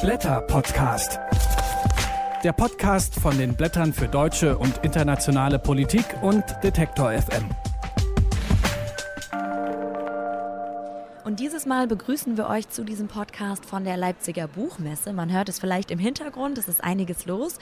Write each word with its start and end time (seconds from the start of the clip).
Blätter 0.00 0.40
Podcast. 0.42 1.18
Der 2.44 2.52
Podcast 2.52 3.16
von 3.16 3.36
den 3.36 3.54
Blättern 3.54 3.92
für 3.92 4.06
deutsche 4.06 4.56
und 4.56 4.78
internationale 4.84 5.58
Politik 5.58 6.04
und 6.22 6.44
Detektor 6.62 7.10
FM. 7.10 7.48
Und 11.28 11.40
dieses 11.40 11.66
Mal 11.66 11.86
begrüßen 11.86 12.38
wir 12.38 12.48
euch 12.48 12.70
zu 12.70 12.84
diesem 12.84 13.06
Podcast 13.06 13.66
von 13.66 13.84
der 13.84 13.98
Leipziger 13.98 14.48
Buchmesse. 14.48 15.12
Man 15.12 15.30
hört 15.30 15.50
es 15.50 15.58
vielleicht 15.58 15.90
im 15.90 15.98
Hintergrund, 15.98 16.56
es 16.56 16.68
ist 16.68 16.82
einiges 16.82 17.26
los. 17.26 17.58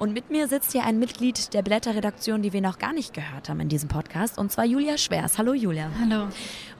Und 0.00 0.12
mit 0.12 0.30
mir 0.30 0.48
sitzt 0.48 0.72
hier 0.72 0.82
ein 0.82 0.98
Mitglied 0.98 1.54
der 1.54 1.62
Blätterredaktion, 1.62 2.42
die 2.42 2.52
wir 2.52 2.60
noch 2.60 2.80
gar 2.80 2.92
nicht 2.92 3.14
gehört 3.14 3.48
haben 3.48 3.60
in 3.60 3.68
diesem 3.68 3.88
Podcast, 3.88 4.36
und 4.36 4.50
zwar 4.50 4.64
Julia 4.64 4.98
Schwers. 4.98 5.38
Hallo 5.38 5.54
Julia. 5.54 5.90
Hallo. 6.00 6.26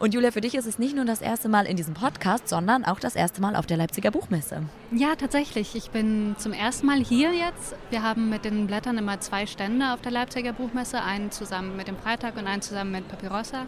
Und 0.01 0.13
Julia, 0.13 0.33
für 0.33 0.41
dich 0.41 0.57
ist 0.57 0.67
es 0.67 0.77
nicht 0.77 0.97
nur 0.97 1.05
das 1.05 1.21
erste 1.21 1.49
Mal 1.49 1.67
in 1.67 1.77
diesem 1.77 1.95
Podcast, 1.95 2.49
sondern 2.49 2.85
auch 2.85 2.99
das 2.99 3.15
erste 3.15 3.41
Mal 3.41 3.55
auf 3.55 3.67
der 3.67 3.77
Leipziger 3.77 4.11
Buchmesse. 4.11 4.65
Ja, 4.91 5.15
tatsächlich. 5.15 5.77
Ich 5.77 5.91
bin 5.91 6.35
zum 6.37 6.53
ersten 6.53 6.87
Mal 6.87 6.99
hier 6.99 7.33
jetzt. 7.33 7.77
Wir 7.91 8.03
haben 8.03 8.29
mit 8.29 8.45
den 8.45 8.67
Blättern 8.67 8.99
immer 8.99 9.21
zwei 9.21 9.47
Stände 9.47 9.93
auf 9.93 10.01
der 10.01 10.11
Leipziger 10.11 10.53
Buchmesse, 10.53 11.01
einen 11.01 11.31
zusammen 11.31 11.77
mit 11.77 11.87
dem 11.87 11.97
Freitag 11.97 12.37
und 12.37 12.49
einen 12.49 12.61
zusammen 12.61 12.91
mit 12.91 13.07
Papyrossa. 13.07 13.67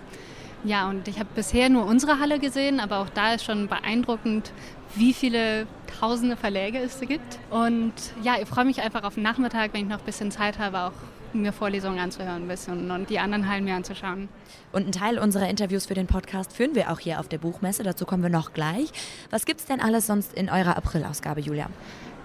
Ja, 0.66 0.88
und 0.88 1.06
ich 1.06 1.20
habe 1.20 1.28
bisher 1.32 1.68
nur 1.68 1.86
unsere 1.86 2.18
Halle 2.18 2.40
gesehen, 2.40 2.80
aber 2.80 2.98
auch 2.98 3.08
da 3.08 3.34
ist 3.34 3.44
schon 3.44 3.68
beeindruckend, 3.68 4.52
wie 4.96 5.12
viele 5.12 5.68
tausende 6.00 6.36
Verläge 6.36 6.78
es 6.78 6.98
gibt. 6.98 7.38
Und 7.50 7.92
ja, 8.24 8.34
ich 8.42 8.48
freue 8.48 8.64
mich 8.64 8.82
einfach 8.82 9.04
auf 9.04 9.14
den 9.14 9.22
Nachmittag, 9.22 9.72
wenn 9.72 9.82
ich 9.82 9.88
noch 9.88 10.00
ein 10.00 10.04
bisschen 10.04 10.32
Zeit 10.32 10.58
habe, 10.58 10.80
auch 10.80 10.92
mir 11.32 11.52
Vorlesungen 11.52 12.00
anzuhören 12.00 12.42
ein 12.42 12.48
bisschen 12.48 12.90
und 12.90 13.10
die 13.10 13.20
anderen 13.20 13.48
Hallen 13.48 13.64
mir 13.64 13.76
anzuschauen. 13.76 14.28
Und 14.72 14.82
einen 14.82 14.92
Teil 14.92 15.18
unserer 15.18 15.48
Interviews 15.48 15.86
für 15.86 15.94
den 15.94 16.08
Podcast 16.08 16.52
führen 16.52 16.74
wir 16.74 16.90
auch 16.90 16.98
hier 16.98 17.20
auf 17.20 17.28
der 17.28 17.38
Buchmesse. 17.38 17.84
Dazu 17.84 18.04
kommen 18.04 18.24
wir 18.24 18.30
noch 18.30 18.52
gleich. 18.52 18.90
Was 19.30 19.46
gibt 19.46 19.60
es 19.60 19.66
denn 19.66 19.80
alles 19.80 20.08
sonst 20.08 20.32
in 20.32 20.50
eurer 20.50 20.76
Aprilausgabe, 20.76 21.40
Julia? 21.40 21.68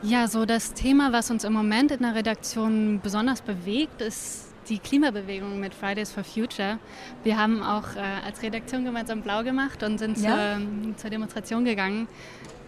Ja, 0.01 0.27
so 0.27 0.45
das 0.45 0.73
Thema, 0.73 1.13
was 1.13 1.29
uns 1.29 1.43
im 1.43 1.53
Moment 1.53 1.91
in 1.91 1.99
der 1.99 2.15
Redaktion 2.15 3.01
besonders 3.03 3.41
bewegt, 3.41 4.01
ist 4.01 4.50
die 4.71 4.79
Klimabewegung 4.79 5.59
mit 5.59 5.75
Fridays 5.75 6.13
for 6.13 6.23
Future. 6.23 6.79
Wir 7.23 7.37
haben 7.37 7.61
auch 7.61 7.95
äh, 7.95 7.99
als 8.25 8.41
Redaktion 8.41 8.85
gemeinsam 8.85 9.21
blau 9.21 9.43
gemacht 9.43 9.83
und 9.83 9.97
sind 9.97 10.17
ja? 10.17 10.57
zur, 10.57 10.97
zur 10.97 11.09
Demonstration 11.09 11.65
gegangen. 11.65 12.07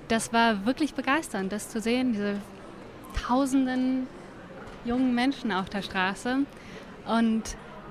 Das 0.10 0.34
war 0.34 0.66
wirklich 0.66 0.94
begeisternd, 0.94 1.54
das 1.54 1.70
zu 1.70 1.80
sehen, 1.80 2.12
diese 2.12 2.36
tausenden 3.26 4.08
jungen 4.84 5.16
Menschen 5.16 5.54
auf 5.54 5.70
der 5.70 5.82
Straße. 5.82 6.40
Und 7.08 7.44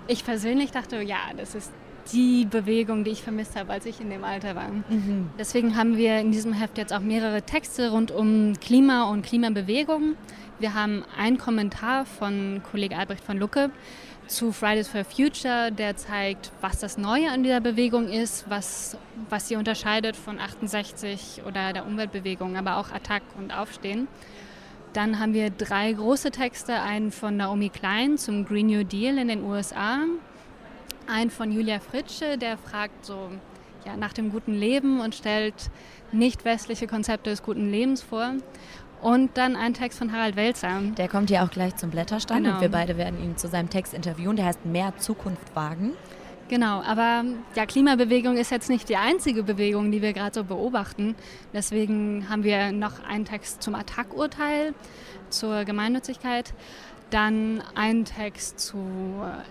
ich 0.08 0.26
persönlich 0.26 0.72
dachte, 0.72 1.00
ja, 1.00 1.18
das 1.34 1.54
ist 1.54 1.72
die 2.12 2.46
Bewegung, 2.46 3.04
die 3.04 3.10
ich 3.10 3.22
vermisst 3.22 3.56
habe, 3.56 3.72
als 3.72 3.86
ich 3.86 4.00
in 4.00 4.10
dem 4.10 4.24
Alter 4.24 4.56
war. 4.56 4.68
Mhm. 4.68 5.30
Deswegen 5.38 5.76
haben 5.76 5.96
wir 5.96 6.18
in 6.18 6.32
diesem 6.32 6.52
Heft 6.52 6.78
jetzt 6.78 6.92
auch 6.92 7.00
mehrere 7.00 7.42
Texte 7.42 7.90
rund 7.90 8.10
um 8.10 8.54
Klima 8.60 9.04
und 9.10 9.22
Klimabewegung. 9.24 10.16
Wir 10.58 10.74
haben 10.74 11.04
einen 11.16 11.38
Kommentar 11.38 12.04
von 12.04 12.62
Kollege 12.70 12.96
Albrecht 12.96 13.24
von 13.24 13.38
Lucke 13.38 13.70
zu 14.26 14.52
Fridays 14.52 14.88
for 14.88 15.04
Future, 15.04 15.70
der 15.70 15.96
zeigt, 15.96 16.52
was 16.60 16.78
das 16.78 16.96
Neue 16.96 17.30
an 17.30 17.42
dieser 17.42 17.60
Bewegung 17.60 18.08
ist, 18.08 18.48
was, 18.48 18.96
was 19.28 19.48
sie 19.48 19.56
unterscheidet 19.56 20.16
von 20.16 20.38
68 20.38 21.42
oder 21.46 21.72
der 21.72 21.86
Umweltbewegung, 21.86 22.56
aber 22.56 22.78
auch 22.78 22.90
Attack 22.92 23.22
und 23.38 23.52
Aufstehen. 23.56 24.08
Dann 24.92 25.18
haben 25.18 25.34
wir 25.34 25.50
drei 25.50 25.92
große 25.92 26.30
Texte, 26.30 26.74
einen 26.74 27.12
von 27.12 27.36
Naomi 27.36 27.70
Klein 27.70 28.18
zum 28.18 28.44
Green 28.44 28.66
New 28.66 28.84
Deal 28.84 29.18
in 29.18 29.28
den 29.28 29.42
USA, 29.42 30.00
einen 31.08 31.30
von 31.30 31.52
Julia 31.52 31.80
Fritsche, 31.80 32.38
der 32.38 32.58
fragt 32.58 33.04
so 33.04 33.30
ja, 33.84 33.96
nach 33.96 34.12
dem 34.12 34.30
guten 34.30 34.54
Leben 34.54 35.00
und 35.00 35.14
stellt 35.14 35.70
nicht 36.12 36.44
westliche 36.44 36.86
Konzepte 36.86 37.30
des 37.30 37.42
guten 37.42 37.70
Lebens 37.70 38.02
vor. 38.02 38.34
Und 39.00 39.36
dann 39.36 39.56
ein 39.56 39.74
Text 39.74 39.98
von 39.98 40.12
Harald 40.12 40.36
Welzer. 40.36 40.80
Der 40.96 41.08
kommt 41.08 41.28
ja 41.28 41.44
auch 41.44 41.50
gleich 41.50 41.74
zum 41.74 41.90
Blätterstand 41.90 42.44
genau. 42.44 42.54
und 42.54 42.60
wir 42.60 42.68
beide 42.68 42.96
werden 42.96 43.20
ihn 43.20 43.36
zu 43.36 43.48
seinem 43.48 43.68
Text 43.68 43.94
interviewen. 43.94 44.36
Der 44.36 44.46
heißt 44.46 44.64
Mehr 44.64 44.96
Zukunft 44.98 45.56
wagen. 45.56 45.94
Genau, 46.48 46.82
aber 46.82 47.24
ja, 47.56 47.66
Klimabewegung 47.66 48.36
ist 48.36 48.50
jetzt 48.50 48.68
nicht 48.68 48.88
die 48.88 48.96
einzige 48.96 49.42
Bewegung, 49.42 49.90
die 49.90 50.02
wir 50.02 50.12
gerade 50.12 50.34
so 50.34 50.44
beobachten. 50.44 51.14
Deswegen 51.52 52.28
haben 52.28 52.44
wir 52.44 52.72
noch 52.72 53.02
einen 53.02 53.24
Text 53.24 53.62
zum 53.62 53.74
Attack-Urteil, 53.74 54.74
zur 55.30 55.64
Gemeinnützigkeit. 55.64 56.52
Dann 57.12 57.62
ein 57.74 58.06
Text 58.06 58.58
zu 58.58 58.78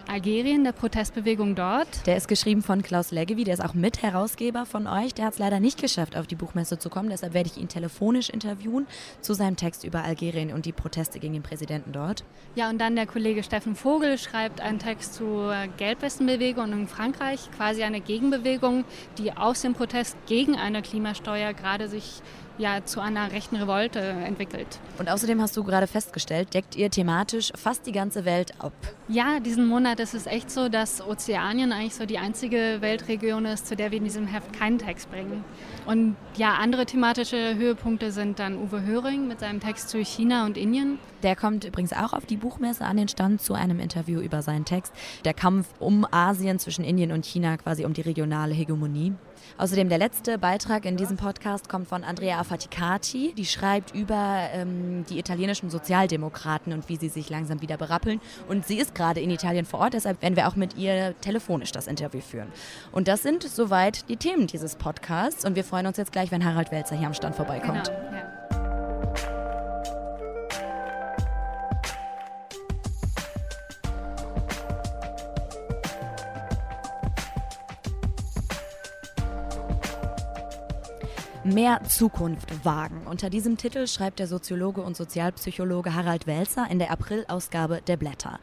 Algerien, 0.07 0.63
der 0.63 0.71
Protestbewegung 0.71 1.53
dort. 1.53 2.07
Der 2.07 2.17
ist 2.17 2.27
geschrieben 2.27 2.63
von 2.63 2.81
Klaus 2.81 3.11
Leggevi, 3.11 3.43
der 3.43 3.53
ist 3.53 3.63
auch 3.63 3.75
Mitherausgeber 3.75 4.65
von 4.65 4.87
euch. 4.87 5.13
Der 5.13 5.25
hat 5.25 5.33
es 5.33 5.39
leider 5.39 5.59
nicht 5.59 5.79
geschafft, 5.79 6.17
auf 6.17 6.25
die 6.25 6.33
Buchmesse 6.33 6.79
zu 6.79 6.89
kommen. 6.89 7.11
Deshalb 7.11 7.35
werde 7.35 7.51
ich 7.53 7.61
ihn 7.61 7.67
telefonisch 7.67 8.31
interviewen 8.31 8.87
zu 9.19 9.35
seinem 9.35 9.57
Text 9.57 9.83
über 9.83 10.03
Algerien 10.03 10.51
und 10.51 10.65
die 10.65 10.71
Proteste 10.71 11.19
gegen 11.19 11.33
den 11.33 11.43
Präsidenten 11.43 11.91
dort. 11.91 12.23
Ja, 12.55 12.67
und 12.67 12.81
dann 12.81 12.95
der 12.95 13.05
Kollege 13.05 13.43
Steffen 13.43 13.75
Vogel 13.75 14.17
schreibt 14.17 14.59
einen 14.59 14.79
Text 14.79 15.13
zur 15.13 15.53
Gelbwestenbewegung 15.77 16.73
in 16.73 16.87
Frankreich, 16.87 17.47
quasi 17.55 17.83
eine 17.83 18.01
Gegenbewegung, 18.01 18.85
die 19.19 19.37
aus 19.37 19.61
dem 19.61 19.75
Protest 19.75 20.17
gegen 20.25 20.55
eine 20.55 20.81
Klimasteuer 20.81 21.53
gerade 21.53 21.87
sich 21.89 22.23
ja 22.57 22.83
zu 22.85 22.99
einer 22.99 23.31
rechten 23.31 23.55
Revolte 23.55 23.99
entwickelt. 23.99 24.79
Und 24.97 25.09
außerdem 25.09 25.41
hast 25.41 25.57
du 25.57 25.63
gerade 25.63 25.87
festgestellt, 25.87 26.53
deckt 26.53 26.75
ihr 26.75 26.89
thematisch 26.89 27.51
fast 27.55 27.85
die 27.85 27.91
ganze 27.91 28.25
Welt 28.25 28.53
ab. 28.59 28.73
Ja, 29.07 29.39
diesen 29.39 29.67
Monat 29.67 29.99
ist 29.99 30.13
es 30.13 30.25
echt 30.25 30.51
so, 30.51 30.69
dass 30.69 31.01
Ozeanien 31.01 31.71
eigentlich 31.71 31.95
so 31.95 32.05
die 32.05 32.17
einzige 32.17 32.77
Weltregion 32.81 33.45
ist, 33.45 33.67
zu 33.67 33.75
der 33.75 33.91
wir 33.91 33.97
in 33.97 34.03
diesem 34.03 34.27
Heft 34.27 34.53
keinen 34.53 34.77
Text 34.77 35.09
bringen. 35.11 35.43
Und 35.85 36.15
ja, 36.35 36.53
andere 36.55 36.85
thematische 36.85 37.55
Höhepunkte 37.55 38.11
sind 38.11 38.39
dann 38.39 38.57
Uwe 38.57 38.83
Höring 38.83 39.27
mit 39.27 39.39
seinem 39.39 39.59
Text 39.59 39.89
zu 39.89 40.03
China 40.03 40.45
und 40.45 40.57
Indien. 40.57 40.99
Der 41.23 41.35
kommt 41.35 41.63
übrigens 41.65 41.93
auch 41.93 42.13
auf 42.13 42.25
die 42.25 42.37
Buchmesse 42.37 42.85
an 42.85 42.97
den 42.97 43.07
Stand 43.07 43.41
zu 43.41 43.53
einem 43.53 43.79
Interview 43.79 44.21
über 44.21 44.41
seinen 44.41 44.65
Text. 44.65 44.93
Der 45.25 45.33
Kampf 45.33 45.67
um 45.79 46.05
Asien 46.11 46.59
zwischen 46.59 46.83
Indien 46.83 47.11
und 47.11 47.25
China, 47.25 47.57
quasi 47.57 47.85
um 47.85 47.93
die 47.93 48.01
regionale 48.01 48.53
Hegemonie. 48.53 49.13
Außerdem 49.57 49.89
der 49.89 49.97
letzte 49.97 50.37
Beitrag 50.37 50.85
in 50.85 50.97
diesem 50.97 51.17
Podcast 51.17 51.69
kommt 51.69 51.87
von 51.87 52.03
Andrea 52.03 52.39
Affaticati. 52.39 53.33
Die 53.37 53.45
schreibt 53.45 53.93
über 53.93 54.49
ähm, 54.53 55.05
die 55.09 55.19
italienischen 55.19 55.69
Sozialdemokraten 55.69 56.73
und 56.73 56.89
wie 56.89 56.97
sie 56.97 57.09
sich 57.09 57.29
langsam 57.29 57.61
wieder 57.61 57.77
berappeln. 57.77 58.21
Und 58.47 58.65
sie 58.65 58.77
ist 58.77 58.95
gerade 58.95 59.19
in 59.19 59.29
Italien 59.29 59.65
vor 59.65 59.79
Ort, 59.79 59.93
deshalb 59.93 60.21
werden 60.21 60.35
wir 60.35 60.47
auch 60.47 60.55
mit 60.55 60.77
ihr 60.77 61.15
telefonisch 61.21 61.71
das 61.71 61.87
Interview 61.87 62.21
führen. 62.21 62.47
Und 62.91 63.07
das 63.07 63.23
sind 63.23 63.43
soweit 63.43 64.07
die 64.09 64.17
Themen 64.17 64.47
dieses 64.47 64.75
Podcasts. 64.75 65.45
Und 65.45 65.55
wir 65.55 65.63
freuen 65.63 65.87
uns 65.87 65.97
jetzt 65.97 66.11
gleich, 66.11 66.31
wenn 66.31 66.45
Harald 66.45 66.71
Welzer 66.71 66.95
hier 66.95 67.07
am 67.07 67.13
Stand 67.13 67.35
vorbeikommt. 67.35 67.87
Genau, 67.87 68.11
ja. 68.11 68.30
Mehr 81.53 81.81
Zukunft 81.83 82.65
wagen. 82.65 83.01
Unter 83.09 83.29
diesem 83.29 83.57
Titel 83.57 83.85
schreibt 83.85 84.19
der 84.19 84.27
Soziologe 84.27 84.81
und 84.81 84.95
Sozialpsychologe 84.95 85.93
Harald 85.93 86.25
Welzer 86.25 86.67
in 86.69 86.79
der 86.79 86.91
Aprilausgabe 86.91 87.81
der 87.85 87.97
Blätter. 87.97 88.39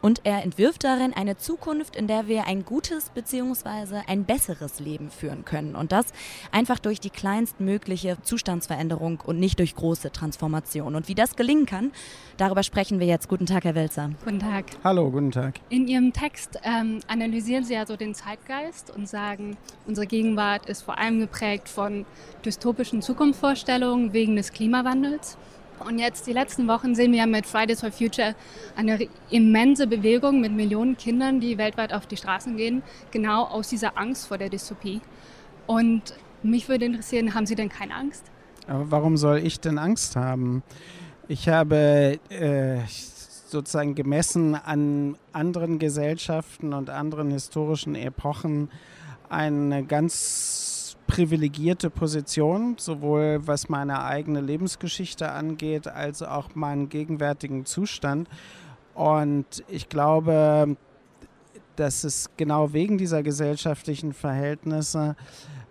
Und 0.00 0.20
er 0.22 0.44
entwirft 0.44 0.84
darin 0.84 1.12
eine 1.12 1.36
Zukunft, 1.36 1.96
in 1.96 2.06
der 2.06 2.28
wir 2.28 2.46
ein 2.46 2.64
gutes 2.64 3.10
bzw. 3.10 4.02
ein 4.06 4.24
besseres 4.24 4.78
Leben 4.78 5.10
führen 5.10 5.44
können. 5.44 5.74
Und 5.74 5.90
das 5.90 6.06
einfach 6.52 6.78
durch 6.78 7.00
die 7.00 7.10
kleinstmögliche 7.10 8.18
Zustandsveränderung 8.22 9.20
und 9.26 9.40
nicht 9.40 9.58
durch 9.58 9.74
große 9.74 10.12
Transformation. 10.12 10.94
Und 10.94 11.08
wie 11.08 11.16
das 11.16 11.34
gelingen 11.34 11.66
kann, 11.66 11.90
darüber 12.36 12.62
sprechen 12.62 13.00
wir 13.00 13.08
jetzt. 13.08 13.28
Guten 13.28 13.46
Tag, 13.46 13.64
Herr 13.64 13.74
Welzer. 13.74 14.10
Guten 14.24 14.38
Tag. 14.38 14.66
Hallo, 14.84 15.10
guten 15.10 15.32
Tag. 15.32 15.58
In 15.68 15.88
Ihrem 15.88 16.12
Text 16.12 16.60
ähm, 16.62 17.00
analysieren 17.08 17.64
Sie 17.64 17.74
ja 17.74 17.86
so 17.86 17.96
den 17.96 18.14
Zeitgeist 18.14 18.94
und 18.94 19.08
sagen, 19.08 19.56
unsere 19.86 20.06
Gegenwart 20.06 20.66
ist 20.66 20.82
vor 20.82 20.98
allem 20.98 21.18
geprägt 21.18 21.68
von 21.68 22.06
dystopischen 22.52 23.00
Zukunftsvorstellungen 23.00 24.12
wegen 24.12 24.36
des 24.36 24.52
Klimawandels. 24.52 25.38
Und 25.86 25.98
jetzt 25.98 26.26
die 26.26 26.32
letzten 26.32 26.68
Wochen 26.68 26.94
sehen 26.94 27.12
wir 27.12 27.20
ja 27.20 27.26
mit 27.26 27.46
Fridays 27.46 27.80
for 27.80 27.90
Future 27.90 28.34
eine 28.76 29.08
immense 29.30 29.86
Bewegung 29.86 30.40
mit 30.40 30.52
Millionen 30.52 30.96
Kindern, 30.96 31.40
die 31.40 31.56
weltweit 31.56 31.94
auf 31.94 32.06
die 32.06 32.16
Straßen 32.16 32.56
gehen, 32.56 32.82
genau 33.10 33.44
aus 33.44 33.68
dieser 33.68 33.96
Angst 33.96 34.28
vor 34.28 34.38
der 34.38 34.50
Dystopie. 34.50 35.00
Und 35.66 36.14
mich 36.42 36.68
würde 36.68 36.84
interessieren, 36.84 37.34
haben 37.34 37.46
Sie 37.46 37.54
denn 37.54 37.70
keine 37.70 37.94
Angst? 37.94 38.24
Aber 38.68 38.90
warum 38.90 39.16
soll 39.16 39.38
ich 39.38 39.58
denn 39.58 39.78
Angst 39.78 40.14
haben? 40.14 40.62
Ich 41.26 41.48
habe 41.48 42.20
äh, 42.28 42.78
sozusagen 43.48 43.94
gemessen 43.94 44.54
an 44.54 45.16
anderen 45.32 45.78
Gesellschaften 45.78 46.74
und 46.74 46.90
anderen 46.90 47.30
historischen 47.30 47.94
Epochen 47.94 48.68
eine 49.30 49.84
ganz 49.84 50.61
privilegierte 51.06 51.90
Position, 51.90 52.76
sowohl 52.78 53.40
was 53.44 53.68
meine 53.68 54.04
eigene 54.04 54.40
Lebensgeschichte 54.40 55.30
angeht, 55.30 55.88
als 55.88 56.22
auch 56.22 56.54
meinen 56.54 56.88
gegenwärtigen 56.88 57.64
Zustand. 57.64 58.28
Und 58.94 59.46
ich 59.68 59.88
glaube, 59.88 60.76
dass 61.76 62.04
es 62.04 62.30
genau 62.36 62.72
wegen 62.72 62.98
dieser 62.98 63.22
gesellschaftlichen 63.22 64.12
Verhältnisse 64.12 65.16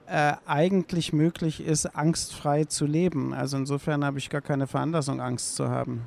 äh, 0.08 0.34
eigentlich 0.46 1.14
möglich 1.14 1.62
ist, 1.62 1.86
angstfrei 1.96 2.66
zu 2.66 2.86
leben. 2.86 3.34
Also 3.34 3.58
insofern 3.58 4.04
habe 4.04 4.18
ich 4.18 4.30
gar 4.30 4.42
keine 4.42 4.68
Veranlassung, 4.68 5.22
Angst 5.22 5.56
zu 5.56 5.70
haben. 5.70 6.02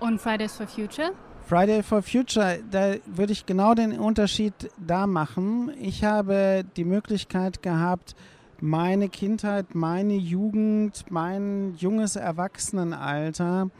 Und 0.00 0.20
Fridays 0.20 0.56
for 0.56 0.66
Future? 0.66 1.12
Friday 1.46 1.82
for 1.82 2.02
Future, 2.02 2.60
da 2.70 2.94
würde 3.06 3.32
ich 3.32 3.44
genau 3.44 3.74
den 3.74 3.98
Unterschied 3.98 4.54
da 4.78 5.06
machen. 5.06 5.72
Ich 5.80 6.04
habe 6.04 6.64
die 6.76 6.84
Möglichkeit 6.84 7.62
gehabt, 7.62 8.14
meine 8.62 9.08
Kindheit, 9.08 9.74
meine 9.74 10.14
Jugend, 10.14 11.04
mein 11.10 11.74
junges 11.76 12.16
Erwachsenenalter 12.16 13.70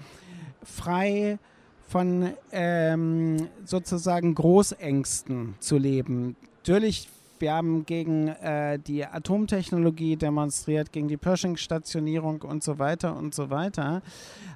frei 0.62 1.38
von 1.88 2.32
ähm, 2.50 3.48
sozusagen 3.64 4.34
Großängsten 4.34 5.54
zu 5.60 5.78
leben. 5.78 6.36
Natürlich 6.58 7.08
wir 7.42 7.54
haben 7.54 7.84
gegen 7.84 8.28
äh, 8.28 8.78
die 8.78 9.04
Atomtechnologie 9.04 10.14
demonstriert, 10.14 10.92
gegen 10.92 11.08
die 11.08 11.16
Pershing-Stationierung 11.16 12.42
und 12.42 12.62
so 12.62 12.78
weiter 12.78 13.16
und 13.16 13.34
so 13.34 13.50
weiter. 13.50 14.00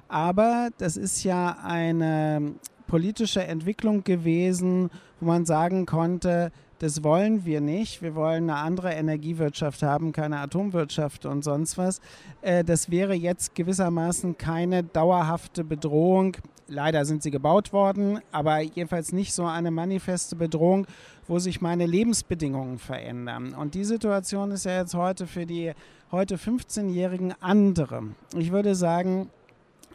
Aber 0.07 0.69
das 0.77 0.95
ist 0.95 1.25
ja 1.25 1.57
eine 1.61 2.53
politische 2.87 3.43
Entwicklung 3.43 4.05
gewesen, 4.05 4.89
wo 5.19 5.25
man 5.25 5.45
sagen 5.45 5.85
konnte, 5.85 6.53
das 6.79 7.03
wollen 7.03 7.45
wir 7.45 7.61
nicht. 7.61 8.01
Wir 8.01 8.15
wollen 8.15 8.49
eine 8.49 8.55
andere 8.55 8.93
Energiewirtschaft 8.93 9.81
haben, 9.83 10.11
keine 10.11 10.39
Atomwirtschaft 10.39 11.25
und 11.25 11.43
sonst 11.43 11.77
was. 11.77 12.01
Äh, 12.41 12.63
das 12.63 12.91
wäre 12.91 13.13
jetzt 13.13 13.55
gewissermaßen 13.55 14.37
keine 14.37 14.83
dauerhafte 14.83 15.63
Bedrohung. 15.63 16.37
Leider 16.67 17.05
sind 17.05 17.23
sie 17.23 17.31
gebaut 17.31 17.71
worden, 17.71 18.19
aber 18.31 18.59
jedenfalls 18.59 19.13
nicht 19.13 19.33
so 19.33 19.45
eine 19.45 19.71
manifeste 19.71 20.35
Bedrohung, 20.35 20.85
wo 21.27 21.39
sich 21.39 21.61
meine 21.61 21.85
Lebensbedingungen 21.85 22.77
verändern. 22.77 23.53
Und 23.53 23.73
die 23.73 23.85
Situation 23.85 24.51
ist 24.51 24.65
ja 24.65 24.79
jetzt 24.79 24.93
heute 24.93 25.27
für 25.27 25.45
die 25.45 25.73
heute 26.11 26.35
15-Jährigen 26.35 27.33
andere. 27.39 28.03
Ich 28.35 28.51
würde 28.51 28.75
sagen, 28.75 29.29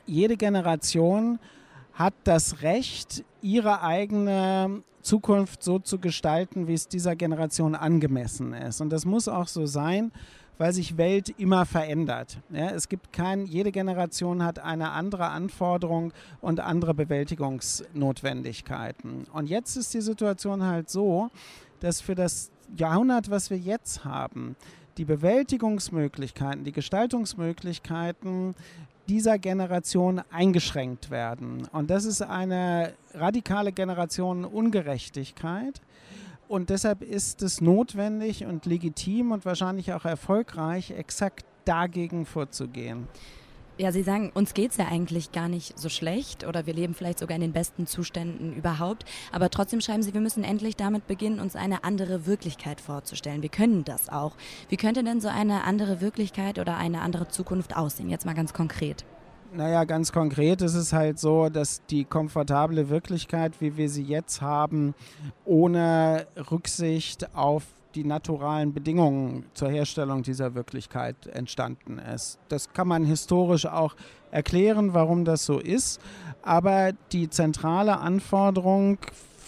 jede 0.06 0.36
Generation 0.36 1.38
hat 1.94 2.14
das 2.24 2.62
Recht, 2.62 3.24
ihre 3.42 3.82
eigene 3.82 4.82
Zukunft 5.02 5.62
so 5.62 5.78
zu 5.78 5.98
gestalten, 5.98 6.66
wie 6.68 6.74
es 6.74 6.88
dieser 6.88 7.16
Generation 7.16 7.74
angemessen 7.74 8.54
ist. 8.54 8.80
Und 8.80 8.88
das 8.90 9.04
muss 9.04 9.28
auch 9.28 9.48
so 9.48 9.66
sein, 9.66 10.12
weil 10.58 10.72
sich 10.72 10.96
Welt 10.96 11.28
immer 11.38 11.66
verändert. 11.66 12.38
Ja, 12.50 12.70
es 12.70 12.88
gibt 12.88 13.12
kein, 13.12 13.46
jede 13.46 13.72
Generation 13.72 14.44
hat 14.44 14.60
eine 14.60 14.92
andere 14.92 15.26
Anforderung 15.28 16.12
und 16.40 16.60
andere 16.60 16.94
Bewältigungsnotwendigkeiten. 16.94 19.26
Und 19.32 19.48
jetzt 19.48 19.76
ist 19.76 19.92
die 19.92 20.00
Situation 20.00 20.62
halt 20.64 20.88
so, 20.88 21.30
dass 21.80 22.00
für 22.00 22.14
das 22.14 22.52
Jahrhundert, 22.76 23.28
was 23.30 23.50
wir 23.50 23.58
jetzt 23.58 24.04
haben, 24.04 24.54
die 24.98 25.04
Bewältigungsmöglichkeiten, 25.04 26.64
die 26.64 26.72
Gestaltungsmöglichkeiten 26.72 28.54
dieser 29.12 29.38
Generation 29.38 30.22
eingeschränkt 30.30 31.10
werden. 31.10 31.68
Und 31.70 31.90
das 31.90 32.06
ist 32.06 32.22
eine 32.22 32.94
radikale 33.12 33.70
Generationenungerechtigkeit. 33.70 35.82
Und 36.48 36.70
deshalb 36.70 37.02
ist 37.02 37.42
es 37.42 37.60
notwendig 37.60 38.46
und 38.46 38.64
legitim 38.64 39.32
und 39.32 39.44
wahrscheinlich 39.44 39.92
auch 39.92 40.06
erfolgreich, 40.06 40.92
exakt 40.92 41.44
dagegen 41.66 42.24
vorzugehen. 42.24 43.06
Ja, 43.78 43.90
Sie 43.90 44.02
sagen, 44.02 44.30
uns 44.34 44.52
geht 44.52 44.72
es 44.72 44.76
ja 44.76 44.88
eigentlich 44.88 45.32
gar 45.32 45.48
nicht 45.48 45.78
so 45.78 45.88
schlecht 45.88 46.46
oder 46.46 46.66
wir 46.66 46.74
leben 46.74 46.92
vielleicht 46.94 47.18
sogar 47.18 47.36
in 47.36 47.40
den 47.40 47.52
besten 47.52 47.86
Zuständen 47.86 48.52
überhaupt. 48.52 49.06
Aber 49.32 49.48
trotzdem 49.48 49.80
schreiben 49.80 50.02
Sie, 50.02 50.12
wir 50.12 50.20
müssen 50.20 50.44
endlich 50.44 50.76
damit 50.76 51.06
beginnen, 51.06 51.40
uns 51.40 51.56
eine 51.56 51.82
andere 51.82 52.26
Wirklichkeit 52.26 52.82
vorzustellen. 52.82 53.40
Wir 53.40 53.48
können 53.48 53.84
das 53.84 54.10
auch. 54.10 54.36
Wie 54.68 54.76
könnte 54.76 55.02
denn 55.02 55.22
so 55.22 55.28
eine 55.28 55.64
andere 55.64 56.02
Wirklichkeit 56.02 56.58
oder 56.58 56.76
eine 56.76 57.00
andere 57.00 57.28
Zukunft 57.28 57.74
aussehen? 57.74 58.10
Jetzt 58.10 58.26
mal 58.26 58.34
ganz 58.34 58.52
konkret. 58.52 59.06
Naja, 59.54 59.84
ganz 59.84 60.12
konkret 60.12 60.62
ist 60.62 60.74
es 60.74 60.92
halt 60.92 61.18
so, 61.18 61.48
dass 61.48 61.84
die 61.86 62.04
komfortable 62.04 62.88
Wirklichkeit, 62.90 63.60
wie 63.60 63.76
wir 63.76 63.88
sie 63.88 64.02
jetzt 64.02 64.40
haben, 64.40 64.94
ohne 65.44 66.26
Rücksicht 66.50 67.34
auf 67.34 67.64
die 67.94 68.04
naturalen 68.04 68.72
Bedingungen 68.72 69.44
zur 69.54 69.68
Herstellung 69.68 70.22
dieser 70.22 70.54
Wirklichkeit 70.54 71.26
entstanden 71.26 71.98
ist. 71.98 72.38
Das 72.48 72.72
kann 72.72 72.88
man 72.88 73.04
historisch 73.04 73.66
auch 73.66 73.94
erklären, 74.30 74.94
warum 74.94 75.24
das 75.24 75.44
so 75.44 75.58
ist. 75.58 76.00
Aber 76.42 76.92
die 77.12 77.30
zentrale 77.30 77.98
Anforderung 77.98 78.98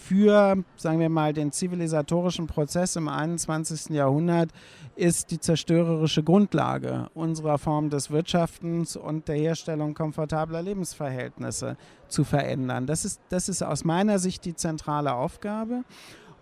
für, 0.04 0.62
sagen 0.76 1.00
wir 1.00 1.08
mal, 1.08 1.32
den 1.32 1.50
zivilisatorischen 1.50 2.46
Prozess 2.46 2.94
im 2.96 3.08
21. 3.08 3.88
Jahrhundert 3.88 4.50
ist 4.96 5.30
die 5.30 5.40
zerstörerische 5.40 6.22
Grundlage 6.22 7.08
unserer 7.14 7.58
Form 7.58 7.88
des 7.88 8.10
Wirtschaftens 8.10 8.96
und 8.96 9.28
der 9.28 9.36
Herstellung 9.36 9.94
komfortabler 9.94 10.62
Lebensverhältnisse 10.62 11.76
zu 12.08 12.22
verändern. 12.22 12.86
Das 12.86 13.04
ist, 13.04 13.20
das 13.30 13.48
ist 13.48 13.62
aus 13.62 13.84
meiner 13.84 14.18
Sicht 14.18 14.44
die 14.44 14.54
zentrale 14.54 15.14
Aufgabe. 15.14 15.84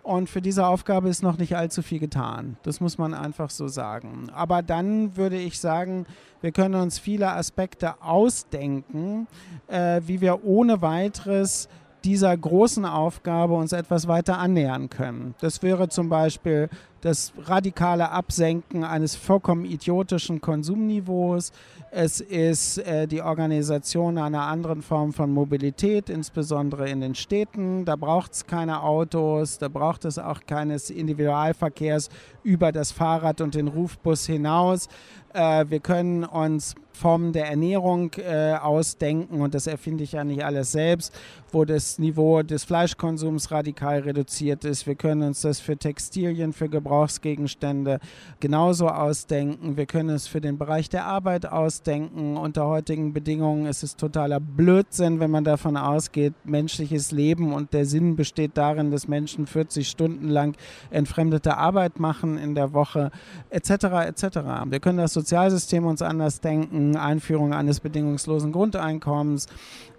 Und 0.03 0.29
für 0.29 0.41
diese 0.41 0.67
Aufgabe 0.67 1.07
ist 1.07 1.23
noch 1.23 1.37
nicht 1.37 1.55
allzu 1.55 1.81
viel 1.81 1.99
getan. 1.99 2.57
Das 2.63 2.81
muss 2.81 2.97
man 2.97 3.13
einfach 3.13 3.49
so 3.49 3.69
sagen. 3.69 4.29
Aber 4.35 4.61
dann 4.61 5.15
würde 5.15 5.37
ich 5.37 5.59
sagen, 5.59 6.05
wir 6.41 6.51
können 6.51 6.75
uns 6.75 6.99
viele 6.99 7.31
Aspekte 7.31 8.01
ausdenken, 8.01 9.27
äh, 9.67 10.01
wie 10.05 10.19
wir 10.19 10.43
ohne 10.43 10.81
weiteres 10.81 11.69
dieser 12.03 12.35
großen 12.35 12.85
Aufgabe 12.85 13.53
uns 13.53 13.71
etwas 13.71 14.09
weiter 14.09 14.37
annähern 14.37 14.89
können. 14.89 15.35
Das 15.39 15.63
wäre 15.63 15.87
zum 15.87 16.09
Beispiel 16.09 16.69
das 17.03 17.33
radikale 17.37 18.11
Absenken 18.11 18.85
eines 18.85 19.15
vollkommen 19.15 19.65
idiotischen 19.65 20.39
Konsumniveaus. 20.39 21.51
Es 21.91 22.21
ist 22.21 22.77
äh, 22.77 23.07
die 23.07 23.21
Organisation 23.21 24.17
einer 24.17 24.43
anderen 24.43 24.81
Form 24.81 25.11
von 25.11 25.29
Mobilität, 25.29 26.09
insbesondere 26.09 26.89
in 26.89 27.01
den 27.01 27.13
Städten. 27.13 27.83
Da 27.83 27.97
braucht 27.97 28.31
es 28.31 28.47
keine 28.47 28.83
Autos, 28.83 29.57
da 29.57 29.67
braucht 29.67 30.05
es 30.05 30.17
auch 30.17 30.39
keines 30.47 30.89
Individualverkehrs 30.89 32.09
über 32.41 32.71
das 32.71 32.93
Fahrrad 32.93 33.41
und 33.41 33.55
den 33.55 33.67
Rufbus 33.67 34.25
hinaus. 34.25 34.87
Äh, 35.33 35.65
wir 35.67 35.81
können 35.81 36.23
uns 36.23 36.73
Formen 36.93 37.33
der 37.33 37.49
Ernährung 37.49 38.11
äh, 38.13 38.53
ausdenken 38.53 39.41
und 39.41 39.53
das 39.53 39.67
erfinde 39.67 40.03
ich 40.03 40.13
ja 40.13 40.23
nicht 40.23 40.45
alles 40.45 40.71
selbst, 40.71 41.13
wo 41.53 41.65
das 41.65 41.99
Niveau 41.99 42.41
des 42.41 42.63
Fleischkonsums 42.63 43.51
radikal 43.51 43.99
reduziert 43.99 44.65
ist. 44.65 44.87
Wir 44.87 44.95
können 44.95 45.23
uns 45.23 45.41
das 45.41 45.59
für 45.59 45.77
Textilien, 45.77 46.53
für 46.53 46.69
Gebrauchsgegenstände 46.69 47.99
genauso 48.39 48.87
ausdenken. 48.87 49.77
Wir 49.77 49.85
können 49.85 50.09
es 50.09 50.27
für 50.27 50.41
den 50.41 50.57
Bereich 50.57 50.89
der 50.89 51.05
Arbeit 51.05 51.45
ausdenken. 51.45 52.37
Unter 52.37 52.67
heutigen 52.67 53.13
Bedingungen 53.13 53.65
ist 53.67 53.83
es 53.83 53.95
totaler 53.95 54.39
Blödsinn, 54.39 55.19
wenn 55.19 55.31
man 55.31 55.43
davon 55.43 55.77
ausgeht, 55.77 56.33
menschliches 56.43 57.11
Leben 57.11 57.53
und 57.53 57.73
der 57.73 57.85
Sinn 57.85 58.15
besteht 58.15 58.57
darin, 58.57 58.91
dass 58.91 59.07
Menschen 59.07 59.47
40 59.47 59.87
Stunden 59.87 60.29
lang 60.29 60.55
entfremdete 60.89 61.57
Arbeit 61.57 61.99
machen 61.99 62.37
in 62.37 62.55
der 62.55 62.73
Woche, 62.73 63.11
etc. 63.49 63.69
etc. 64.07 64.23
Wir 64.67 64.79
können 64.79 64.97
das 64.97 65.13
Sozialsystem 65.13 65.85
uns 65.85 66.01
anders 66.01 66.41
denken, 66.41 66.95
Einführung 66.97 67.53
eines 67.53 67.79
bedingungslosen 67.79 68.51
Grundeinkommens 68.51 69.47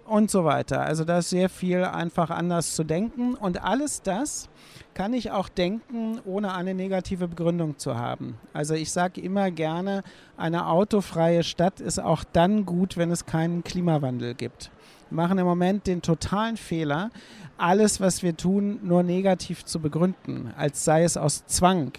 und 0.05 0.29
so 0.31 0.45
weiter. 0.45 0.81
Also 0.81 1.03
da 1.03 1.19
ist 1.19 1.29
sehr 1.29 1.49
viel 1.49 1.83
einfach 1.83 2.29
anders 2.29 2.75
zu 2.75 2.83
denken 2.83 3.35
und 3.35 3.63
alles 3.63 4.01
das 4.01 4.49
kann 4.93 5.13
ich 5.13 5.31
auch 5.31 5.49
denken, 5.49 6.19
ohne 6.25 6.53
eine 6.53 6.73
negative 6.73 7.27
Begründung 7.27 7.77
zu 7.77 7.97
haben. 7.97 8.37
Also 8.53 8.75
ich 8.75 8.91
sage 8.91 9.19
immer 9.19 9.51
gerne, 9.51 10.03
eine 10.37 10.67
autofreie 10.67 11.43
Stadt 11.43 11.81
ist 11.81 11.99
auch 11.99 12.23
dann 12.23 12.65
gut, 12.65 12.97
wenn 12.97 13.11
es 13.11 13.25
keinen 13.25 13.63
Klimawandel 13.63 14.35
gibt. 14.35 14.71
Wir 15.09 15.17
machen 15.17 15.37
im 15.37 15.45
Moment 15.45 15.87
den 15.87 16.01
totalen 16.01 16.57
Fehler, 16.57 17.09
alles, 17.57 17.99
was 17.99 18.23
wir 18.23 18.35
tun, 18.35 18.79
nur 18.83 19.03
negativ 19.03 19.65
zu 19.65 19.79
begründen, 19.79 20.53
als 20.57 20.83
sei 20.83 21.03
es 21.03 21.17
aus 21.17 21.45
Zwang. 21.45 21.91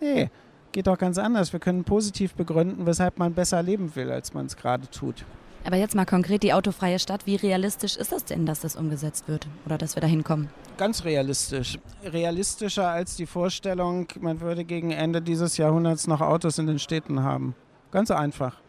Nee, 0.00 0.30
geht 0.72 0.86
doch 0.86 0.98
ganz 0.98 1.18
anders. 1.18 1.52
Wir 1.52 1.60
können 1.60 1.84
positiv 1.84 2.34
begründen, 2.34 2.86
weshalb 2.86 3.18
man 3.18 3.34
besser 3.34 3.62
leben 3.62 3.94
will, 3.94 4.10
als 4.10 4.34
man 4.34 4.46
es 4.46 4.56
gerade 4.56 4.88
tut. 4.90 5.24
Aber 5.66 5.76
jetzt 5.76 5.96
mal 5.96 6.06
konkret 6.06 6.44
die 6.44 6.52
autofreie 6.52 7.00
Stadt. 7.00 7.26
Wie 7.26 7.34
realistisch 7.34 7.96
ist 7.96 8.12
das 8.12 8.24
denn, 8.24 8.46
dass 8.46 8.60
das 8.60 8.76
umgesetzt 8.76 9.26
wird 9.26 9.48
oder 9.66 9.76
dass 9.76 9.96
wir 9.96 10.00
da 10.00 10.06
hinkommen? 10.06 10.48
Ganz 10.78 11.04
realistisch. 11.04 11.80
Realistischer 12.04 12.88
als 12.88 13.16
die 13.16 13.26
Vorstellung, 13.26 14.06
man 14.20 14.40
würde 14.40 14.64
gegen 14.64 14.92
Ende 14.92 15.20
dieses 15.20 15.56
Jahrhunderts 15.56 16.06
noch 16.06 16.20
Autos 16.20 16.58
in 16.58 16.68
den 16.68 16.78
Städten 16.78 17.24
haben. 17.24 17.56
Ganz 17.90 18.12
einfach. 18.12 18.60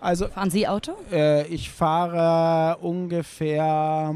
Also, 0.00 0.28
Fahren 0.28 0.50
Sie 0.50 0.68
Auto? 0.68 0.92
Äh, 1.10 1.48
ich 1.48 1.72
fahre 1.72 2.76
ungefähr 2.78 4.14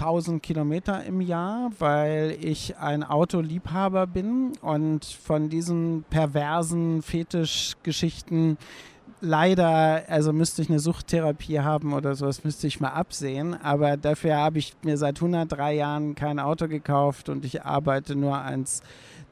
1000 0.00 0.42
Kilometer 0.42 1.04
im 1.04 1.22
Jahr, 1.22 1.70
weil 1.78 2.36
ich 2.42 2.76
ein 2.76 3.04
Autoliebhaber 3.04 4.06
bin 4.06 4.52
und 4.60 5.04
von 5.04 5.48
diesen 5.48 6.04
perversen 6.10 7.02
Fetischgeschichten 7.02 8.58
leider, 9.20 10.04
also 10.08 10.32
müsste 10.32 10.62
ich 10.62 10.68
eine 10.68 10.78
Suchttherapie 10.78 11.60
haben 11.60 11.92
oder 11.92 12.14
sowas, 12.14 12.44
müsste 12.44 12.66
ich 12.66 12.80
mal 12.80 12.90
absehen. 12.90 13.54
Aber 13.62 13.96
dafür 13.96 14.36
habe 14.36 14.58
ich 14.58 14.74
mir 14.82 14.96
seit 14.96 15.16
103 15.16 15.74
Jahren 15.74 16.14
kein 16.14 16.38
Auto 16.38 16.68
gekauft 16.68 17.28
und 17.28 17.44
ich 17.44 17.62
arbeite 17.62 18.16
nur 18.16 18.38
eins 18.38 18.82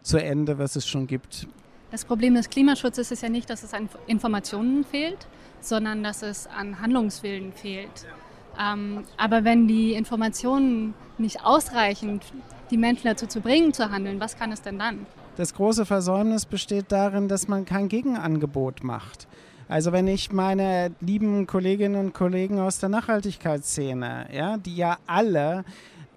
zu 0.03 0.19
Ende, 0.19 0.59
was 0.59 0.77
es 0.77 0.87
schon 0.87 1.07
gibt. 1.07 1.47
Das 1.91 2.05
Problem 2.05 2.35
des 2.35 2.51
Klimaschutzes 2.51 3.11
ist 3.11 3.23
ja 3.23 3.29
nicht, 3.29 3.49
dass 3.49 3.63
es 3.63 3.73
an 3.73 3.89
Informationen 4.07 4.85
fehlt, 4.85 5.27
sondern 5.61 6.03
dass 6.03 6.23
es 6.23 6.47
an 6.47 6.81
Handlungswillen 6.81 7.53
fehlt. 7.53 8.07
Ähm, 8.61 9.05
aber 9.17 9.45
wenn 9.45 9.69
die 9.69 9.95
Informationen 9.95 10.95
nicht 11.17 11.45
ausreichen, 11.45 12.21
die 12.71 12.77
Menschen 12.77 13.05
dazu 13.05 13.27
zu 13.27 13.41
bringen, 13.41 13.73
zu 13.73 13.91
handeln, 13.91 14.21
was 14.21 14.37
kann 14.37 14.53
es 14.53 14.61
denn 14.61 14.79
dann? 14.79 15.07
Das 15.37 15.55
große 15.55 15.87
Versäumnis 15.87 16.47
besteht 16.47 16.87
darin, 16.89 17.29
dass 17.29 17.49
man 17.49 17.65
kein 17.65 17.89
Gegenangebot 17.89 18.83
macht. 18.83 19.29
Also 19.69 19.93
wenn 19.93 20.09
ich 20.09 20.33
meine 20.33 20.93
lieben 21.01 21.47
Kolleginnen 21.47 22.07
und 22.07 22.15
Kollegen 22.15 22.59
aus 22.59 22.79
der 22.79 22.89
Nachhaltigkeitsszene, 22.89 24.29
ja, 24.33 24.57
die 24.57 24.77
ja 24.77 24.97
alle 25.07 25.65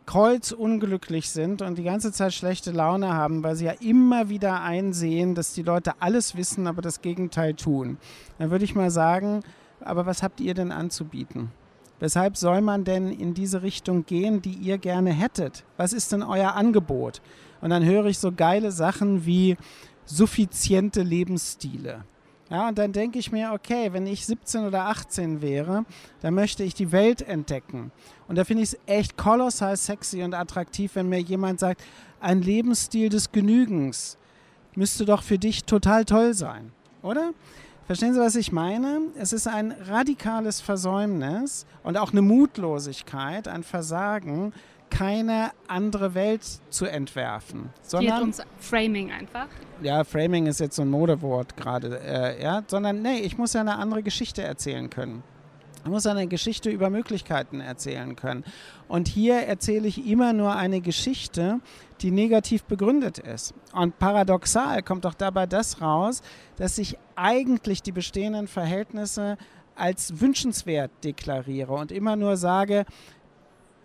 kreuzunglücklich 0.05 1.29
sind 1.29 1.61
und 1.61 1.77
die 1.77 1.83
ganze 1.83 2.13
Zeit 2.13 2.33
schlechte 2.33 2.71
Laune 2.71 3.13
haben, 3.13 3.43
weil 3.43 3.55
sie 3.55 3.65
ja 3.65 3.73
immer 3.81 4.29
wieder 4.29 4.61
einsehen, 4.61 5.35
dass 5.35 5.53
die 5.53 5.63
Leute 5.63 5.93
alles 5.99 6.35
wissen, 6.35 6.65
aber 6.65 6.81
das 6.81 7.01
Gegenteil 7.01 7.53
tun. 7.53 7.97
Dann 8.39 8.51
würde 8.51 8.65
ich 8.65 8.73
mal 8.73 8.89
sagen, 8.89 9.41
aber 9.81 10.05
was 10.05 10.23
habt 10.23 10.39
ihr 10.39 10.53
denn 10.53 10.71
anzubieten? 10.71 11.51
Weshalb 11.99 12.37
soll 12.37 12.61
man 12.61 12.83
denn 12.83 13.11
in 13.11 13.33
diese 13.33 13.61
Richtung 13.61 14.05
gehen, 14.05 14.41
die 14.41 14.53
ihr 14.53 14.77
gerne 14.77 15.11
hättet? 15.11 15.65
Was 15.77 15.93
ist 15.93 16.11
denn 16.11 16.23
euer 16.23 16.55
Angebot? 16.55 17.21
Und 17.61 17.69
dann 17.69 17.85
höre 17.85 18.05
ich 18.05 18.17
so 18.17 18.31
geile 18.31 18.71
Sachen 18.71 19.25
wie 19.25 19.55
suffiziente 20.05 21.03
Lebensstile. 21.03 22.05
Ja, 22.51 22.67
und 22.67 22.77
dann 22.77 22.91
denke 22.91 23.17
ich 23.17 23.31
mir, 23.31 23.53
okay, 23.53 23.93
wenn 23.93 24.05
ich 24.05 24.25
17 24.25 24.65
oder 24.65 24.87
18 24.87 25.41
wäre, 25.41 25.85
dann 26.19 26.33
möchte 26.33 26.63
ich 26.63 26.73
die 26.73 26.91
Welt 26.91 27.21
entdecken. 27.21 27.93
Und 28.27 28.37
da 28.37 28.43
finde 28.43 28.63
ich 28.63 28.73
es 28.73 28.79
echt 28.87 29.15
kolossal 29.15 29.77
sexy 29.77 30.21
und 30.21 30.33
attraktiv, 30.33 30.95
wenn 30.95 31.07
mir 31.07 31.21
jemand 31.21 31.61
sagt, 31.61 31.81
ein 32.19 32.41
Lebensstil 32.41 33.07
des 33.07 33.31
Genügens 33.31 34.17
müsste 34.75 35.05
doch 35.05 35.23
für 35.23 35.39
dich 35.39 35.63
total 35.63 36.03
toll 36.03 36.33
sein, 36.33 36.73
oder? 37.03 37.31
Verstehen 37.87 38.13
Sie, 38.13 38.19
was 38.19 38.35
ich 38.35 38.51
meine? 38.51 38.99
Es 39.17 39.31
ist 39.31 39.47
ein 39.47 39.71
radikales 39.87 40.59
Versäumnis 40.59 41.65
und 41.83 41.97
auch 41.97 42.11
eine 42.11 42.21
Mutlosigkeit, 42.21 43.47
ein 43.47 43.63
Versagen, 43.63 44.51
keine 44.91 45.51
andere 45.67 46.13
Welt 46.13 46.43
zu 46.69 46.85
entwerfen. 46.85 47.69
Sondern, 47.81 48.15
Geht 48.15 48.23
uns 48.23 48.41
Framing 48.59 49.11
einfach? 49.11 49.47
Ja, 49.81 50.03
Framing 50.03 50.45
ist 50.45 50.59
jetzt 50.59 50.75
so 50.75 50.83
ein 50.83 50.89
Modewort 50.89 51.57
gerade. 51.57 51.99
Äh, 51.99 52.43
ja, 52.43 52.61
sondern 52.67 53.01
nee, 53.01 53.21
ich 53.21 53.37
muss 53.37 53.53
ja 53.53 53.61
eine 53.61 53.77
andere 53.77 54.03
Geschichte 54.03 54.43
erzählen 54.43 54.89
können. 54.89 55.23
Ich 55.83 55.89
muss 55.89 56.05
eine 56.05 56.27
Geschichte 56.27 56.69
über 56.69 56.91
Möglichkeiten 56.91 57.59
erzählen 57.59 58.15
können. 58.15 58.43
Und 58.87 59.07
hier 59.07 59.37
erzähle 59.37 59.87
ich 59.87 60.05
immer 60.05 60.31
nur 60.31 60.55
eine 60.55 60.79
Geschichte, 60.79 61.59
die 62.01 62.11
negativ 62.11 62.63
begründet 62.65 63.17
ist. 63.17 63.55
Und 63.73 63.97
paradoxal 63.97 64.83
kommt 64.83 65.05
doch 65.05 65.15
dabei 65.15 65.47
das 65.47 65.81
raus, 65.81 66.21
dass 66.57 66.77
ich 66.77 66.97
eigentlich 67.15 67.81
die 67.81 67.91
bestehenden 67.91 68.47
Verhältnisse 68.47 69.37
als 69.75 70.21
wünschenswert 70.21 70.91
deklariere 71.03 71.73
und 71.73 71.91
immer 71.91 72.15
nur 72.15 72.37
sage, 72.37 72.85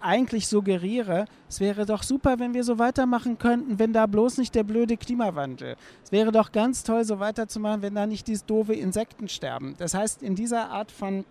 eigentlich 0.07 0.49
suggeriere, 0.49 1.27
es 1.49 1.61
wäre 1.61 1.85
doch 1.85 2.03
super, 2.03 2.39
wenn 2.39 2.55
wir 2.55 2.65
so 2.65 2.79
weitermachen 2.79 3.39
könnten, 3.39 3.79
wenn 3.79 3.93
da 3.93 4.07
bloß 4.07 4.39
nicht 4.39 4.55
der 4.55 4.65
blöde 4.65 4.97
Klimawandel. 4.97 5.77
Es 6.03 6.13
wäre 6.13 6.33
doch 6.33 6.53
ganz 6.53 6.85
toll, 6.85 7.05
so 7.05 7.19
weiterzumachen, 7.19 7.83
wenn 7.83 7.95
da 7.95 8.07
nicht 8.07 8.27
dieses 8.27 8.47
doofe 8.47 8.75
Insektensterben. 8.75 9.75
Das 9.79 9.95
heißt, 9.95 10.23
in 10.23 10.35
dieser 10.35 10.71
Art 10.71 10.91
von 10.91 11.25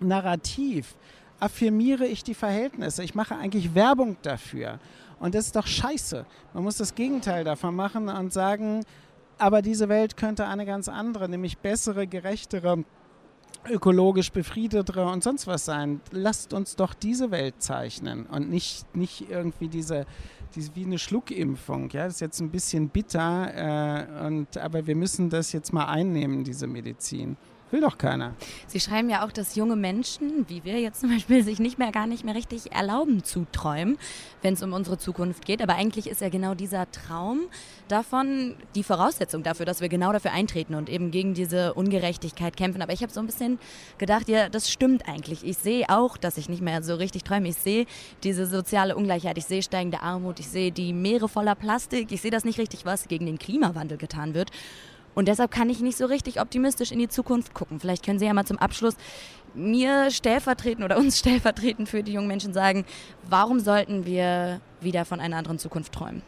Narrativ 0.00 0.96
affirmiere 1.40 2.06
ich 2.06 2.24
die 2.24 2.34
Verhältnisse. 2.34 3.04
Ich 3.04 3.14
mache 3.14 3.36
eigentlich 3.36 3.74
Werbung 3.74 4.16
dafür. 4.22 4.78
Und 5.20 5.34
das 5.34 5.46
ist 5.46 5.56
doch 5.56 5.66
scheiße. 5.66 6.24
Man 6.54 6.64
muss 6.64 6.76
das 6.76 6.94
Gegenteil 6.94 7.44
davon 7.44 7.74
machen 7.74 8.08
und 8.08 8.32
sagen, 8.32 8.84
aber 9.38 9.62
diese 9.62 9.88
Welt 9.88 10.16
könnte 10.16 10.46
eine 10.46 10.66
ganz 10.66 10.88
andere, 10.88 11.28
nämlich 11.28 11.58
bessere, 11.58 12.06
gerechtere, 12.06 12.84
ökologisch 13.68 14.32
befriedetere 14.32 15.04
und 15.06 15.22
sonst 15.22 15.46
was 15.46 15.64
sein. 15.64 16.00
Lasst 16.10 16.52
uns 16.52 16.76
doch 16.76 16.94
diese 16.94 17.30
Welt 17.30 17.56
zeichnen 17.58 18.26
und 18.26 18.50
nicht, 18.50 18.96
nicht 18.96 19.30
irgendwie 19.30 19.68
diese, 19.68 20.06
diese 20.54 20.74
wie 20.74 20.84
eine 20.84 20.98
Schluckimpfung. 20.98 21.90
Ja, 21.90 22.04
das 22.04 22.14
ist 22.14 22.20
jetzt 22.20 22.40
ein 22.40 22.50
bisschen 22.50 22.88
bitter, 22.88 23.52
äh, 23.54 24.26
und, 24.26 24.56
aber 24.58 24.86
wir 24.86 24.96
müssen 24.96 25.30
das 25.30 25.52
jetzt 25.52 25.72
mal 25.72 25.86
einnehmen, 25.86 26.44
diese 26.44 26.66
Medizin. 26.66 27.36
Will 27.70 27.82
doch 27.82 27.98
keiner. 27.98 28.34
Sie 28.66 28.80
schreiben 28.80 29.10
ja 29.10 29.26
auch, 29.26 29.30
dass 29.30 29.54
junge 29.54 29.76
Menschen, 29.76 30.48
wie 30.48 30.64
wir 30.64 30.80
jetzt 30.80 31.00
zum 31.00 31.10
Beispiel, 31.10 31.44
sich 31.44 31.58
nicht 31.58 31.78
mehr 31.78 31.92
gar 31.92 32.06
nicht 32.06 32.24
mehr 32.24 32.34
richtig 32.34 32.72
erlauben 32.72 33.24
zu 33.24 33.46
träumen, 33.52 33.98
wenn 34.40 34.54
es 34.54 34.62
um 34.62 34.72
unsere 34.72 34.96
Zukunft 34.96 35.44
geht. 35.44 35.60
Aber 35.60 35.74
eigentlich 35.74 36.06
ist 36.06 36.22
ja 36.22 36.30
genau 36.30 36.54
dieser 36.54 36.90
Traum 36.90 37.40
davon 37.88 38.54
die 38.74 38.82
Voraussetzung 38.82 39.42
dafür, 39.42 39.66
dass 39.66 39.82
wir 39.82 39.90
genau 39.90 40.12
dafür 40.12 40.32
eintreten 40.32 40.74
und 40.74 40.88
eben 40.88 41.10
gegen 41.10 41.34
diese 41.34 41.74
Ungerechtigkeit 41.74 42.56
kämpfen. 42.56 42.80
Aber 42.80 42.94
ich 42.94 43.02
habe 43.02 43.12
so 43.12 43.20
ein 43.20 43.26
bisschen 43.26 43.58
gedacht, 43.98 44.28
ja, 44.30 44.48
das 44.48 44.70
stimmt 44.70 45.06
eigentlich. 45.06 45.44
Ich 45.44 45.58
sehe 45.58 45.90
auch, 45.90 46.16
dass 46.16 46.38
ich 46.38 46.48
nicht 46.48 46.62
mehr 46.62 46.82
so 46.82 46.94
richtig 46.94 47.24
träume. 47.24 47.48
Ich 47.48 47.56
sehe 47.56 47.84
diese 48.24 48.46
soziale 48.46 48.96
Ungleichheit, 48.96 49.36
ich 49.36 49.44
sehe 49.44 49.62
steigende 49.62 50.00
Armut, 50.00 50.40
ich 50.40 50.48
sehe 50.48 50.72
die 50.72 50.94
Meere 50.94 51.28
voller 51.28 51.54
Plastik, 51.54 52.12
ich 52.12 52.22
sehe 52.22 52.30
das 52.30 52.44
nicht 52.44 52.58
richtig, 52.58 52.86
was 52.86 53.08
gegen 53.08 53.26
den 53.26 53.38
Klimawandel 53.38 53.98
getan 53.98 54.32
wird. 54.32 54.50
Und 55.18 55.26
deshalb 55.26 55.50
kann 55.50 55.68
ich 55.68 55.80
nicht 55.80 55.98
so 55.98 56.06
richtig 56.06 56.40
optimistisch 56.40 56.92
in 56.92 57.00
die 57.00 57.08
Zukunft 57.08 57.52
gucken. 57.52 57.80
Vielleicht 57.80 58.04
können 58.04 58.20
Sie 58.20 58.26
ja 58.26 58.32
mal 58.32 58.44
zum 58.44 58.56
Abschluss 58.56 58.94
mir 59.52 60.12
stellvertretend 60.12 60.84
oder 60.84 60.96
uns 60.96 61.18
stellvertretend 61.18 61.88
für 61.88 62.04
die 62.04 62.12
jungen 62.12 62.28
Menschen 62.28 62.52
sagen, 62.52 62.84
warum 63.28 63.58
sollten 63.58 64.06
wir 64.06 64.60
wieder 64.80 65.04
von 65.04 65.18
einer 65.18 65.36
anderen 65.38 65.58
Zukunft 65.58 65.92
träumen? 65.92 66.22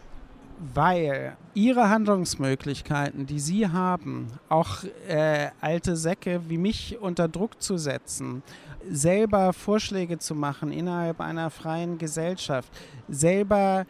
Weil 0.75 1.37
ihre 1.55 1.89
Handlungsmöglichkeiten, 1.89 3.27
die 3.27 3.39
sie 3.39 3.69
haben, 3.69 4.27
auch 4.49 4.83
äh, 5.07 5.51
alte 5.61 5.95
Säcke 5.95 6.41
wie 6.49 6.59
mich 6.59 6.99
unter 7.01 7.29
Druck 7.29 7.63
zu 7.63 7.79
setzen, 7.79 8.43
selber 8.91 9.53
Vorschläge 9.53 10.19
zu 10.19 10.35
machen 10.35 10.73
innerhalb 10.73 11.21
einer 11.21 11.51
freien 11.51 11.97
Gesellschaft, 11.97 12.73
selber 13.09 13.87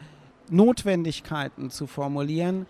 Notwendigkeiten 0.51 1.71
zu 1.71 1.87
formulieren, 1.87 2.67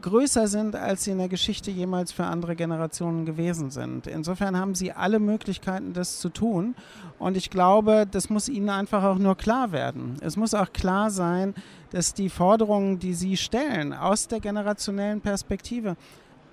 größer 0.00 0.48
sind, 0.48 0.76
als 0.76 1.04
sie 1.04 1.12
in 1.12 1.18
der 1.18 1.28
Geschichte 1.28 1.70
jemals 1.70 2.12
für 2.12 2.24
andere 2.24 2.56
Generationen 2.56 3.26
gewesen 3.26 3.70
sind. 3.70 4.06
Insofern 4.06 4.56
haben 4.56 4.74
sie 4.74 4.92
alle 4.92 5.18
Möglichkeiten, 5.18 5.92
das 5.92 6.18
zu 6.20 6.28
tun. 6.28 6.74
Und 7.18 7.36
ich 7.36 7.50
glaube, 7.50 8.06
das 8.10 8.30
muss 8.30 8.48
ihnen 8.48 8.70
einfach 8.70 9.02
auch 9.02 9.18
nur 9.18 9.36
klar 9.36 9.72
werden. 9.72 10.16
Es 10.20 10.36
muss 10.36 10.54
auch 10.54 10.72
klar 10.72 11.10
sein, 11.10 11.54
dass 11.90 12.14
die 12.14 12.28
Forderungen, 12.28 12.98
die 12.98 13.14
sie 13.14 13.36
stellen, 13.36 13.92
aus 13.92 14.28
der 14.28 14.40
generationellen 14.40 15.20
Perspektive 15.20 15.96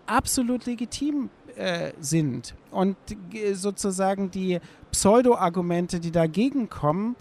absolut 0.06 0.66
legitim 0.66 1.30
äh, 1.56 1.92
sind. 2.00 2.56
Und 2.72 2.98
äh, 3.34 3.54
sozusagen 3.54 4.32
die 4.32 4.60
Pseudo-Argumente, 4.92 6.00
die 6.00 6.12
dagegen 6.12 6.70
kommen, 6.70 7.16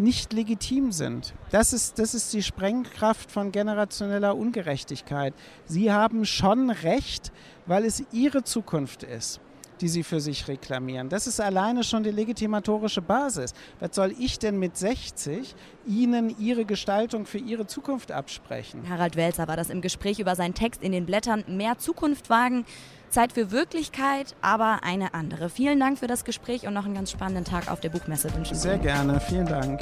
nicht 0.00 0.32
legitim 0.32 0.92
sind. 0.92 1.34
Das 1.50 1.72
ist, 1.72 1.98
das 1.98 2.14
ist 2.14 2.32
die 2.32 2.42
Sprengkraft 2.42 3.30
von 3.30 3.52
generationeller 3.52 4.36
Ungerechtigkeit. 4.36 5.34
Sie 5.66 5.92
haben 5.92 6.24
schon 6.24 6.70
recht, 6.70 7.32
weil 7.66 7.84
es 7.84 8.02
ihre 8.12 8.42
Zukunft 8.42 9.02
ist 9.02 9.40
die 9.80 9.88
sie 9.88 10.02
für 10.02 10.20
sich 10.20 10.46
reklamieren. 10.48 11.08
Das 11.08 11.26
ist 11.26 11.40
alleine 11.40 11.84
schon 11.84 12.02
die 12.02 12.10
legitimatorische 12.10 13.02
Basis. 13.02 13.54
Was 13.78 13.94
soll 13.94 14.14
ich 14.18 14.38
denn 14.38 14.58
mit 14.58 14.76
60 14.76 15.54
Ihnen 15.86 16.38
Ihre 16.38 16.64
Gestaltung 16.64 17.26
für 17.26 17.38
Ihre 17.38 17.66
Zukunft 17.66 18.12
absprechen? 18.12 18.88
Harald 18.88 19.16
Welzer 19.16 19.48
war 19.48 19.56
das 19.56 19.70
im 19.70 19.80
Gespräch 19.80 20.18
über 20.18 20.36
seinen 20.36 20.54
Text 20.54 20.82
in 20.82 20.92
den 20.92 21.06
Blättern 21.06 21.44
Mehr 21.48 21.78
Zukunft 21.78 22.28
wagen. 22.30 22.64
Zeit 23.10 23.32
für 23.32 23.50
Wirklichkeit, 23.50 24.34
aber 24.40 24.82
eine 24.82 25.14
andere. 25.14 25.50
Vielen 25.50 25.80
Dank 25.80 25.98
für 25.98 26.06
das 26.06 26.24
Gespräch 26.24 26.66
und 26.66 26.74
noch 26.74 26.84
einen 26.84 26.94
ganz 26.94 27.10
spannenden 27.10 27.44
Tag 27.44 27.70
auf 27.70 27.80
der 27.80 27.90
Buchmesse 27.90 28.32
wünschen. 28.34 28.56
Sehr 28.56 28.78
gerne, 28.78 29.20
vielen 29.20 29.46
Dank. 29.46 29.80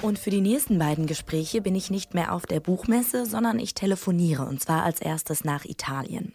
Und 0.00 0.18
für 0.18 0.30
die 0.30 0.40
nächsten 0.40 0.78
beiden 0.78 1.06
Gespräche 1.06 1.60
bin 1.60 1.74
ich 1.74 1.90
nicht 1.90 2.14
mehr 2.14 2.32
auf 2.32 2.46
der 2.46 2.60
Buchmesse, 2.60 3.26
sondern 3.26 3.58
ich 3.58 3.74
telefoniere 3.74 4.46
und 4.46 4.58
zwar 4.58 4.84
als 4.84 5.02
erstes 5.02 5.44
nach 5.44 5.66
Italien. 5.66 6.32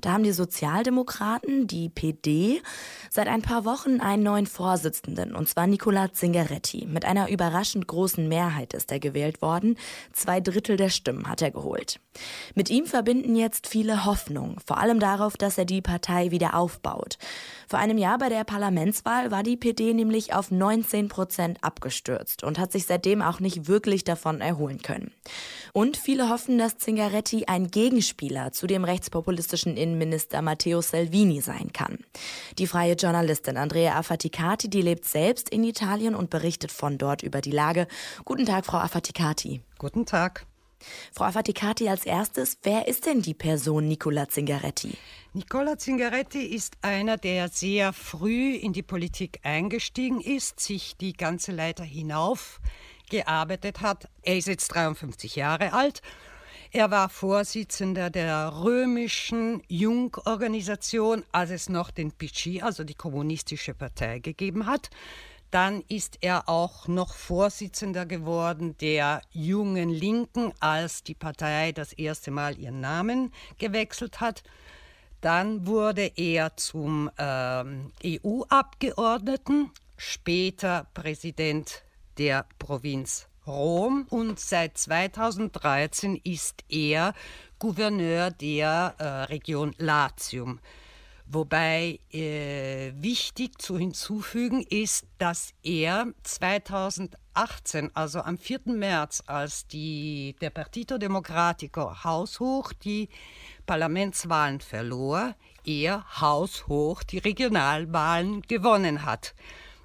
Da 0.00 0.12
haben 0.12 0.22
die 0.22 0.32
Sozialdemokraten, 0.32 1.66
die 1.66 1.88
PD, 1.88 2.62
seit 3.10 3.28
ein 3.28 3.42
paar 3.42 3.64
Wochen 3.64 4.00
einen 4.00 4.22
neuen 4.22 4.46
Vorsitzenden, 4.46 5.34
und 5.34 5.48
zwar 5.48 5.66
Nicola 5.66 6.12
Zingaretti. 6.12 6.86
Mit 6.86 7.04
einer 7.04 7.28
überraschend 7.28 7.86
großen 7.86 8.28
Mehrheit 8.28 8.74
ist 8.74 8.90
er 8.90 9.00
gewählt 9.00 9.42
worden. 9.42 9.76
Zwei 10.12 10.40
Drittel 10.40 10.76
der 10.76 10.90
Stimmen 10.90 11.28
hat 11.28 11.42
er 11.42 11.50
geholt. 11.50 12.00
Mit 12.54 12.70
ihm 12.70 12.86
verbinden 12.86 13.36
jetzt 13.36 13.66
viele 13.66 14.04
Hoffnung, 14.04 14.58
vor 14.64 14.78
allem 14.78 15.00
darauf, 15.00 15.36
dass 15.36 15.58
er 15.58 15.64
die 15.64 15.82
Partei 15.82 16.30
wieder 16.30 16.54
aufbaut. 16.54 17.18
Vor 17.68 17.78
einem 17.78 17.98
Jahr 17.98 18.18
bei 18.18 18.28
der 18.28 18.44
Parlamentswahl 18.44 19.30
war 19.30 19.42
die 19.42 19.56
PD 19.56 19.92
nämlich 19.92 20.32
auf 20.32 20.50
19 20.50 21.08
Prozent 21.08 21.58
abgestürzt 21.62 22.42
und 22.42 22.58
hat 22.58 22.72
sich 22.72 22.86
seitdem 22.86 23.20
auch 23.20 23.40
nicht 23.40 23.68
wirklich 23.68 24.04
davon 24.04 24.40
erholen 24.40 24.80
können. 24.80 25.12
Und 25.72 25.96
viele 25.96 26.30
hoffen, 26.30 26.58
dass 26.58 26.78
Zingaretti 26.78 27.44
ein 27.46 27.70
Gegenspieler 27.70 28.52
zu 28.52 28.66
dem 28.66 28.84
rechtspopulistischen 28.84 29.76
Innenminister 29.76 30.40
Matteo 30.40 30.80
Salvini 30.80 31.40
sein 31.40 31.72
kann. 31.72 31.98
Die 32.58 32.66
freie 32.66 32.96
Journalistin 32.98 33.56
Andrea 33.56 33.96
Affaticati, 33.96 34.68
die 34.68 34.82
lebt 34.82 35.04
selbst 35.04 35.48
in 35.48 35.64
Italien 35.64 36.14
und 36.14 36.30
berichtet 36.30 36.72
von 36.72 36.98
dort 36.98 37.22
über 37.22 37.40
die 37.40 37.50
Lage. 37.50 37.86
Guten 38.24 38.44
Tag, 38.44 38.66
Frau 38.66 38.78
Affaticati. 38.78 39.62
Guten 39.78 40.04
Tag. 40.04 40.46
Frau 41.12 41.24
Affaticati 41.24 41.88
als 41.88 42.04
erstes, 42.06 42.58
wer 42.62 42.86
ist 42.86 43.06
denn 43.06 43.22
die 43.22 43.34
Person 43.34 43.88
Nicola 43.88 44.28
Zingaretti? 44.28 44.96
Nicola 45.32 45.76
Zingaretti 45.76 46.42
ist 46.42 46.76
einer, 46.82 47.16
der 47.16 47.48
sehr 47.48 47.92
früh 47.92 48.54
in 48.54 48.72
die 48.72 48.82
Politik 48.82 49.40
eingestiegen 49.42 50.20
ist, 50.20 50.60
sich 50.60 50.96
die 50.96 51.12
ganze 51.12 51.52
Leiter 51.52 51.84
hinauf 51.84 52.60
gearbeitet 53.10 53.80
hat. 53.80 54.08
Er 54.22 54.36
ist 54.36 54.48
jetzt 54.48 54.68
53 54.68 55.36
Jahre 55.36 55.72
alt. 55.72 56.02
Er 56.70 56.90
war 56.90 57.08
Vorsitzender 57.08 58.10
der 58.10 58.52
römischen 58.62 59.62
Jungorganisation, 59.68 61.24
als 61.32 61.50
es 61.50 61.70
noch 61.70 61.90
den 61.90 62.12
PC, 62.12 62.62
also 62.62 62.84
die 62.84 62.94
kommunistische 62.94 63.72
Partei, 63.72 64.18
gegeben 64.18 64.66
hat. 64.66 64.90
Dann 65.50 65.82
ist 65.88 66.18
er 66.20 66.46
auch 66.46 66.86
noch 66.86 67.14
Vorsitzender 67.14 68.04
geworden 68.04 68.76
der 68.82 69.22
Jungen 69.32 69.88
Linken, 69.88 70.52
als 70.60 71.02
die 71.02 71.14
Partei 71.14 71.72
das 71.72 71.94
erste 71.94 72.30
Mal 72.30 72.58
ihren 72.58 72.80
Namen 72.80 73.32
gewechselt 73.56 74.20
hat. 74.20 74.42
Dann 75.22 75.66
wurde 75.66 76.12
er 76.16 76.54
zum 76.58 77.10
ähm, 77.16 77.92
EU-Abgeordneten, 78.04 79.70
später 79.96 80.86
Präsident 80.92 81.82
der 82.18 82.44
Provinz 82.58 83.26
Rom 83.48 84.06
und 84.10 84.38
seit 84.38 84.76
2013 84.76 86.20
ist 86.22 86.64
er 86.68 87.14
Gouverneur 87.58 88.30
der 88.30 88.94
äh, 88.98 89.04
Region 89.32 89.74
Latium. 89.78 90.60
Wobei 91.30 92.00
äh, 92.12 92.92
wichtig 92.94 93.60
zu 93.60 93.78
hinzufügen 93.78 94.62
ist, 94.62 95.06
dass 95.18 95.52
er 95.62 96.06
2018, 96.22 97.90
also 97.94 98.20
am 98.20 98.38
4. 98.38 98.60
März, 98.66 99.22
als 99.26 99.66
die, 99.66 100.36
der 100.40 100.50
Partito 100.50 100.96
Democratico 100.96 102.04
haushoch 102.04 102.72
die 102.72 103.08
Parlamentswahlen 103.66 104.60
verlor, 104.60 105.34
er 105.64 106.04
haushoch 106.20 107.02
die 107.02 107.18
Regionalwahlen 107.18 108.42
gewonnen 108.42 109.04
hat. 109.04 109.34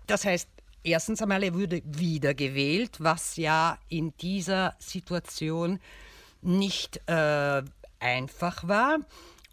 Das 0.08 0.24
heißt, 0.26 0.48
erstens 0.84 1.22
einmal, 1.22 1.44
er 1.44 1.54
wurde 1.54 1.82
wiedergewählt, 1.86 2.98
was 3.00 3.38
ja 3.38 3.78
in 3.90 4.14
dieser 4.18 4.76
Situation 4.80 5.80
nicht 6.42 7.02
äh, 7.08 7.64
einfach 8.00 8.68
war. 8.68 9.00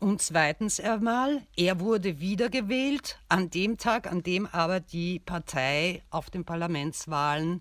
Und 0.01 0.23
zweitens 0.23 0.81
einmal, 0.81 1.43
er 1.57 1.79
wurde 1.81 2.21
wiedergewählt 2.21 3.19
an 3.29 3.51
dem 3.51 3.77
Tag, 3.77 4.11
an 4.11 4.23
dem 4.23 4.47
aber 4.47 4.81
die 4.81 5.19
Partei 5.19 6.03
auf 6.11 6.31
den 6.31 6.45
Parlamentswahlen 6.45 7.61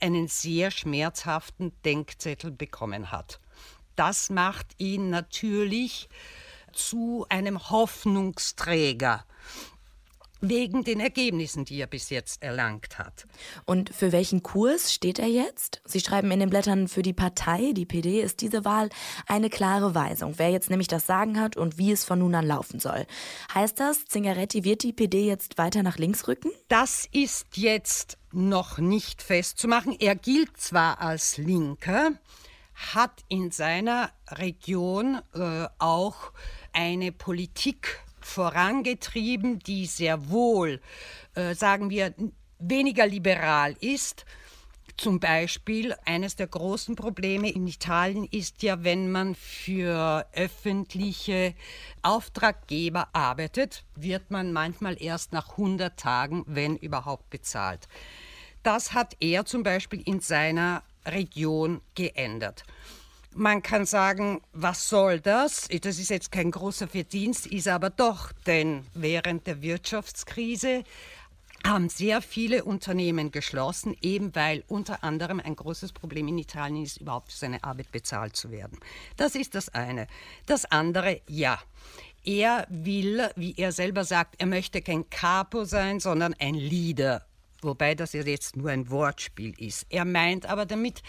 einen 0.00 0.28
sehr 0.28 0.70
schmerzhaften 0.70 1.72
Denkzettel 1.84 2.50
bekommen 2.50 3.12
hat. 3.12 3.40
Das 3.94 4.30
macht 4.30 4.66
ihn 4.78 5.10
natürlich 5.10 6.08
zu 6.72 7.26
einem 7.28 7.70
Hoffnungsträger 7.70 9.24
wegen 10.40 10.84
den 10.84 11.00
Ergebnissen, 11.00 11.64
die 11.64 11.80
er 11.80 11.86
bis 11.86 12.10
jetzt 12.10 12.42
erlangt 12.42 12.98
hat. 12.98 13.26
Und 13.64 13.90
für 13.94 14.12
welchen 14.12 14.42
Kurs 14.42 14.92
steht 14.92 15.18
er 15.18 15.26
jetzt? 15.26 15.82
Sie 15.84 16.00
schreiben 16.00 16.30
in 16.30 16.40
den 16.40 16.50
Blättern 16.50 16.88
für 16.88 17.02
die 17.02 17.12
Partei, 17.12 17.72
die 17.72 17.86
PD, 17.86 18.20
ist 18.20 18.40
diese 18.40 18.64
Wahl 18.64 18.88
eine 19.26 19.50
klare 19.50 19.94
Weisung, 19.94 20.34
wer 20.36 20.50
jetzt 20.50 20.70
nämlich 20.70 20.88
das 20.88 21.06
Sagen 21.06 21.40
hat 21.40 21.56
und 21.56 21.78
wie 21.78 21.92
es 21.92 22.04
von 22.04 22.20
nun 22.20 22.34
an 22.34 22.46
laufen 22.46 22.80
soll. 22.80 23.06
Heißt 23.52 23.80
das, 23.80 24.04
Zingaretti 24.04 24.64
wird 24.64 24.82
die 24.82 24.92
PD 24.92 25.26
jetzt 25.26 25.58
weiter 25.58 25.82
nach 25.82 25.98
links 25.98 26.28
rücken? 26.28 26.50
Das 26.68 27.08
ist 27.12 27.56
jetzt 27.56 28.18
noch 28.32 28.78
nicht 28.78 29.22
festzumachen. 29.22 29.96
Er 29.98 30.14
gilt 30.14 30.56
zwar 30.56 31.00
als 31.00 31.36
Linker, 31.36 32.12
hat 32.74 33.24
in 33.28 33.50
seiner 33.50 34.10
Region 34.30 35.20
äh, 35.34 35.66
auch 35.78 36.32
eine 36.72 37.12
Politik 37.12 38.00
vorangetrieben, 38.28 39.58
die 39.58 39.86
sehr 39.86 40.30
wohl, 40.30 40.80
äh, 41.34 41.54
sagen 41.54 41.90
wir, 41.90 42.14
weniger 42.58 43.06
liberal 43.06 43.74
ist. 43.80 44.24
Zum 44.96 45.20
Beispiel 45.20 45.94
eines 46.04 46.34
der 46.34 46.48
großen 46.48 46.96
Probleme 46.96 47.48
in 47.50 47.68
Italien 47.68 48.24
ist 48.24 48.64
ja, 48.64 48.82
wenn 48.82 49.12
man 49.12 49.36
für 49.36 50.26
öffentliche 50.32 51.54
Auftraggeber 52.02 53.08
arbeitet, 53.12 53.84
wird 53.94 54.32
man 54.32 54.52
manchmal 54.52 55.00
erst 55.00 55.32
nach 55.32 55.50
100 55.50 55.96
Tagen, 55.96 56.42
wenn 56.48 56.76
überhaupt, 56.76 57.30
bezahlt. 57.30 57.86
Das 58.64 58.92
hat 58.92 59.16
er 59.20 59.44
zum 59.44 59.62
Beispiel 59.62 60.02
in 60.04 60.18
seiner 60.18 60.82
Region 61.06 61.80
geändert. 61.94 62.64
Man 63.34 63.62
kann 63.62 63.86
sagen, 63.86 64.40
was 64.52 64.88
soll 64.88 65.20
das? 65.20 65.68
Das 65.68 65.98
ist 65.98 66.10
jetzt 66.10 66.32
kein 66.32 66.50
großer 66.50 66.88
Verdienst, 66.88 67.46
ist 67.46 67.68
aber 67.68 67.90
doch, 67.90 68.32
denn 68.46 68.86
während 68.94 69.46
der 69.46 69.62
Wirtschaftskrise 69.62 70.82
haben 71.64 71.88
sehr 71.88 72.22
viele 72.22 72.64
Unternehmen 72.64 73.30
geschlossen, 73.30 73.96
eben 74.00 74.34
weil 74.34 74.64
unter 74.68 75.02
anderem 75.04 75.40
ein 75.40 75.56
großes 75.56 75.92
Problem 75.92 76.28
in 76.28 76.38
Italien 76.38 76.84
ist, 76.84 77.00
überhaupt 77.00 77.32
für 77.32 77.38
seine 77.38 77.62
Arbeit 77.64 77.90
bezahlt 77.92 78.36
zu 78.36 78.50
werden. 78.50 78.78
Das 79.16 79.34
ist 79.34 79.54
das 79.54 79.68
eine. 79.68 80.06
Das 80.46 80.64
andere, 80.66 81.20
ja. 81.28 81.58
Er 82.24 82.66
will, 82.68 83.28
wie 83.36 83.54
er 83.56 83.72
selber 83.72 84.04
sagt, 84.04 84.36
er 84.38 84.46
möchte 84.46 84.82
kein 84.82 85.08
Capo 85.08 85.64
sein, 85.64 86.00
sondern 86.00 86.34
ein 86.38 86.54
Leader. 86.54 87.24
Wobei 87.62 87.94
das 87.94 88.12
jetzt 88.12 88.56
nur 88.56 88.70
ein 88.70 88.88
Wortspiel 88.90 89.54
ist. 89.58 89.86
Er 89.88 90.04
meint 90.04 90.46
aber 90.46 90.64
damit, 90.64 91.02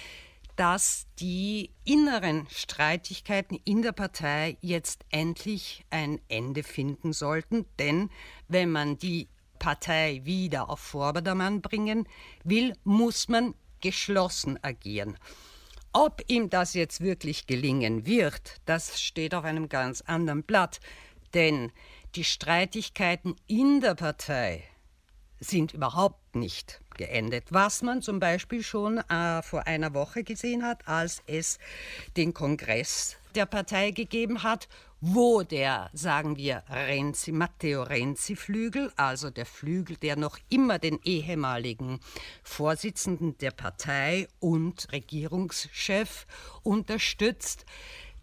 dass 0.59 1.07
die 1.19 1.71
inneren 1.85 2.45
Streitigkeiten 2.49 3.57
in 3.63 3.81
der 3.81 3.93
Partei 3.93 4.57
jetzt 4.59 5.05
endlich 5.09 5.85
ein 5.89 6.19
Ende 6.27 6.63
finden 6.63 7.13
sollten. 7.13 7.65
Denn 7.79 8.09
wenn 8.49 8.69
man 8.69 8.97
die 8.97 9.29
Partei 9.57 10.19
wieder 10.25 10.69
auf 10.69 10.81
Vordermann 10.81 11.61
bringen 11.61 12.09
will, 12.43 12.73
muss 12.83 13.29
man 13.29 13.55
geschlossen 13.79 14.61
agieren. 14.61 15.17
Ob 15.93 16.21
ihm 16.27 16.49
das 16.49 16.73
jetzt 16.73 16.99
wirklich 16.99 17.47
gelingen 17.47 18.05
wird, 18.05 18.57
das 18.65 19.01
steht 19.01 19.33
auf 19.33 19.45
einem 19.45 19.69
ganz 19.69 20.01
anderen 20.01 20.43
Blatt. 20.43 20.81
Denn 21.33 21.71
die 22.15 22.25
Streitigkeiten 22.25 23.37
in 23.47 23.79
der 23.79 23.95
Partei 23.95 24.65
sind 25.39 25.73
überhaupt 25.73 26.35
nicht 26.35 26.81
geendet, 26.97 27.45
was 27.49 27.81
man 27.81 28.01
zum 28.01 28.19
Beispiel 28.19 28.61
schon 28.61 28.97
äh, 28.97 29.41
vor 29.41 29.65
einer 29.67 29.93
Woche 29.93 30.23
gesehen 30.23 30.63
hat, 30.63 30.87
als 30.87 31.21
es 31.27 31.59
den 32.17 32.33
Kongress 32.33 33.17
der 33.35 33.45
Partei 33.45 33.91
gegeben 33.91 34.43
hat, 34.43 34.67
wo 35.01 35.43
der, 35.43 35.89
sagen 35.93 36.35
wir, 36.35 36.63
Renzi, 36.69 37.31
Matteo 37.31 37.83
Renzi-Flügel, 37.83 38.91
also 38.97 39.29
der 39.29 39.45
Flügel, 39.45 39.95
der 39.95 40.17
noch 40.17 40.37
immer 40.49 40.77
den 40.77 40.99
ehemaligen 41.03 41.99
Vorsitzenden 42.43 43.37
der 43.37 43.51
Partei 43.51 44.27
und 44.39 44.91
Regierungschef 44.91 46.27
unterstützt, 46.63 47.65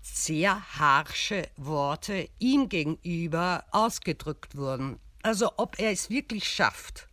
sehr 0.03 0.79
harsche 0.79 1.49
Worte 1.57 2.29
ihm 2.39 2.69
gegenüber 2.69 3.65
ausgedrückt 3.73 4.57
wurden. 4.57 5.01
Also 5.27 5.51
ob 5.57 5.81
er 5.81 5.91
es 5.91 6.09
wirklich 6.09 6.49
schafft, 6.49 7.09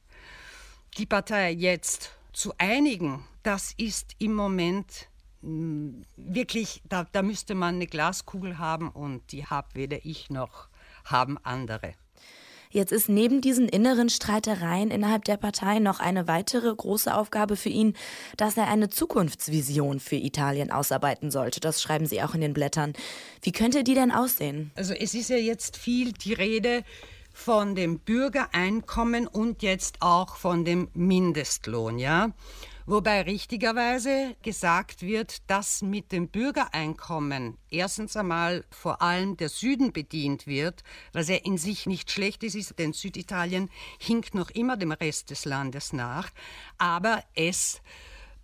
die 0.99 1.07
Partei 1.07 1.49
jetzt 1.49 2.11
zu 2.31 2.53
einigen, 2.59 3.25
das 3.41 3.73
ist 3.75 4.11
im 4.19 4.35
Moment 4.35 5.07
mm, 5.41 6.03
wirklich, 6.15 6.83
da, 6.87 7.07
da 7.11 7.23
müsste 7.23 7.55
man 7.55 7.73
eine 7.73 7.87
Glaskugel 7.87 8.59
haben 8.59 8.91
und 8.91 9.31
die 9.31 9.47
habe 9.47 9.69
weder 9.73 10.05
ich 10.05 10.29
noch 10.29 10.67
haben 11.05 11.39
andere. 11.41 11.95
Jetzt 12.69 12.91
ist 12.91 13.09
neben 13.09 13.41
diesen 13.41 13.67
inneren 13.67 14.09
Streitereien 14.09 14.91
innerhalb 14.91 15.25
der 15.25 15.37
Partei 15.37 15.79
noch 15.79 15.99
eine 15.99 16.27
weitere 16.27 16.71
große 16.73 17.15
Aufgabe 17.15 17.55
für 17.55 17.69
ihn, 17.69 17.95
dass 18.37 18.57
er 18.57 18.67
eine 18.67 18.89
Zukunftsvision 18.89 19.99
für 19.99 20.17
Italien 20.17 20.71
ausarbeiten 20.71 21.31
sollte. 21.31 21.59
Das 21.59 21.81
schreiben 21.81 22.05
Sie 22.05 22.21
auch 22.21 22.35
in 22.35 22.41
den 22.41 22.53
Blättern. 22.53 22.93
Wie 23.41 23.51
könnte 23.51 23.83
die 23.83 23.95
denn 23.95 24.11
aussehen? 24.11 24.71
Also 24.75 24.93
es 24.93 25.15
ist 25.15 25.31
ja 25.31 25.37
jetzt 25.37 25.77
viel 25.77 26.13
die 26.13 26.33
Rede 26.33 26.83
von 27.33 27.75
dem 27.75 27.99
Bürgereinkommen 27.99 29.27
und 29.27 29.63
jetzt 29.63 30.01
auch 30.01 30.37
von 30.37 30.63
dem 30.63 30.89
Mindestlohn, 30.93 31.99
ja. 31.99 32.31
Wobei 32.85 33.21
richtigerweise 33.21 34.35
gesagt 34.41 35.01
wird, 35.03 35.49
dass 35.49 35.81
mit 35.81 36.11
dem 36.11 36.27
Bürgereinkommen 36.27 37.57
erstens 37.69 38.17
einmal 38.17 38.65
vor 38.71 39.01
allem 39.01 39.37
der 39.37 39.47
Süden 39.47 39.93
bedient 39.93 40.47
wird, 40.47 40.83
was 41.13 41.29
ja 41.29 41.37
in 41.37 41.57
sich 41.57 41.85
nicht 41.85 42.11
schlecht 42.11 42.43
ist, 42.43 42.77
denn 42.77 42.91
Süditalien 42.91 43.69
hinkt 43.99 44.35
noch 44.35 44.49
immer 44.51 44.75
dem 44.75 44.91
Rest 44.91 45.29
des 45.29 45.45
Landes 45.45 45.93
nach, 45.93 46.29
aber 46.77 47.23
es 47.35 47.81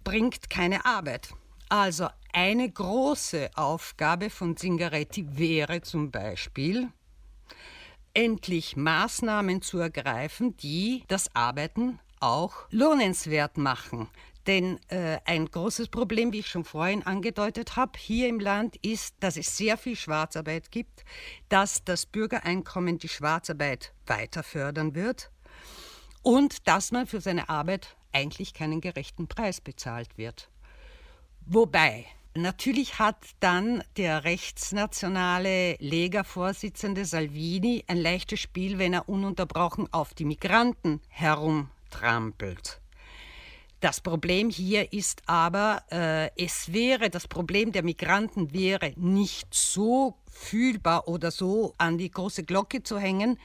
bringt 0.05 0.49
keine 0.49 0.85
Arbeit. 0.85 1.33
Also 1.67 2.07
eine 2.31 2.69
große 2.69 3.51
Aufgabe 3.55 4.29
von 4.29 4.55
Zingaretti 4.55 5.37
wäre 5.37 5.81
zum 5.81 6.11
Beispiel, 6.11 6.89
endlich 8.19 8.75
Maßnahmen 8.75 9.61
zu 9.61 9.79
ergreifen, 9.79 10.57
die 10.57 11.05
das 11.07 11.33
Arbeiten 11.37 11.99
auch 12.19 12.67
lohnenswert 12.69 13.57
machen. 13.57 14.09
Denn 14.45 14.77
äh, 14.89 15.19
ein 15.23 15.45
großes 15.45 15.87
Problem, 15.87 16.33
wie 16.33 16.39
ich 16.39 16.47
schon 16.47 16.65
vorhin 16.65 17.03
angedeutet 17.03 17.77
habe, 17.77 17.97
hier 17.97 18.27
im 18.27 18.41
Land 18.41 18.75
ist, 18.81 19.15
dass 19.21 19.37
es 19.37 19.55
sehr 19.55 19.77
viel 19.77 19.95
Schwarzarbeit 19.95 20.69
gibt, 20.69 21.05
dass 21.47 21.85
das 21.85 22.05
Bürgereinkommen 22.05 22.97
die 22.97 23.07
Schwarzarbeit 23.07 23.93
weiter 24.05 24.43
fördern 24.43 24.95
wird 24.95 25.31
und 26.21 26.67
dass 26.67 26.91
man 26.91 27.07
für 27.07 27.21
seine 27.21 27.47
Arbeit 27.47 27.95
eigentlich 28.11 28.53
keinen 28.53 28.81
gerechten 28.81 29.29
Preis 29.29 29.61
bezahlt 29.61 30.17
wird. 30.17 30.49
Wobei, 31.45 32.05
natürlich 32.35 32.99
hat 32.99 33.17
dann 33.39 33.83
der 33.97 34.23
rechtsnationale 34.23 35.75
Lega-Vorsitzende 35.79 37.05
Salvini 37.05 37.83
ein 37.87 37.97
leichtes 37.97 38.39
Spiel, 38.39 38.77
wenn 38.79 38.93
er 38.93 39.09
ununterbrochen 39.09 39.91
auf 39.91 40.13
die 40.13 40.25
Migranten 40.25 41.01
herumtrampelt. 41.09 42.81
Das 43.81 44.01
Problem 44.01 44.49
hier 44.49 44.91
ist 44.91 45.21
aber, 45.25 45.83
äh, 45.89 46.29
es 46.35 46.73
wäre, 46.73 47.09
das 47.09 47.29
Problem 47.29 47.71
der 47.71 47.83
Migranten 47.83 48.51
wäre 48.51 48.91
nicht 48.97 49.53
so 49.53 50.17
fühlbar 50.29 51.07
oder 51.07 51.31
so 51.31 51.75
an 51.77 51.97
die 51.97 52.11
große 52.11 52.43
Glocke 52.43 52.83
zu 52.83 52.99
hängen, 52.99 53.39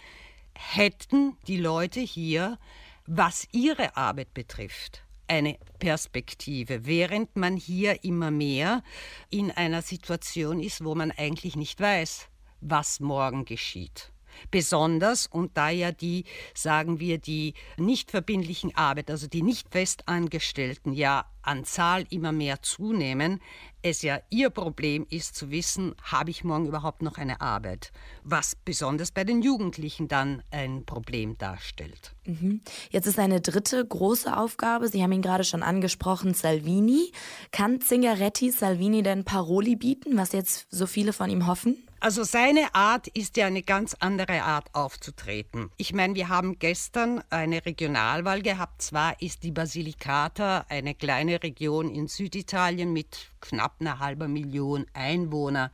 hätten 0.55 1.37
die 1.47 1.59
Leute 1.59 2.01
hier, 2.01 2.59
was 3.07 3.47
ihre 3.53 3.97
Arbeit 3.97 4.35
betrifft, 4.35 5.04
eine 5.27 5.59
Perspektive, 5.79 6.87
während 6.87 7.37
man 7.37 7.57
hier 7.57 8.05
immer 8.05 8.31
mehr 8.31 8.83
in 9.31 9.51
einer 9.51 9.83
Situation 9.83 10.61
ist, 10.61 10.85
wo 10.85 10.95
man 10.95 11.11
eigentlich 11.11 11.57
nicht 11.57 11.81
weiß, 11.81 12.29
was 12.61 13.01
morgen 13.01 13.45
geschieht. 13.45 14.13
Besonders, 14.51 15.27
und 15.27 15.57
da 15.57 15.71
ja 15.71 15.93
die, 15.93 16.25
sagen 16.55 16.99
wir, 16.99 17.19
die 17.19 17.55
nicht 17.77 18.11
verbindlichen 18.11 18.75
Arbeit, 18.77 19.11
also 19.11 19.29
die 19.29 19.43
nicht 19.43 19.69
festangestellten, 19.71 20.93
ja 20.93 21.27
an 21.47 21.65
Zahl 21.65 22.05
immer 22.11 22.33
mehr 22.33 22.63
zunehmen, 22.63 23.41
es 23.83 24.01
ja 24.01 24.19
ihr 24.31 24.49
Problem 24.49 25.07
ist 25.11 25.37
zu 25.37 25.51
wissen, 25.51 25.95
habe 26.03 26.31
ich 26.31 26.43
morgen 26.43 26.67
überhaupt 26.67 27.03
noch 27.03 27.19
eine 27.19 27.43
Arbeit, 27.43 27.93
was 28.23 28.57
besonders 28.57 29.13
bei 29.13 29.25
den 29.25 29.43
Jugendlichen 29.43 30.09
dann 30.09 30.43
ein 30.51 30.87
Problem 30.87 31.37
darstellt. 31.37 32.15
Mhm. 32.25 32.63
Jetzt 32.91 33.07
ist 33.07 33.19
eine 33.19 33.43
dritte 33.43 33.85
große 33.85 34.35
Aufgabe, 34.35 34.89
Sie 34.89 35.03
haben 35.03 35.13
ihn 35.13 35.21
gerade 35.21 35.45
schon 35.45 35.63
angesprochen, 35.63 36.33
Salvini. 36.33 37.13
Kann 37.53 37.83
Zingaretti 37.83 38.51
Salvini 38.51 39.03
denn 39.03 39.25
Paroli 39.25 39.77
bieten, 39.77 40.17
was 40.17 40.33
jetzt 40.33 40.67
so 40.71 40.87
viele 40.87 41.13
von 41.13 41.29
ihm 41.29 41.47
hoffen? 41.47 41.77
Also 42.05 42.23
seine 42.23 42.75
Art 42.75 43.07
ist 43.09 43.39
ja 43.39 43.47
eine 43.47 43.63
ganz 43.63 43.97
andere 43.99 44.43
Art 44.43 44.75
aufzutreten. 44.75 45.71
Ich 45.79 45.95
meine, 45.95 46.15
wir 46.15 46.29
haben 46.29 46.59
gestern 46.59 47.25
eine 47.31 47.65
Regionalwahl 47.65 48.43
gehabt. 48.43 48.83
Zwar 48.83 49.23
ist 49.23 49.43
die 49.43 49.53
Basilicata 49.53 50.67
eine 50.69 50.95
kleine 50.95 51.34
Region 51.43 51.91
in 51.91 52.09
Süditalien 52.09 52.93
mit 52.93 53.33
knapp 53.41 53.77
einer 53.81 53.99
halben 53.99 54.33
Million 54.33 54.87
Einwohner. 54.93 55.73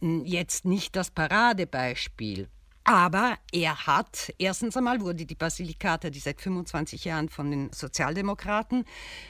Hm, 0.00 0.24
jetzt 0.24 0.64
nicht 0.64 0.96
das 0.96 1.10
Paradebeispiel. 1.10 2.48
Aber 2.84 3.36
er 3.52 3.86
hat, 3.86 4.32
erstens 4.38 4.76
einmal 4.76 5.00
wurde 5.00 5.24
die 5.24 5.36
Basilicata, 5.36 6.10
die 6.10 6.18
seit 6.18 6.40
25 6.40 7.04
Jahren 7.04 7.28
von 7.28 7.50
den 7.50 7.72
Sozialdemokraten 7.72 8.84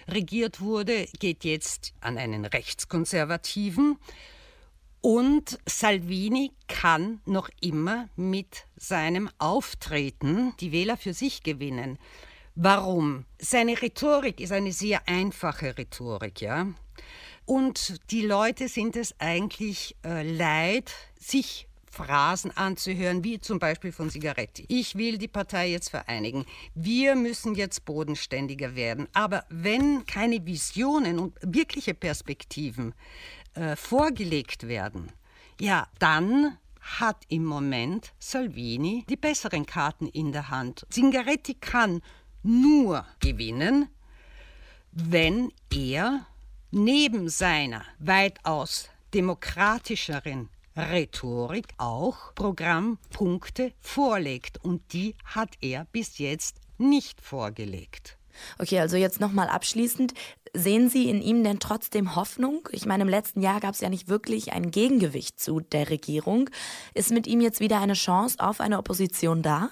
regiert 0.09 0.61
wurde, 0.61 1.07
geht 1.19 1.45
jetzt 1.45 1.93
an 2.01 2.17
einen 2.17 2.47
Rechtskonservativen. 2.47 3.99
Und 5.03 5.59
Salvini 5.67 6.53
kann 6.69 7.21
noch 7.27 7.51
immer 7.61 8.09
mit 8.17 8.67
seinem 8.77 9.29
Auftreten 9.39 10.55
die 10.61 10.73
Wähler 10.73 10.97
für 10.97 11.13
sich 11.13 11.43
gewinnen. 11.43 11.99
Warum? 12.55 13.25
Seine 13.39 13.81
Rhetorik 13.81 14.41
ist 14.41 14.53
eine 14.53 14.73
sehr 14.73 15.09
einfache 15.09 15.77
Rhetorik, 15.79 16.41
ja. 16.41 16.67
Und 17.47 17.97
die 18.11 18.23
Leute 18.23 18.69
sind 18.69 18.95
es 18.95 19.15
eigentlich 19.19 19.97
äh, 20.05 20.23
leid, 20.23 20.93
sich 21.19 21.67
Phrasen 21.91 22.51
anzuhören, 22.57 23.23
wie 23.23 23.39
zum 23.39 23.59
Beispiel 23.59 23.93
von 23.93 24.09
Sigaretti. 24.09 24.65
Ich 24.69 24.97
will 24.97 25.19
die 25.19 25.29
Partei 25.29 25.71
jetzt 25.71 25.91
vereinigen. 25.91 26.47
Wir 26.75 27.15
müssen 27.15 27.55
jetzt 27.55 27.85
bodenständiger 27.85 28.75
werden. 28.75 29.09
Aber 29.13 29.45
wenn 29.51 30.07
keine 30.07 30.45
Visionen 30.47 31.19
und 31.19 31.37
wirkliche 31.43 31.93
Perspektiven 31.93 32.95
äh, 33.55 33.77
vorgelegt 33.77 34.69
werden, 34.69 35.13
ja, 35.61 35.87
dann 35.99 36.57
hat 36.81 37.25
im 37.29 37.45
Moment 37.45 38.13
Salvini 38.19 39.05
die 39.09 39.17
besseren 39.17 39.67
Karten 39.67 40.09
in 40.09 40.33
der 40.33 40.49
Hand. 40.49 40.87
Zingaretti 40.91 41.55
kann 41.55 42.03
nur 42.43 43.07
gewinnen, 43.21 43.89
wenn 44.93 45.53
er 45.73 46.27
neben 46.71 47.29
seiner 47.29 47.85
weitaus 47.99 48.89
demokratischeren 49.15 50.49
Rhetorik 50.77 51.69
auch 51.77 52.35
Programmpunkte 52.35 53.73
vorlegt. 53.81 54.63
Und 54.65 54.93
die 54.93 55.15
hat 55.25 55.51
er 55.61 55.87
bis 55.93 56.19
jetzt 56.19 56.57
nicht 56.79 57.21
vorgelegt. 57.21 58.17
Okay, 58.59 58.81
also 58.81 58.97
jetzt 58.97 59.21
nochmal 59.21 59.49
abschließend. 59.49 60.15
Sehen 60.55 60.89
Sie 60.89 61.09
in 61.09 61.23
ihm 61.23 61.45
denn 61.45 61.61
trotzdem 61.61 62.15
Hoffnung? 62.17 62.69
Ich 62.73 62.87
meine, 62.87 63.03
im 63.05 63.09
letzten 63.09 63.41
Jahr 63.41 63.61
gab 63.61 63.75
es 63.75 63.81
ja 63.81 63.89
nicht 63.89 64.09
wirklich 64.09 64.53
ein 64.53 64.71
Gegengewicht 64.71 65.41
zu 65.41 65.61
der 65.61 65.91
Regierung. 65.91 66.51
Ist 66.95 67.11
mit 67.11 67.27
ihm 67.27 67.41
jetzt 67.41 67.61
wieder 67.61 67.81
eine 67.81 67.95
Chance 67.95 68.37
auf 68.39 68.61
eine 68.61 68.79
Opposition 68.79 69.43
da? 69.43 69.71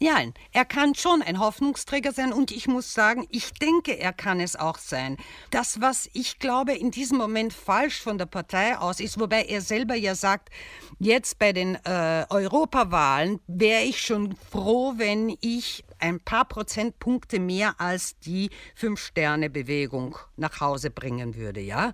Nein, 0.00 0.34
er 0.52 0.64
kann 0.64 0.94
schon 0.94 1.22
ein 1.22 1.38
Hoffnungsträger 1.38 2.12
sein 2.12 2.32
und 2.32 2.50
ich 2.50 2.68
muss 2.68 2.94
sagen, 2.94 3.26
ich 3.30 3.52
denke, 3.52 3.98
er 3.98 4.12
kann 4.12 4.40
es 4.40 4.56
auch 4.56 4.78
sein. 4.78 5.16
Das, 5.50 5.80
was 5.80 6.08
ich 6.12 6.38
glaube, 6.38 6.72
in 6.72 6.90
diesem 6.90 7.18
Moment 7.18 7.52
falsch 7.52 8.00
von 8.00 8.18
der 8.18 8.26
Partei 8.26 8.76
aus 8.78 9.00
ist, 9.00 9.18
wobei 9.18 9.44
er 9.44 9.60
selber 9.60 9.94
ja 9.94 10.14
sagt, 10.14 10.50
jetzt 10.98 11.38
bei 11.38 11.52
den 11.52 11.76
äh, 11.84 12.26
Europawahlen 12.28 13.40
wäre 13.46 13.82
ich 13.82 14.00
schon 14.00 14.36
froh, 14.50 14.94
wenn 14.96 15.36
ich 15.40 15.84
ein 15.98 16.20
paar 16.20 16.46
Prozentpunkte 16.46 17.38
mehr 17.40 17.80
als 17.80 18.18
die 18.20 18.50
Fünf-Sterne-Bewegung 18.74 20.16
nach 20.36 20.60
Hause 20.60 20.90
bringen 20.90 21.36
würde. 21.36 21.60
Ja? 21.60 21.92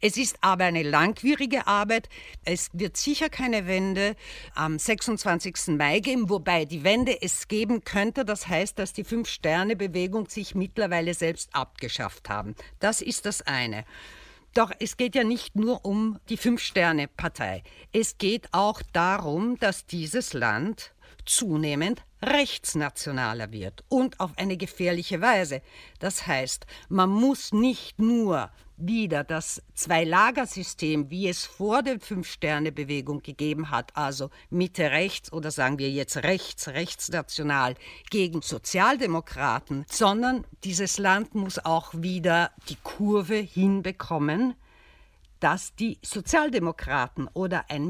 Es 0.00 0.16
ist 0.16 0.36
aber 0.40 0.64
eine 0.64 0.82
langwierige 0.82 1.66
Arbeit. 1.66 2.08
Es 2.44 2.70
wird 2.72 2.96
sicher 2.96 3.28
keine 3.28 3.66
Wende 3.66 4.16
am 4.54 4.78
26. 4.78 5.76
Mai 5.78 6.00
geben, 6.00 6.28
wobei 6.28 6.64
die 6.64 6.84
Wende 6.84 7.20
es 7.22 7.48
geben 7.48 7.84
könnte. 7.84 8.24
Das 8.24 8.48
heißt, 8.48 8.78
dass 8.78 8.92
die 8.92 9.04
Fünf-Sterne-Bewegung 9.04 10.28
sich 10.28 10.54
mittlerweile 10.54 11.14
selbst 11.14 11.54
abgeschafft 11.54 12.28
haben. 12.28 12.54
Das 12.80 13.00
ist 13.00 13.26
das 13.26 13.42
eine. 13.42 13.84
Doch 14.54 14.70
es 14.78 14.98
geht 14.98 15.14
ja 15.14 15.24
nicht 15.24 15.56
nur 15.56 15.84
um 15.84 16.18
die 16.28 16.36
Fünf-Sterne-Partei. 16.36 17.62
Es 17.92 18.18
geht 18.18 18.48
auch 18.52 18.82
darum, 18.92 19.58
dass 19.58 19.86
dieses 19.86 20.34
Land 20.34 20.92
zunehmend 21.24 22.02
rechtsnationaler 22.22 23.52
wird 23.52 23.84
und 23.88 24.20
auf 24.20 24.32
eine 24.36 24.56
gefährliche 24.56 25.20
Weise. 25.20 25.62
Das 25.98 26.26
heißt, 26.26 26.66
man 26.88 27.10
muss 27.10 27.52
nicht 27.52 27.98
nur 27.98 28.50
wieder 28.76 29.22
das 29.24 29.62
Zwei-Lager-System, 29.74 31.10
wie 31.10 31.28
es 31.28 31.44
vor 31.44 31.82
der 31.82 32.00
Fünf-Sterne-Bewegung 32.00 33.22
gegeben 33.22 33.70
hat, 33.70 33.96
also 33.96 34.30
Mitte 34.50 34.90
rechts 34.90 35.32
oder 35.32 35.50
sagen 35.50 35.78
wir 35.78 35.90
jetzt 35.90 36.16
rechts, 36.18 36.68
rechtsnational 36.68 37.74
gegen 38.10 38.42
Sozialdemokraten, 38.42 39.84
sondern 39.88 40.44
dieses 40.64 40.98
Land 40.98 41.34
muss 41.34 41.64
auch 41.64 41.92
wieder 41.94 42.50
die 42.68 42.78
Kurve 42.82 43.36
hinbekommen, 43.36 44.54
dass 45.38 45.74
die 45.74 45.98
Sozialdemokraten 46.02 47.28
oder 47.34 47.68
ein 47.68 47.86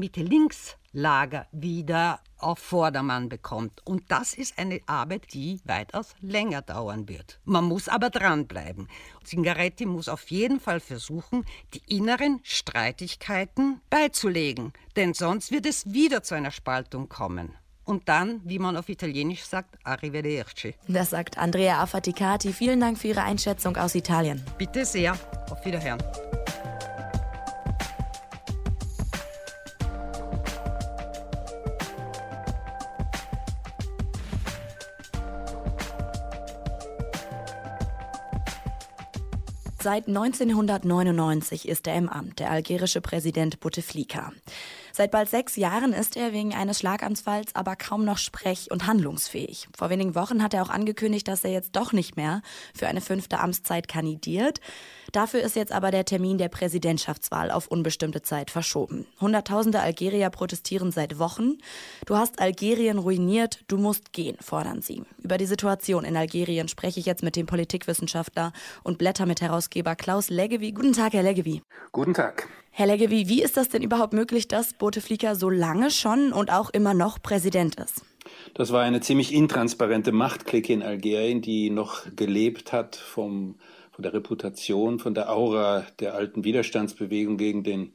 Mitte-Links-Lager 0.93 1.47
wieder 1.51 2.19
auf 2.37 2.59
Vordermann 2.59 3.29
bekommt. 3.29 3.85
Und 3.85 4.03
das 4.09 4.33
ist 4.33 4.57
eine 4.57 4.81
Arbeit, 4.85 5.33
die 5.33 5.59
weitaus 5.65 6.15
länger 6.21 6.61
dauern 6.61 7.07
wird. 7.07 7.39
Man 7.45 7.65
muss 7.65 7.87
aber 7.87 8.09
dranbleiben. 8.09 8.87
Zingaretti 9.23 9.85
muss 9.85 10.09
auf 10.09 10.29
jeden 10.29 10.59
Fall 10.59 10.79
versuchen, 10.79 11.45
die 11.73 11.81
inneren 11.95 12.39
Streitigkeiten 12.43 13.81
beizulegen, 13.89 14.73
denn 14.95 15.13
sonst 15.13 15.51
wird 15.51 15.65
es 15.65 15.93
wieder 15.93 16.23
zu 16.23 16.35
einer 16.35 16.51
Spaltung 16.51 17.09
kommen. 17.09 17.53
Und 17.85 18.07
dann, 18.07 18.39
wie 18.45 18.59
man 18.59 18.77
auf 18.77 18.87
Italienisch 18.87 19.43
sagt, 19.43 19.75
arrivederci. 19.83 20.73
Das 20.87 21.09
sagt 21.09 21.37
Andrea 21.37 21.81
Affaticati. 21.81 22.53
Vielen 22.53 22.79
Dank 22.79 22.97
für 22.97 23.09
Ihre 23.09 23.23
Einschätzung 23.23 23.75
aus 23.75 23.93
Italien. 23.93 24.41
Bitte 24.57 24.85
sehr. 24.85 25.17
Auf 25.49 25.65
Wiederhören. 25.65 26.01
Seit 39.83 40.07
1999 40.07 41.67
ist 41.67 41.87
er 41.87 41.97
im 41.97 42.07
Amt, 42.07 42.39
der 42.39 42.51
algerische 42.51 43.01
Präsident 43.01 43.59
Bouteflika. 43.59 44.31
Seit 44.93 45.11
bald 45.11 45.29
sechs 45.29 45.57
Jahren 45.57 45.91
ist 45.91 46.15
er 46.15 46.31
wegen 46.31 46.53
eines 46.53 46.79
Schlaganfalls 46.79 47.53
aber 47.53 47.75
kaum 47.75 48.05
noch 48.05 48.17
sprech- 48.17 48.71
und 48.71 48.87
handlungsfähig. 48.87 49.67
Vor 49.75 49.89
wenigen 49.89 50.15
Wochen 50.15 50.41
hat 50.41 50.53
er 50.53 50.63
auch 50.63 50.69
angekündigt, 50.69 51.27
dass 51.27 51.43
er 51.43 51.51
jetzt 51.51 51.75
doch 51.75 51.91
nicht 51.91 52.15
mehr 52.15 52.41
für 52.73 52.87
eine 52.87 53.01
fünfte 53.01 53.41
Amtszeit 53.41 53.89
kandidiert. 53.89 54.61
Dafür 55.11 55.41
ist 55.41 55.55
jetzt 55.55 55.71
aber 55.71 55.91
der 55.91 56.05
Termin 56.05 56.37
der 56.37 56.49
Präsidentschaftswahl 56.49 57.51
auf 57.51 57.67
unbestimmte 57.67 58.21
Zeit 58.21 58.51
verschoben. 58.51 59.05
Hunderttausende 59.19 59.79
Algerier 59.79 60.29
protestieren 60.29 60.91
seit 60.91 61.19
Wochen. 61.19 61.57
Du 62.05 62.15
hast 62.15 62.39
Algerien 62.39 62.97
ruiniert, 62.97 63.63
du 63.67 63.77
musst 63.77 64.13
gehen, 64.13 64.37
fordern 64.39 64.81
sie. 64.81 65.03
Über 65.21 65.37
die 65.37 65.45
Situation 65.45 66.05
in 66.05 66.17
Algerien 66.17 66.67
spreche 66.67 66.99
ich 66.99 67.05
jetzt 67.05 67.23
mit 67.23 67.35
dem 67.35 67.45
Politikwissenschaftler 67.45 68.53
und 68.83 68.97
Blättermitherausgeber 68.97 69.95
Klaus 69.95 70.29
Leggevi. 70.29 70.71
Guten 70.71 70.93
Tag, 70.93 71.13
Herr 71.13 71.23
Leggevi. 71.23 71.61
Guten 71.91 72.13
Tag. 72.13 72.47
Herr 72.71 72.87
Leggevi, 72.87 73.29
wie 73.29 73.43
ist 73.43 73.55
das 73.55 73.69
denn 73.69 73.83
überhaupt 73.83 74.13
möglich, 74.13 74.47
dass 74.47 74.73
Bouteflika 74.73 75.35
so 75.35 75.51
lange 75.51 75.91
schon 75.91 76.33
und 76.33 76.51
auch 76.51 76.71
immer 76.71 76.95
noch 76.95 77.21
Präsident 77.21 77.75
ist? 77.75 78.01
Das 78.55 78.71
war 78.71 78.81
eine 78.81 78.99
ziemlich 79.01 79.31
intransparente 79.31 80.11
Machtklicke 80.11 80.73
in 80.73 80.81
Algerien, 80.81 81.41
die 81.41 81.69
noch 81.69 82.03
gelebt 82.15 82.71
hat 82.71 82.95
vom, 82.95 83.55
von 83.93 84.03
der 84.03 84.13
Reputation, 84.13 84.99
von 84.99 85.13
der 85.13 85.31
Aura 85.31 85.85
der 85.99 86.15
alten 86.15 86.43
Widerstandsbewegung 86.43 87.37
gegen 87.37 87.63
den 87.63 87.93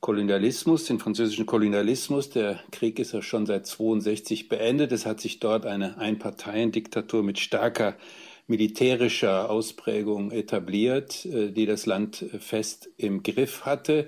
Kolonialismus, 0.00 0.84
den 0.84 0.98
französischen 1.00 1.44
Kolonialismus. 1.44 2.30
Der 2.30 2.60
Krieg 2.70 2.98
ist 2.98 3.12
ja 3.12 3.20
schon 3.20 3.46
seit 3.46 3.66
62 3.66 4.48
beendet. 4.48 4.92
Es 4.92 5.06
hat 5.06 5.20
sich 5.20 5.40
dort 5.40 5.66
eine 5.66 5.98
Einparteiendiktatur 5.98 7.22
mit 7.22 7.38
starker 7.38 7.96
militärischer 8.46 9.50
Ausprägung 9.50 10.30
etabliert, 10.30 11.26
äh, 11.26 11.50
die 11.50 11.66
das 11.66 11.84
Land 11.84 12.24
fest 12.38 12.88
im 12.96 13.22
Griff 13.22 13.66
hatte. 13.66 14.06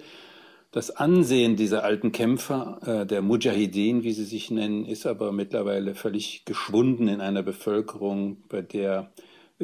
Das 0.71 0.91
Ansehen 0.91 1.57
dieser 1.57 1.85
alten 1.85 2.13
Kämpfer, 2.13 2.79
äh, 3.03 3.07
der 3.07 3.21
Mujahideen, 3.21 4.05
wie 4.05 4.13
sie 4.13 4.25
sich 4.25 4.51
nennen, 4.51 4.87
ist 4.87 5.07
aber 5.07 5.33
mittlerweile 5.33 5.95
völlig 5.95 6.45
geschwunden 6.45 7.09
in 7.09 7.21
einer 7.21 7.43
Bevölkerung, 7.43 8.39
bei 8.49 8.63
der 8.63 9.11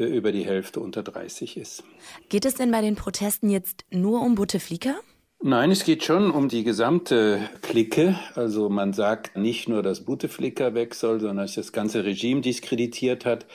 über 0.07 0.33
die 0.33 0.45
Hälfte 0.45 0.81
unter 0.81 1.03
30 1.03 1.57
ist. 1.57 1.85
Geht 2.29 2.45
es 2.45 2.55
denn 2.55 2.71
bei 2.71 2.81
den 2.81 2.95
Protesten 2.95 3.51
jetzt 3.51 3.85
nur 3.91 4.21
um 4.23 4.35
Bouteflika? 4.35 4.95
Nein, 5.41 5.71
es 5.71 5.85
geht 5.85 6.03
schon 6.03 6.33
um 6.33 6.49
die 6.49 6.65
gesamte 6.65 7.49
Clique. 7.63 8.19
Also 8.35 8.69
man 8.69 8.93
sagt 8.93 9.37
nicht 9.37 9.69
nur, 9.69 9.85
dass 9.85 10.05
Bouteflika 10.05 10.75
weg 10.75 10.97
soll, 10.97 11.21
sondern 11.21 11.47
dass 11.47 11.55
das 11.55 11.73
ganze 11.73 12.05
Regime 12.05 12.41
diskreditiert 12.41 13.25
hat. 13.25 13.47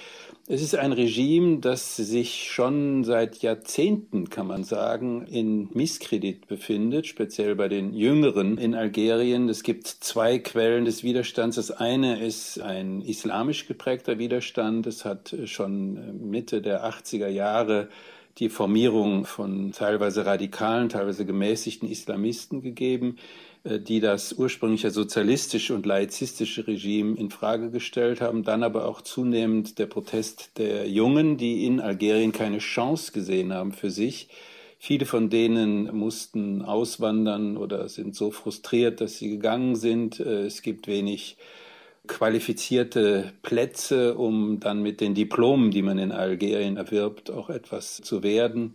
Es 0.45 0.62
ist 0.62 0.75
ein 0.75 0.91
Regime, 0.91 1.60
das 1.60 1.95
sich 1.95 2.51
schon 2.51 3.06
seit 3.06 3.38
Jahrzehnten, 3.41 4.29
kann 4.29 4.45
man 4.45 4.65
sagen, 4.65 5.25
in 5.25 5.69
Misskredit 5.73 6.47
befindet, 6.47 7.08
speziell 7.08 7.56
bei 7.56 7.69
den 7.69 7.93
Jüngeren 7.93 8.58
in 8.58 8.75
Algerien. 8.75 9.47
Es 9.47 9.63
gibt 9.63 9.88
zwei 9.88 10.39
Quellen 10.39 10.84
des 10.84 11.01
Widerstands. 11.01 11.56
Das 11.56 11.71
eine 11.71 12.21
ist 12.21 12.60
ein 12.60 13.01
islamisch 13.01 13.67
geprägter 13.67 14.19
Widerstand. 14.19 14.86
Es 14.86 15.06
hat 15.06 15.34
schon 15.45 16.29
Mitte 16.29 16.62
der 16.62 16.84
80er 16.84 17.29
Jahre 17.29 17.88
die 18.38 18.49
Formierung 18.49 19.25
von 19.25 19.71
teilweise 19.71 20.25
radikalen, 20.25 20.89
teilweise 20.89 21.25
gemäßigten 21.25 21.88
Islamisten 21.88 22.62
gegeben. 22.62 23.15
Äh, 23.63 23.80
die 23.80 23.99
das 23.99 24.34
ursprüngliche 24.34 24.91
sozialistische 24.91 25.73
und 25.73 25.86
laizistische 25.86 26.67
Regime 26.67 27.17
in 27.17 27.30
Frage 27.30 27.71
gestellt 27.71 28.21
haben, 28.21 28.43
dann 28.43 28.63
aber 28.63 28.86
auch 28.86 29.02
zunehmend 29.02 29.80
der 29.80 29.86
Protest 29.86 30.58
der 30.58 30.88
Jungen, 30.89 31.38
die 31.38 31.65
in 31.65 31.80
Algerien 31.80 32.32
keine 32.32 32.60
Chance 32.60 33.12
gesehen 33.12 33.54
haben 33.54 33.71
für 33.71 33.89
sich. 33.89 34.30
Viele 34.80 35.06
von 35.06 35.30
denen 35.30 35.95
mussten 35.95 36.62
auswandern 36.62 37.56
oder 37.56 37.88
sind 37.88 38.15
so 38.15 38.32
frustriert, 38.32 38.99
dass 38.99 39.17
sie 39.17 39.30
gegangen 39.30 39.76
sind. 39.76 40.19
Äh, 40.19 40.45
es 40.45 40.62
gibt 40.62 40.88
wenig 40.88 41.38
qualifizierte 42.06 43.32
Plätze, 43.43 44.15
um 44.15 44.60
dann 44.60 44.82
mit 44.82 44.99
den 44.99 45.15
Diplomen, 45.15 45.71
die 45.71 45.82
man 45.82 45.99
in 45.99 46.12
Algerien 46.12 46.76
erwirbt, 46.76 47.32
auch 47.32 47.49
etwas 47.49 48.02
zu 48.02 48.23
werden. 48.23 48.73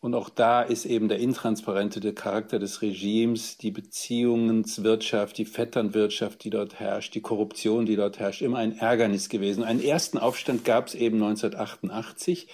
Und 0.00 0.14
auch 0.14 0.28
da 0.28 0.62
ist 0.62 0.84
eben 0.84 1.08
der 1.08 1.18
intransparente 1.18 2.12
Charakter 2.12 2.60
des 2.60 2.82
Regimes, 2.82 3.58
die 3.58 3.72
Beziehungswirtschaft, 3.72 5.36
die 5.36 5.44
Vetternwirtschaft, 5.44 6.44
die 6.44 6.50
dort 6.50 6.78
herrscht, 6.78 7.16
die 7.16 7.20
Korruption, 7.20 7.84
die 7.84 7.96
dort 7.96 8.20
herrscht, 8.20 8.42
immer 8.42 8.58
ein 8.58 8.78
Ärgernis 8.78 9.28
gewesen. 9.28 9.64
Einen 9.64 9.82
ersten 9.82 10.16
Aufstand 10.16 10.64
gab 10.64 10.86
es 10.86 10.94
eben 10.94 11.16
1988. 11.16 12.46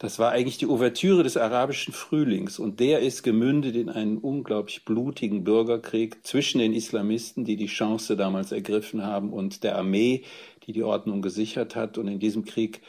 Das 0.00 0.18
war 0.18 0.32
eigentlich 0.32 0.58
die 0.58 0.66
Ouvertüre 0.66 1.22
des 1.22 1.36
arabischen 1.36 1.92
Frühlings 1.92 2.58
und 2.58 2.80
der 2.80 3.00
ist 3.00 3.22
gemündet 3.22 3.76
in 3.76 3.88
einen 3.90 4.18
unglaublich 4.18 4.84
blutigen 4.84 5.44
Bürgerkrieg 5.44 6.26
zwischen 6.26 6.58
den 6.58 6.72
Islamisten, 6.72 7.44
die 7.44 7.56
die 7.56 7.66
Chance 7.66 8.16
damals 8.16 8.50
ergriffen 8.50 9.04
haben, 9.04 9.30
und 9.32 9.62
der 9.62 9.76
Armee, 9.76 10.22
die 10.66 10.72
die 10.72 10.82
Ordnung 10.82 11.22
gesichert 11.22 11.76
hat. 11.76 11.98
Und 11.98 12.08
in 12.08 12.18
diesem 12.18 12.46
Krieg 12.46 12.80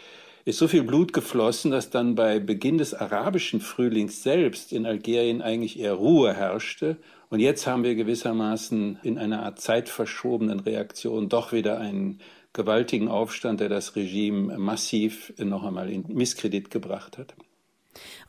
ist 0.45 0.57
so 0.57 0.67
viel 0.67 0.83
Blut 0.83 1.13
geflossen, 1.13 1.71
dass 1.71 1.89
dann 1.89 2.15
bei 2.15 2.39
Beginn 2.39 2.77
des 2.77 2.93
arabischen 2.93 3.61
Frühlings 3.61 4.23
selbst 4.23 4.73
in 4.73 4.85
Algerien 4.85 5.41
eigentlich 5.41 5.79
eher 5.79 5.93
Ruhe 5.93 6.33
herrschte. 6.33 6.97
Und 7.29 7.39
jetzt 7.39 7.67
haben 7.67 7.83
wir 7.83 7.95
gewissermaßen 7.95 8.99
in 9.03 9.17
einer 9.17 9.43
Art 9.43 9.59
zeitverschobenen 9.59 10.59
Reaktion 10.59 11.29
doch 11.29 11.51
wieder 11.51 11.79
einen 11.79 12.19
gewaltigen 12.53 13.07
Aufstand, 13.07 13.59
der 13.59 13.69
das 13.69 13.95
Regime 13.95 14.57
massiv 14.57 15.33
noch 15.37 15.63
einmal 15.63 15.89
in 15.89 16.05
Misskredit 16.07 16.69
gebracht 16.69 17.17
hat. 17.17 17.33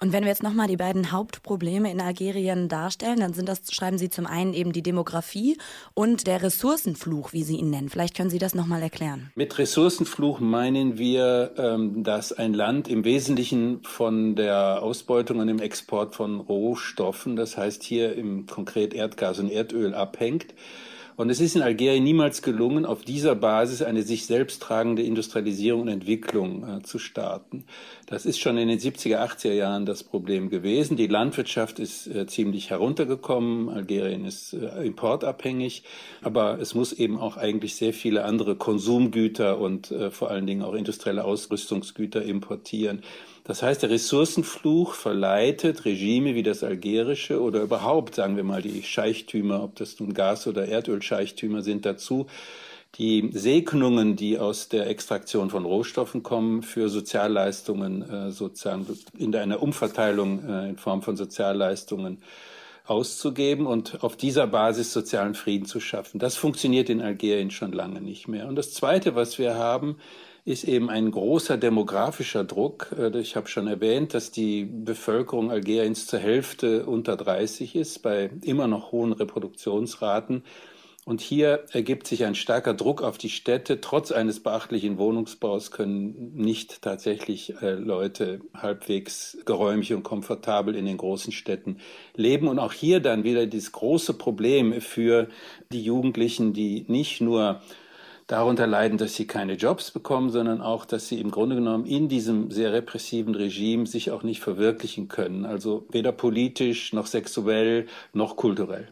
Und 0.01 0.13
wenn 0.13 0.25
wir 0.25 0.31
jetzt 0.31 0.43
nochmal 0.43 0.69
die 0.69 0.77
beiden 0.77 1.13
Hauptprobleme 1.13 1.91
in 1.91 2.01
Algerien 2.01 2.69
darstellen, 2.69 3.21
dann 3.21 3.33
sind 3.33 3.49
das, 3.49 3.61
schreiben 3.73 3.99
Sie 3.99 4.11
zum 4.11 4.27
einen 4.27 4.55
eben 4.55 4.73
die 4.73 4.83
Demografie 4.83 5.57
und 5.95 6.27
der 6.27 6.43
Ressourcenfluch, 6.43 7.33
wie 7.33 7.43
Sie 7.43 7.57
ihn 7.57 7.71
nennen. 7.71 7.89
Vielleicht 7.89 8.17
können 8.17 8.31
Sie 8.31 8.39
das 8.39 8.55
nochmal 8.55 8.83
erklären. 8.83 9.31
Mit 9.35 9.59
Ressourcenfluch 9.59 10.41
meinen 10.41 10.99
wir, 10.99 11.55
ähm, 11.57 12.03
dass 12.03 12.33
ein 12.33 12.55
Land 12.55 12.89
im 12.89 13.05
Wesentlichen 13.05 13.83
von 13.85 14.35
der 14.37 14.83
Ausbeutung 14.83 15.39
und 15.39 15.47
dem 15.47 15.61
Export 15.61 16.15
von 16.15 16.41
Rohstoffen, 16.41 17.37
das 17.37 17.57
heißt 17.57 17.83
hier 17.83 18.15
im 18.15 18.47
konkret 18.47 18.95
Erdgas 18.95 19.39
und 19.39 19.51
Erdöl 19.51 19.95
abhängt. 19.95 20.55
Und 21.17 21.31
es 21.31 21.41
ist 21.41 21.57
in 21.57 21.63
Algerien 21.63 22.05
niemals 22.05 22.43
gelungen, 22.43 22.87
auf 22.87 23.03
dieser 23.03 23.35
Basis 23.35 23.83
eine 23.83 24.03
sich 24.03 24.27
selbst 24.27 24.63
tragende 24.63 25.03
Industrialisierung 25.03 25.83
und 25.83 25.89
Entwicklung 25.89 26.79
äh, 26.79 26.83
zu 26.83 26.99
starten. 26.99 27.65
Das 28.07 28.27
ist 28.27 28.41
schon 28.41 28.59
in 28.59 28.69
den 28.69 28.79
70er, 28.79 29.19
80er 29.19 29.53
Jahren 29.53 29.87
das 29.87 30.03
Problem 30.03 30.51
gewesen. 30.51 30.97
Die 30.97 31.07
Landwirtschaft 31.07 31.79
ist 31.79 32.07
äh, 32.07 32.27
ziemlich 32.27 32.71
heruntergekommen. 32.71 33.69
Algerien 33.69 34.25
ist 34.25 34.55
äh, 34.55 34.85
importabhängig. 34.85 35.85
Aber 36.23 36.59
es 36.61 36.75
muss 36.75 36.93
eben 36.93 37.19
auch 37.19 37.37
eigentlich 37.37 37.77
sehr 37.77 37.93
viele 37.93 38.25
andere 38.25 38.57
Konsumgüter 38.57 39.59
und 39.59 39.91
äh, 39.91 40.11
vor 40.11 40.31
allen 40.31 40.47
Dingen 40.47 40.63
auch 40.63 40.75
industrielle 40.75 41.25
Ausrüstungsgüter 41.25 42.23
importieren. 42.23 43.03
Das 43.45 43.63
heißt, 43.63 43.83
der 43.83 43.91
Ressourcenfluch 43.91 44.95
verleitet 44.95 45.85
Regime 45.85 46.37
wie 46.37 46.45
das 46.45 46.63
algerische 46.63 47.41
oder 47.41 47.63
überhaupt, 47.63 48.15
sagen 48.15 48.37
wir 48.37 48.45
mal, 48.45 48.63
die 48.63 48.83
Scheichtümer, 48.85 49.65
ob 49.65 49.75
das 49.77 49.99
nun 49.99 50.15
Gas- 50.15 50.47
oder 50.47 50.67
Erdölscheichtümer 50.67 51.63
sind, 51.63 51.85
dazu, 51.85 52.27
die 52.97 53.31
Segnungen, 53.33 54.17
die 54.17 54.39
aus 54.39 54.69
der 54.69 54.87
Extraktion 54.87 55.51
von 55.51 55.65
Rohstoffen 55.65 56.23
kommen, 56.23 56.63
für 56.63 56.89
Sozialleistungen 56.89 58.09
äh, 58.09 58.31
sozusagen 58.31 58.87
in 59.19 59.35
einer 59.35 59.63
Umverteilung 59.63 60.49
äh, 60.49 60.69
in 60.69 60.77
Form 60.77 61.03
von 61.03 61.17
Sozialleistungen 61.17 62.23
auszugeben 62.85 63.67
und 63.67 64.03
auf 64.05 64.17
dieser 64.17 64.47
Basis 64.47 64.93
sozialen 64.93 65.35
Frieden 65.35 65.67
zu 65.67 65.81
schaffen. 65.81 66.19
Das 66.19 66.37
funktioniert 66.37 66.91
in 66.91 67.01
Algerien 67.01 67.51
schon 67.51 67.73
lange 67.73 68.01
nicht 68.01 68.29
mehr. 68.29 68.47
Und 68.47 68.57
das 68.57 68.73
Zweite, 68.73 69.15
was 69.15 69.39
wir 69.39 69.55
haben, 69.55 69.97
ist 70.45 70.65
eben 70.65 70.91
ein 70.91 71.11
großer 71.11 71.57
demografischer 71.57 72.45
Druck. 72.45 72.95
Äh, 72.99 73.17
ich 73.19 73.37
habe 73.37 73.49
schon 73.49 73.69
erwähnt, 73.69 74.15
dass 74.15 74.31
die 74.31 74.65
Bevölkerung 74.65 75.51
Algeriens 75.51 76.07
zur 76.07 76.19
Hälfte 76.19 76.87
unter 76.87 77.17
30 77.17 77.77
ist, 77.77 78.03
bei 78.03 78.31
immer 78.43 78.67
noch 78.67 78.93
hohen 78.93 79.13
Reproduktionsraten. 79.13 80.43
Und 81.05 81.21
hier 81.21 81.65
ergibt 81.73 82.07
sich 82.07 82.25
ein 82.25 82.37
starker 82.37 82.75
Druck 82.75 83.03
auf 83.03 83.19
die 83.19 83.29
Städte. 83.29 83.81
Trotz 83.81 84.13
eines 84.13 84.39
beachtlichen 84.39 84.99
Wohnungsbaus 84.99 85.73
können 85.73 86.33
nicht 86.35 86.81
tatsächlich 86.81 87.61
äh, 87.61 87.73
Leute 87.73 88.41
halbwegs 88.55 89.37
geräumig 89.45 89.93
und 89.95 90.05
komfortabel 90.05 90.77
in 90.77 90.87
den 90.87 90.99
großen 90.99 91.33
Städten 91.33 91.79
leben. 92.15 92.47
Und 92.47 92.61
auch 92.61 92.73
hier 92.73 93.01
dann 93.01 93.25
wieder 93.25 93.47
dieses 93.47 93.73
große 93.73 94.15
Problem 94.15 94.81
für 94.81 95.29
die 95.73 95.83
Jugendlichen, 95.83 96.53
die 96.53 96.85
nicht 96.87 97.21
nur 97.21 97.61
darunter 98.27 98.67
leiden, 98.67 98.99
dass 98.99 99.15
sie 99.15 99.27
keine 99.27 99.55
Jobs 99.55 99.91
bekommen, 99.91 100.31
sondern 100.31 100.61
auch, 100.61 100.85
dass 100.85 101.09
sie 101.09 101.21
im 101.21 101.31
Grunde 101.31 101.57
genommen 101.57 101.87
in 101.87 102.09
diesem 102.09 102.51
sehr 102.51 102.73
repressiven 102.73 103.35
Regime 103.35 103.87
sich 103.87 104.11
auch 104.11 104.23
nicht 104.23 104.41
verwirklichen 104.41 105.09
können. 105.09 105.45
Also 105.45 105.87
weder 105.91 106.13
politisch 106.13 106.93
noch 106.93 107.07
sexuell 107.07 107.87
noch 108.13 108.37
kulturell. 108.37 108.89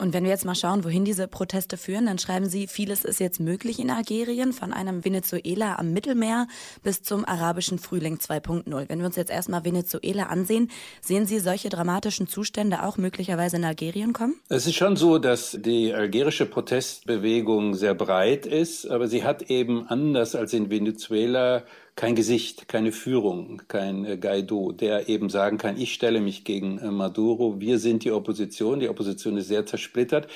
Und 0.00 0.14
wenn 0.14 0.22
wir 0.22 0.30
jetzt 0.30 0.44
mal 0.44 0.54
schauen, 0.54 0.84
wohin 0.84 1.04
diese 1.04 1.26
Proteste 1.26 1.76
führen, 1.76 2.06
dann 2.06 2.20
schreiben 2.20 2.46
Sie, 2.46 2.68
vieles 2.68 3.04
ist 3.04 3.18
jetzt 3.18 3.40
möglich 3.40 3.80
in 3.80 3.90
Algerien, 3.90 4.52
von 4.52 4.72
einem 4.72 5.04
Venezuela 5.04 5.76
am 5.76 5.92
Mittelmeer 5.92 6.46
bis 6.84 7.02
zum 7.02 7.24
arabischen 7.24 7.80
Frühling 7.80 8.18
2.0. 8.18 8.88
Wenn 8.88 9.00
wir 9.00 9.06
uns 9.06 9.16
jetzt 9.16 9.32
erstmal 9.32 9.64
Venezuela 9.64 10.26
ansehen, 10.26 10.70
sehen 11.00 11.26
Sie 11.26 11.40
solche 11.40 11.68
dramatischen 11.68 12.28
Zustände 12.28 12.84
auch 12.84 12.96
möglicherweise 12.96 13.56
in 13.56 13.64
Algerien 13.64 14.12
kommen? 14.12 14.36
Es 14.48 14.68
ist 14.68 14.76
schon 14.76 14.94
so, 14.94 15.18
dass 15.18 15.58
die 15.60 15.92
algerische 15.92 16.46
Protestbewegung 16.46 17.74
sehr 17.74 17.94
breit 17.94 18.46
ist, 18.46 18.86
aber 18.88 19.08
sie 19.08 19.24
hat 19.24 19.50
eben 19.50 19.88
anders 19.88 20.36
als 20.36 20.52
in 20.52 20.70
Venezuela 20.70 21.64
kein 21.98 22.14
Gesicht, 22.14 22.68
keine 22.68 22.92
Führung, 22.92 23.62
kein 23.66 24.04
äh, 24.04 24.16
Guaido, 24.16 24.70
der 24.70 25.08
eben 25.08 25.28
sagen 25.30 25.58
kann, 25.58 25.76
ich 25.76 25.92
stelle 25.92 26.20
mich 26.20 26.44
gegen 26.44 26.78
äh, 26.78 26.92
Maduro, 26.92 27.58
wir 27.58 27.80
sind 27.80 28.04
die 28.04 28.12
Opposition, 28.12 28.78
die 28.78 28.88
Opposition 28.88 29.36
ist 29.36 29.48
sehr 29.48 29.66
zersplittert. 29.66 30.28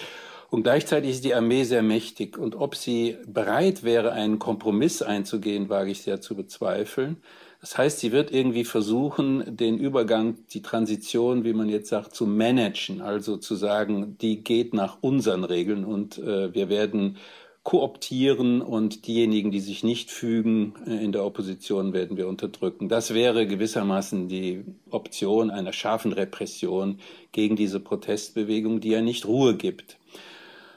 Und 0.51 0.65
gleichzeitig 0.65 1.13
ist 1.13 1.25
die 1.25 1.35
Armee 1.35 1.63
sehr 1.63 1.85
mächtig. 1.85 2.37
Und 2.37 2.57
ob 2.57 2.75
sie 2.75 3.17
bereit 3.29 3.85
wäre, 3.85 4.11
einen 4.11 4.41
Kompromiss 4.41 5.03
einzugehen, 5.03 5.69
wage 5.69 5.93
ich 5.93 6.03
sehr 6.03 6.21
zu 6.21 6.35
bezweifeln. 6.35 7.19
Das 7.61 7.79
heißt, 7.79 8.01
sie 8.01 8.11
wird 8.11 8.33
irgendwie 8.33 8.65
versuchen, 8.65 9.57
den 9.57 9.79
Übergang, 9.79 10.39
die 10.53 10.63
Transition, 10.63 11.45
wie 11.45 11.53
man 11.53 11.69
jetzt 11.69 11.91
sagt, 11.91 12.13
zu 12.13 12.27
managen, 12.27 13.01
also 13.01 13.37
zu 13.37 13.55
sagen, 13.55 14.19
die 14.21 14.43
geht 14.43 14.75
nach 14.75 14.99
unseren 15.01 15.45
Regeln 15.45 15.85
und 15.85 16.19
äh, 16.19 16.53
wir 16.53 16.69
werden 16.69 17.19
kooptieren 17.63 18.61
und 18.61 19.07
diejenigen, 19.07 19.53
die 19.53 19.61
sich 19.61 19.85
nicht 19.85 20.11
fügen 20.11 20.75
äh, 20.87 21.05
in 21.05 21.13
der 21.13 21.25
Opposition, 21.25 21.93
werden 21.93 22.17
wir 22.17 22.27
unterdrücken. 22.29 22.89
Das 22.89 23.15
wäre 23.15 23.47
gewissermaßen 23.47 24.29
die 24.29 24.65
Option 24.91 25.51
einer 25.51 25.73
scharfen 25.73 26.13
Repression 26.13 26.99
gegen 27.31 27.55
diese 27.55 27.79
Protestbewegung, 27.79 28.81
die 28.81 28.91
ja 28.91 29.01
nicht 29.01 29.27
Ruhe 29.27 29.57
gibt. 29.57 29.99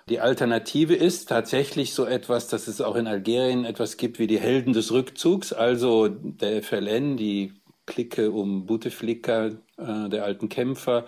Die 0.07 0.19
Alternative 0.19 0.93
ist 0.93 1.29
tatsächlich 1.29 1.95
so 1.95 2.05
etwas, 2.05 2.47
dass 2.47 2.67
es 2.67 2.79
auch 2.79 2.95
in 2.95 3.07
Algerien 3.07 3.65
etwas 3.65 3.97
gibt 3.97 4.19
wie 4.19 4.27
die 4.27 4.39
Helden 4.39 4.73
des 4.73 4.91
Rückzugs, 4.91 5.51
also 5.51 6.07
der 6.07 6.61
FLN, 6.61 7.17
die 7.17 7.53
Clique 7.87 8.31
um 8.31 8.67
Bouteflika, 8.67 9.47
äh, 9.77 10.09
der 10.09 10.23
alten 10.23 10.49
Kämpfer, 10.49 11.05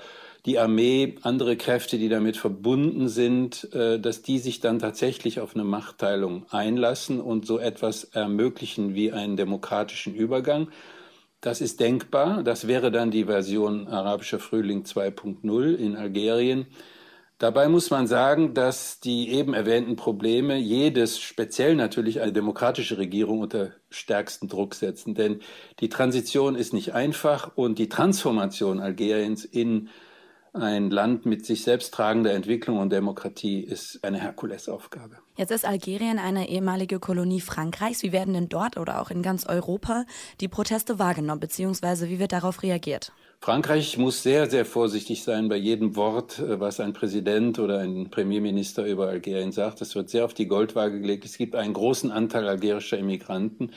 die 0.47 0.59
Armee, 0.59 1.15
andere 1.23 1.57
Kräfte, 1.57 1.97
die 1.97 2.07
damit 2.07 2.37
verbunden 2.37 3.09
sind, 3.09 3.71
äh, 3.73 3.99
dass 3.99 4.21
die 4.21 4.39
sich 4.39 4.61
dann 4.61 4.79
tatsächlich 4.79 5.41
auf 5.41 5.53
eine 5.53 5.65
Machtteilung 5.65 6.45
einlassen 6.49 7.19
und 7.19 7.45
so 7.45 7.59
etwas 7.59 8.05
ermöglichen 8.05 8.95
wie 8.95 9.11
einen 9.11 9.35
demokratischen 9.35 10.15
Übergang. 10.15 10.69
Das 11.41 11.59
ist 11.59 11.81
denkbar. 11.81 12.43
Das 12.43 12.65
wäre 12.65 12.91
dann 12.91 13.11
die 13.11 13.25
Version 13.25 13.89
arabischer 13.89 14.39
Frühling 14.39 14.83
2.0 14.83 15.75
in 15.75 15.97
Algerien. 15.97 16.65
Dabei 17.39 17.67
muss 17.67 17.91
man 17.91 18.07
sagen, 18.07 18.53
dass 18.53 19.01
die 19.01 19.29
eben 19.29 19.53
erwähnten 19.53 19.97
Probleme 19.97 20.57
jedes, 20.57 21.19
speziell 21.19 21.75
natürlich 21.75 22.21
eine 22.21 22.33
demokratische 22.33 22.97
Regierung 22.97 23.41
unter 23.41 23.73
stärksten 23.89 24.47
Druck 24.47 24.75
setzen. 24.75 25.13
Denn 25.13 25.41
die 25.81 25.89
Transition 25.89 26.55
ist 26.55 26.73
nicht 26.73 26.93
einfach 26.93 27.51
und 27.55 27.79
die 27.79 27.89
Transformation 27.89 28.79
Algeriens 28.79 29.43
in 29.43 29.89
ein 30.57 30.89
Land 30.89 31.25
mit 31.25 31.45
sich 31.45 31.63
selbst 31.63 31.93
tragender 31.93 32.33
Entwicklung 32.33 32.79
und 32.79 32.91
Demokratie 32.91 33.61
ist 33.61 34.03
eine 34.03 34.19
Herkulesaufgabe. 34.19 35.17
Jetzt 35.35 35.51
ist 35.51 35.65
Algerien 35.65 36.19
eine 36.19 36.49
ehemalige 36.49 36.99
Kolonie 36.99 37.41
Frankreichs. 37.41 38.03
Wie 38.03 38.11
werden 38.11 38.33
denn 38.33 38.49
dort 38.49 38.77
oder 38.77 39.01
auch 39.01 39.11
in 39.11 39.21
ganz 39.21 39.45
Europa 39.45 40.05
die 40.41 40.47
Proteste 40.47 40.99
wahrgenommen, 40.99 41.39
beziehungsweise 41.39 42.09
wie 42.09 42.19
wird 42.19 42.31
darauf 42.31 42.63
reagiert? 42.63 43.11
Frankreich 43.39 43.97
muss 43.97 44.23
sehr, 44.23 44.49
sehr 44.49 44.65
vorsichtig 44.65 45.23
sein 45.23 45.47
bei 45.47 45.57
jedem 45.57 45.95
Wort, 45.95 46.39
äh, 46.39 46.59
was 46.59 46.79
ein 46.79 46.93
Präsident 46.93 47.59
oder 47.59 47.79
ein 47.79 48.09
Premierminister 48.09 48.85
über 48.85 49.07
Algerien 49.07 49.51
sagt. 49.51 49.79
Das 49.81 49.95
wird 49.95 50.09
sehr 50.09 50.25
auf 50.25 50.33
die 50.33 50.47
Goldwaage 50.47 50.99
gelegt. 50.99 51.23
Es 51.23 51.37
gibt 51.37 51.55
einen 51.55 51.73
großen 51.73 52.11
Anteil 52.11 52.47
algerischer 52.47 52.97
Immigranten 52.97 53.71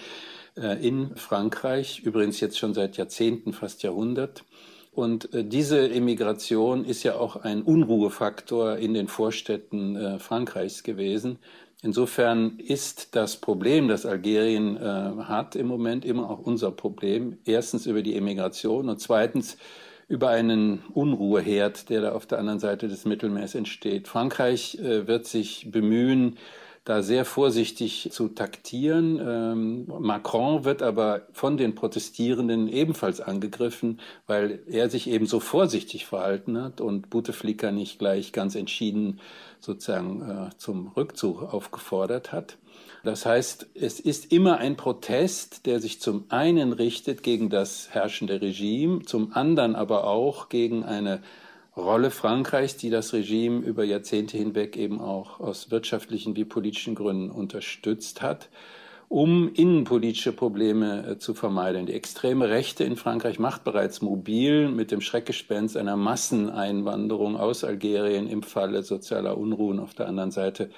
äh, 0.57 0.87
in 0.87 1.15
Frankreich, 1.15 2.01
übrigens 2.01 2.41
jetzt 2.41 2.59
schon 2.59 2.75
seit 2.75 2.97
Jahrzehnten, 2.97 3.53
fast 3.53 3.83
Jahrhundert. 3.83 4.45
Und 5.01 5.33
äh, 5.33 5.45
diese 5.45 5.87
Immigration 5.87 6.85
ist 6.85 7.05
ja 7.05 7.15
auch 7.15 7.37
ein 7.37 7.63
Unruhefaktor 7.63 8.77
in 8.77 8.93
den 8.93 9.09
Vorstädten 9.09 9.97
äh, 9.97 10.19
Frankreichs 10.19 10.83
gewesen. 10.83 11.39
Insofern 11.83 12.59
ist 12.59 13.17
das 13.17 13.39
Problem, 13.39 13.89
das 13.89 14.05
Algerien 14.05 14.77
äh, 14.77 14.81
hat 14.81 15.57
im 15.57 15.69
Moment 15.69 16.05
immer 16.05 16.29
auch 16.29 16.41
unser 16.41 16.71
Problem. 16.71 17.39
Erstens 17.47 17.87
über 17.87 18.03
die 18.03 18.15
Immigration 18.15 18.91
und 18.91 19.01
zweitens 19.01 19.57
über 20.07 20.29
einen 20.29 20.83
Unruheherd, 20.93 21.89
der 21.89 22.03
da 22.03 22.13
auf 22.13 22.27
der 22.27 22.39
anderen 22.39 22.59
Seite 22.59 22.87
des 22.87 23.07
Mittelmeers 23.07 23.55
entsteht. 23.55 24.07
Frankreich 24.07 24.77
wird 24.83 25.25
sich 25.25 25.71
bemühen, 25.71 26.37
da 26.85 27.03
sehr 27.03 27.25
vorsichtig 27.25 28.09
zu 28.11 28.29
taktieren. 28.29 29.21
Ähm, 29.23 29.87
Macron 30.01 30.65
wird 30.65 30.83
aber 30.83 31.23
von 31.33 31.57
den 31.57 31.75
Protestierenden 31.75 32.69
ebenfalls 32.69 33.21
angegriffen, 33.21 34.01
weil 34.27 34.61
er 34.67 34.89
sich 34.89 35.09
eben 35.09 35.27
so 35.27 35.41
vorsichtig 35.41 36.07
verhalten 36.07 36.61
hat 36.61 36.81
und 36.81 37.11
Bouteflika 37.11 37.71
nicht 37.71 37.99
gleich 37.99 38.33
ganz 38.33 38.55
entschieden 38.55 39.21
sozusagen 39.61 40.23
äh, 40.23 40.57
zum 40.57 40.89
Rückzug 40.89 41.43
aufgefordert 41.43 42.33
hat. 42.33 42.57
Das 43.05 43.25
heißt, 43.25 43.69
es 43.75 44.01
ist 44.01 44.33
immer 44.33 44.59
ein 44.59 44.77
Protest, 44.77 45.67
der 45.67 45.81
sich 45.81 46.01
zum 46.01 46.25
einen 46.29 46.73
richtet 46.73 47.23
gegen 47.23 47.51
das 47.51 47.89
herrschende 47.91 48.41
Regime, 48.41 49.03
zum 49.03 49.35
anderen 49.35 49.75
aber 49.75 50.05
auch 50.05 50.49
gegen 50.49 50.85
eine 50.85 51.23
Rolle 51.77 52.11
Frankreichs, 52.11 52.77
die 52.77 52.91
das 52.91 53.13
Regime 53.13 53.61
über 53.61 53.85
Jahrzehnte 53.85 54.37
hinweg 54.37 54.77
eben 54.77 55.01
auch 55.01 55.39
aus 55.39 55.71
wirtschaftlichen 55.71 56.35
wie 56.35 56.45
politischen 56.45 56.97
Gründen 56.97 57.31
unterstützt 57.31 58.23
hat, 58.23 58.49
um 59.09 59.53
innenpolitische 59.55 60.33
Probleme 60.33 61.07
äh, 61.07 61.19
zu 61.19 61.33
vermeiden. 61.33 61.87
Die 61.87 61.95
extreme 61.95 62.49
Rechte 62.49 62.85
in 62.85 62.97
Frankreich 62.97 63.39
macht 63.39 63.63
bereits 63.63 64.03
mobil 64.03 64.69
mit 64.69 64.91
dem 64.91 65.01
Schreckgespenst 65.01 65.77
einer 65.77 65.97
Masseneinwanderung 65.97 67.37
aus 67.37 67.63
Algerien 67.63 68.29
im 68.29 68.43
Falle 68.43 68.83
sozialer 68.83 69.39
Unruhen 69.39 69.79
auf 69.79 69.95
der 69.95 70.09
anderen 70.09 70.33
Seite 70.33 70.71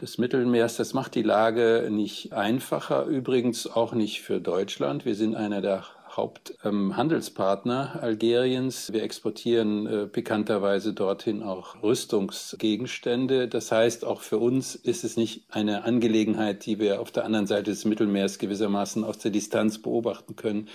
des 0.00 0.18
Mittelmeers. 0.18 0.76
Das 0.76 0.94
macht 0.94 1.14
die 1.14 1.22
Lage 1.22 1.88
nicht 1.90 2.32
einfacher, 2.32 3.04
übrigens 3.04 3.66
auch 3.66 3.92
nicht 3.92 4.22
für 4.22 4.40
Deutschland. 4.40 5.04
Wir 5.04 5.14
sind 5.14 5.34
einer 5.34 5.60
der 5.60 5.84
Haupthandelspartner 6.16 7.92
ähm, 7.94 8.00
Algeriens. 8.00 8.92
Wir 8.92 9.02
exportieren 9.02 9.86
äh, 9.86 10.06
pikanterweise 10.06 10.92
dorthin 10.92 11.42
auch 11.42 11.82
Rüstungsgegenstände. 11.82 13.48
Das 13.48 13.72
heißt, 13.72 14.04
auch 14.04 14.20
für 14.20 14.38
uns 14.38 14.74
ist 14.74 15.04
es 15.04 15.16
nicht 15.16 15.44
eine 15.50 15.84
Angelegenheit, 15.84 16.66
die 16.66 16.78
wir 16.78 17.00
auf 17.00 17.10
der 17.10 17.24
anderen 17.24 17.46
Seite 17.46 17.70
des 17.70 17.84
Mittelmeers 17.84 18.38
gewissermaßen 18.38 19.04
aus 19.04 19.18
der 19.18 19.30
Distanz 19.30 19.80
beobachten 19.80 20.36
können. 20.36 20.68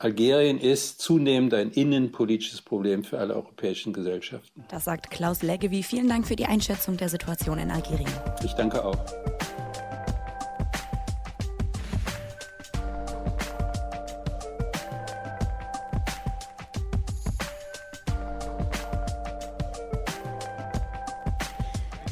Algerien 0.00 0.58
ist 0.58 1.00
zunehmend 1.00 1.52
ein 1.52 1.70
innenpolitisches 1.72 2.62
Problem 2.62 3.04
für 3.04 3.18
alle 3.18 3.34
europäischen 3.34 3.92
Gesellschaften. 3.92 4.64
Das 4.68 4.84
sagt 4.84 5.10
Klaus 5.10 5.42
Leggevi. 5.42 5.82
Vielen 5.82 6.08
Dank 6.08 6.26
für 6.26 6.36
die 6.36 6.46
Einschätzung 6.46 6.96
der 6.96 7.10
Situation 7.10 7.58
in 7.58 7.70
Algerien. 7.70 8.08
Ich 8.42 8.54
danke 8.54 8.82
auch. 8.82 8.96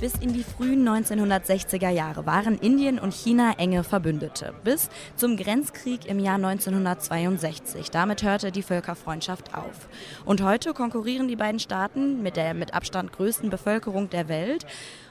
Bis 0.08 0.22
in 0.22 0.32
die 0.32 0.42
frühen 0.42 0.88
1960er 0.88 1.90
Jahre 1.90 2.24
waren 2.24 2.58
Indien 2.58 2.98
und 2.98 3.12
China 3.12 3.52
enge 3.58 3.84
Verbündete. 3.84 4.54
Bis 4.64 4.88
zum 5.16 5.36
Grenzkrieg 5.36 6.06
im 6.06 6.18
Jahr 6.18 6.36
1962. 6.36 7.90
Damit 7.90 8.22
hörte 8.22 8.50
die 8.50 8.62
Völkerfreundschaft 8.62 9.54
auf. 9.54 9.86
Und 10.24 10.42
heute 10.42 10.72
konkurrieren 10.72 11.28
die 11.28 11.36
beiden 11.36 11.60
Staaten 11.60 12.22
mit 12.22 12.36
der 12.38 12.54
mit 12.54 12.72
Abstand 12.72 13.12
größten 13.12 13.50
Bevölkerung 13.50 14.08
der 14.08 14.30
Welt 14.30 14.64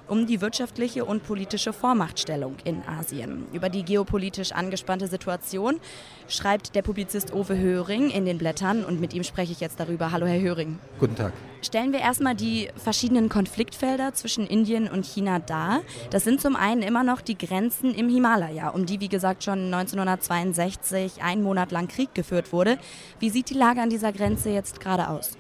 um 0.08 0.26
die 0.26 0.42
wirtschaftliche 0.42 1.06
und 1.06 1.24
politische 1.24 1.74
Vormachtstellung 1.74 2.56
in 2.64 2.82
Asien. 2.88 3.46
Über 3.54 3.70
die 3.70 3.84
geopolitisch 3.84 4.52
angespannte 4.52 5.08
Situation 5.08 5.80
schreibt 6.28 6.76
der 6.76 6.82
Publizist 6.82 7.34
Owe 7.34 7.58
Höring 7.58 8.10
in 8.10 8.26
den 8.26 8.38
Blättern 8.38 8.84
und 8.84 9.00
mit 9.00 9.14
ihm 9.14 9.24
spreche 9.24 9.52
ich 9.52 9.60
jetzt 9.60 9.80
darüber. 9.80 10.12
Hallo, 10.12 10.26
Herr 10.26 10.40
Höring. 10.40 10.80
Guten 11.00 11.16
Tag. 11.16 11.34
Stellen 11.62 11.92
wir 11.92 12.00
erstmal 12.00 12.36
die 12.36 12.70
verschiedenen 12.76 13.30
Konfliktfelder 13.30 14.14
zwischen 14.14 14.46
Indien 14.46 14.88
und 14.88 15.06
China 15.06 15.40
dar. 15.40 15.82
Das 16.12 16.24
sind 16.24 16.40
zum 16.40 16.56
einen 16.56 16.82
immer 16.82 17.04
noch 17.04 17.22
die 17.22 17.38
Grenzen 17.38 17.94
im 17.94 18.10
Himalaya, 18.10 18.70
um 18.70 18.86
die, 18.86 19.00
wie 19.00 19.10
gesagt, 19.10 19.44
schon 19.44 19.74
1962 19.74 21.24
ein 21.24 21.42
Monat 21.42 21.72
lang 21.72 21.88
Krieg 21.88 22.14
geführt 22.14 22.54
wurde. 22.54 22.78
Wie 23.20 23.30
sieht 23.30 23.50
die 23.50 23.56
Lage 23.56 23.82
an 23.82 23.90
dieser 23.90 24.12
Grenze 24.12 24.50
jetzt 24.50 24.80
gerade 24.80 25.10
aus? 25.10 25.38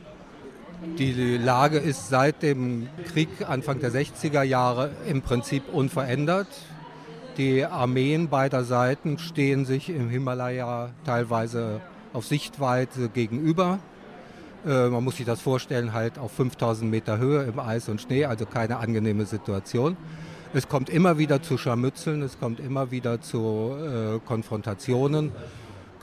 Die 0.79 1.37
Lage 1.37 1.79
ist 1.79 2.09
seit 2.09 2.43
dem 2.43 2.87
Krieg 3.11 3.29
Anfang 3.47 3.79
der 3.79 3.91
60er 3.91 4.43
Jahre 4.43 4.91
im 5.07 5.23
Prinzip 5.23 5.63
unverändert. 5.73 6.47
Die 7.37 7.65
Armeen 7.65 8.29
beider 8.29 8.63
Seiten 8.63 9.17
stehen 9.17 9.65
sich 9.65 9.89
im 9.89 10.09
Himalaya 10.09 10.91
teilweise 11.03 11.81
auf 12.13 12.25
Sichtweite 12.27 13.09
gegenüber. 13.09 13.79
Äh, 14.67 14.89
man 14.89 15.03
muss 15.03 15.17
sich 15.17 15.25
das 15.25 15.41
vorstellen, 15.41 15.93
halt 15.93 16.19
auf 16.19 16.31
5000 16.33 16.89
Meter 16.89 17.17
Höhe 17.17 17.43
im 17.43 17.59
Eis 17.59 17.89
und 17.89 17.99
Schnee, 17.99 18.25
also 18.25 18.45
keine 18.45 18.77
angenehme 18.77 19.25
Situation. 19.25 19.97
Es 20.53 20.67
kommt 20.67 20.89
immer 20.89 21.17
wieder 21.17 21.41
zu 21.41 21.57
Scharmützeln, 21.57 22.21
es 22.21 22.39
kommt 22.39 22.59
immer 22.59 22.91
wieder 22.91 23.19
zu 23.19 23.75
äh, 23.75 24.19
Konfrontationen. 24.25 25.31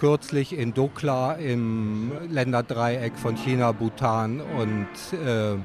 Kürzlich 0.05 0.53
in 0.53 0.75
Dokla 0.75 1.33
im 1.33 2.13
Länderdreieck 2.29 3.17
von 3.17 3.37
China, 3.37 3.73
Bhutan 3.73 4.43
und 4.43 4.87
äh, 5.19 5.57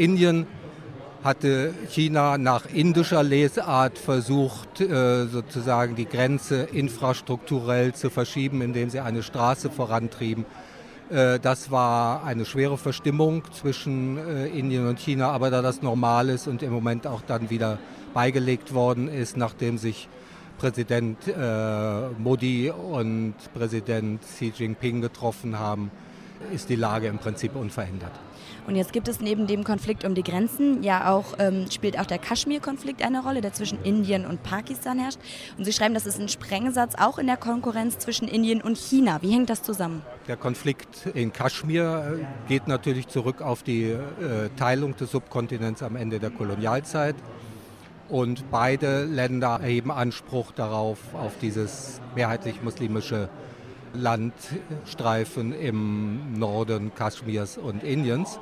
Indien 0.00 0.46
hatte 1.24 1.74
China 1.88 2.38
nach 2.38 2.66
indischer 2.72 3.24
Lesart 3.24 3.98
versucht, 3.98 4.80
äh, 4.80 5.26
sozusagen 5.26 5.96
die 5.96 6.04
Grenze 6.04 6.68
infrastrukturell 6.72 7.92
zu 7.92 8.10
verschieben, 8.10 8.62
indem 8.62 8.90
sie 8.90 9.00
eine 9.00 9.24
Straße 9.24 9.70
vorantrieben. 9.70 10.46
Äh, 11.10 11.40
das 11.40 11.72
war 11.72 12.22
eine 12.22 12.44
schwere 12.44 12.78
Verstimmung 12.78 13.42
zwischen 13.52 14.18
äh, 14.18 14.46
Indien 14.46 14.86
und 14.86 15.00
China, 15.00 15.32
aber 15.32 15.50
da 15.50 15.62
das 15.62 15.82
normal 15.82 16.28
ist 16.28 16.46
und 16.46 16.62
im 16.62 16.72
Moment 16.72 17.08
auch 17.08 17.22
dann 17.26 17.50
wieder 17.50 17.78
beigelegt 18.14 18.72
worden 18.72 19.08
ist, 19.08 19.36
nachdem 19.36 19.78
sich 19.78 20.08
Präsident 20.60 21.18
Modi 22.18 22.70
und 22.70 23.34
Präsident 23.54 24.20
Xi 24.20 24.52
Jinping 24.54 25.00
getroffen 25.00 25.58
haben, 25.58 25.90
ist 26.52 26.68
die 26.68 26.76
Lage 26.76 27.06
im 27.06 27.18
Prinzip 27.18 27.56
unverändert. 27.56 28.12
Und 28.66 28.76
jetzt 28.76 28.92
gibt 28.92 29.08
es 29.08 29.20
neben 29.20 29.46
dem 29.46 29.64
Konflikt 29.64 30.04
um 30.04 30.14
die 30.14 30.22
Grenzen 30.22 30.82
ja 30.82 31.10
auch, 31.10 31.34
ähm, 31.38 31.70
spielt 31.70 31.98
auch 31.98 32.06
der 32.06 32.18
Kaschmir-Konflikt 32.18 33.02
eine 33.02 33.22
Rolle, 33.22 33.40
der 33.40 33.52
zwischen 33.52 33.82
Indien 33.82 34.26
und 34.26 34.42
Pakistan 34.42 34.98
herrscht. 34.98 35.18
Und 35.56 35.64
Sie 35.64 35.72
schreiben, 35.72 35.94
das 35.94 36.06
ist 36.06 36.20
ein 36.20 36.28
Sprengsatz 36.28 36.94
auch 36.98 37.18
in 37.18 37.26
der 37.26 37.36
Konkurrenz 37.36 37.98
zwischen 37.98 38.28
Indien 38.28 38.60
und 38.60 38.76
China. 38.76 39.22
Wie 39.22 39.32
hängt 39.32 39.50
das 39.50 39.62
zusammen? 39.62 40.02
Der 40.28 40.36
Konflikt 40.36 41.06
in 41.14 41.32
Kaschmir 41.32 42.20
äh, 42.20 42.48
geht 42.48 42.68
natürlich 42.68 43.08
zurück 43.08 43.40
auf 43.42 43.62
die 43.62 43.84
äh, 43.84 43.98
Teilung 44.56 44.96
des 44.96 45.10
Subkontinents 45.10 45.82
am 45.82 45.96
Ende 45.96 46.20
der 46.20 46.30
Kolonialzeit. 46.30 47.16
Und 48.10 48.50
beide 48.50 49.04
Länder 49.04 49.60
erheben 49.62 49.92
Anspruch 49.92 50.50
darauf, 50.50 50.98
auf 51.14 51.38
dieses 51.40 52.00
mehrheitlich 52.16 52.60
muslimische 52.60 53.28
Landstreifen 53.94 55.52
im 55.52 56.36
Norden 56.36 56.92
Kaschmirs 56.92 57.56
und 57.56 57.84
Indiens. 57.84 58.40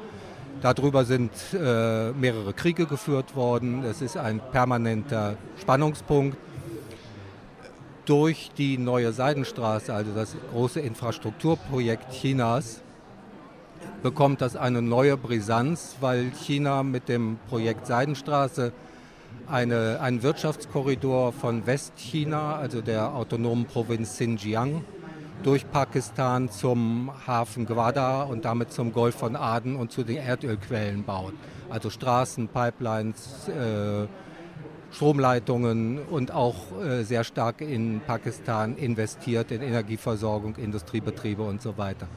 Darüber 0.63 1.05
sind 1.05 1.33
äh, 1.53 2.13
mehrere 2.13 2.55
Kriege 2.55 2.87
geführt 2.87 3.37
worden. 3.37 3.85
Es 3.85 4.01
ist 4.01 4.17
ein 4.17 4.41
permanenter 4.53 5.37
Spannungspunkt. 5.61 6.39
Durch 8.07 8.51
die 8.57 8.79
neue 8.79 9.13
Seidenstraße, 9.13 9.93
also 9.93 10.13
das 10.15 10.35
große 10.51 10.81
Infrastrukturprojekt 10.81 12.11
Chinas, 12.11 12.81
bekommt 14.03 14.41
das 14.41 14.57
eine 14.57 14.81
neue 14.81 15.19
Brisanz, 15.19 15.97
weil 16.01 16.31
China 16.31 16.83
mit 16.83 17.11
dem 17.11 17.39
Projekt 17.51 17.87
Seidenstraße 17.87 18.73
eine, 19.51 20.01
einen 20.01 20.23
Wirtschaftskorridor 20.23 21.33
von 21.33 21.67
Westchina, 21.67 22.57
also 22.57 22.81
der 22.81 23.15
autonomen 23.15 23.67
Provinz 23.67 24.15
Xinjiang, 24.15 24.85
durch 25.43 25.71
Pakistan 25.71 26.51
zum 26.51 27.11
Hafen 27.27 27.67
Gwadar 27.67 28.29
und 28.29 28.45
damit 28.45 28.73
zum 28.73 28.93
Golf 28.93 29.15
von 29.15 29.37
Aden 29.37 29.77
und 29.77 29.93
zu 29.93 30.03
den 30.03 30.17
Erdölquellen 30.17 31.05
baut. 31.05 31.33
Also 31.71 31.91
Straßen, 31.91 32.49
Pipelines, 32.49 33.49
äh, 33.49 34.07
Stromleitungen 34.91 35.99
und 35.99 36.33
auch 36.33 36.57
äh, 36.83 37.05
sehr 37.05 37.25
stark 37.25 37.61
in 37.61 38.01
Pakistan 38.07 38.77
investiert 38.77 39.53
in 39.53 39.63
Energieversorgung, 39.63 40.57
Industriebetriebe 40.57 41.43
und 41.43 41.61
so 41.61 41.77
weiter. 41.77 42.09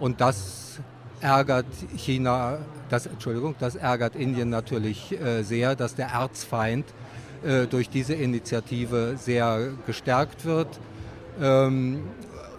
Und 0.00 0.20
das 0.20 0.80
ärgert 1.20 1.66
China, 1.96 2.58
das, 2.88 3.06
Entschuldigung, 3.06 3.54
das 3.58 3.74
ärgert 3.76 4.16
Indien 4.16 4.50
natürlich 4.50 5.12
äh, 5.12 5.42
sehr, 5.42 5.76
dass 5.76 5.94
der 5.94 6.08
Erzfeind 6.08 6.86
äh, 7.44 7.66
durch 7.66 7.88
diese 7.88 8.14
Initiative 8.14 9.16
sehr 9.16 9.70
gestärkt 9.86 10.44
wird. 10.44 10.68
Ähm, 11.40 12.02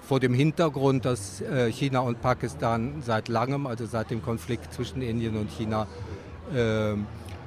vor 0.01 0.20
dem 0.20 0.34
Hintergrund, 0.34 1.05
dass 1.05 1.41
äh, 1.41 1.72
China 1.72 1.99
und 1.99 2.22
Pakistan 2.22 3.03
seit 3.05 3.28
langem, 3.28 3.68
also 3.68 3.86
seit 3.86 4.10
dem 4.10 4.24
Konflikt 4.24 4.74
zwischen 4.74 5.01
Indien 5.01 5.38
und 5.38 5.51
China, 5.51 5.86
äh, 6.53 6.95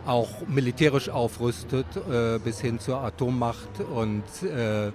auch 0.06 0.28
militärisch 0.46 1.08
aufrüstet 1.08 1.86
äh, 1.96 2.38
bis 2.38 2.60
hin 2.60 2.78
zur 2.78 2.98
Atommacht 2.98 3.80
und 3.92 4.22
äh, 4.42 4.92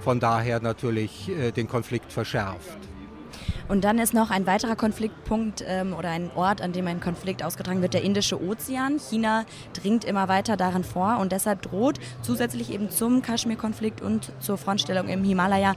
von 0.00 0.20
daher 0.20 0.60
natürlich 0.60 1.30
den 1.56 1.68
Konflikt 1.68 2.12
verschärft. 2.12 2.78
Und 3.68 3.84
dann 3.84 3.98
ist 3.98 4.14
noch 4.14 4.30
ein 4.30 4.46
weiterer 4.46 4.76
Konfliktpunkt 4.76 5.64
ähm, 5.66 5.94
oder 5.94 6.10
ein 6.10 6.30
Ort, 6.34 6.60
an 6.60 6.72
dem 6.72 6.86
ein 6.86 7.00
Konflikt 7.00 7.42
ausgetragen 7.42 7.82
wird, 7.82 7.94
der 7.94 8.02
Indische 8.02 8.42
Ozean. 8.42 8.98
China 8.98 9.44
dringt 9.72 10.04
immer 10.04 10.28
weiter 10.28 10.56
darin 10.56 10.84
vor 10.84 11.18
und 11.20 11.32
deshalb 11.32 11.62
droht 11.62 11.98
zusätzlich 12.22 12.72
eben 12.72 12.90
zum 12.90 13.22
Kaschmir-Konflikt 13.22 14.00
und 14.00 14.32
zur 14.40 14.58
Frontstellung 14.58 15.08
im 15.08 15.24
Himalaya 15.24 15.74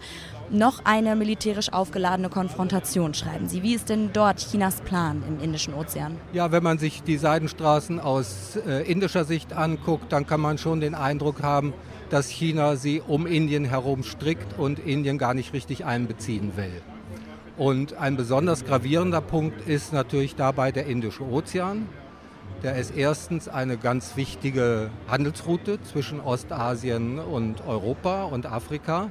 noch 0.49 0.81
eine 0.85 1.15
militärisch 1.15 1.71
aufgeladene 1.73 2.29
Konfrontation, 2.29 3.13
schreiben 3.13 3.47
Sie. 3.47 3.63
Wie 3.63 3.73
ist 3.73 3.89
denn 3.89 4.11
dort 4.13 4.37
Chinas 4.37 4.81
Plan 4.81 5.23
im 5.27 5.39
Indischen 5.43 5.73
Ozean? 5.73 6.17
Ja, 6.33 6.51
wenn 6.51 6.63
man 6.63 6.77
sich 6.77 7.03
die 7.03 7.17
Seidenstraßen 7.17 7.99
aus 7.99 8.57
äh, 8.67 8.89
indischer 8.89 9.25
Sicht 9.25 9.53
anguckt, 9.53 10.11
dann 10.11 10.27
kann 10.27 10.41
man 10.41 10.57
schon 10.57 10.81
den 10.81 10.95
Eindruck 10.95 11.41
haben, 11.41 11.73
dass 12.09 12.29
China 12.29 12.75
sie 12.75 13.01
um 13.01 13.25
Indien 13.25 13.65
herum 13.65 14.03
strickt 14.03 14.57
und 14.59 14.79
Indien 14.79 15.17
gar 15.17 15.33
nicht 15.33 15.53
richtig 15.53 15.85
einbeziehen 15.85 16.55
will. 16.55 16.81
Und 17.57 17.93
ein 17.93 18.17
besonders 18.17 18.65
gravierender 18.65 19.21
Punkt 19.21 19.65
ist 19.67 19.93
natürlich 19.93 20.35
dabei 20.35 20.73
der 20.73 20.87
Indische 20.87 21.23
Ozean. 21.23 21.87
Der 22.63 22.75
ist 22.75 22.95
erstens 22.97 23.47
eine 23.47 23.77
ganz 23.77 24.17
wichtige 24.17 24.89
Handelsroute 25.07 25.81
zwischen 25.83 26.19
Ostasien 26.19 27.17
und 27.17 27.65
Europa 27.65 28.23
und 28.23 28.45
Afrika. 28.45 29.09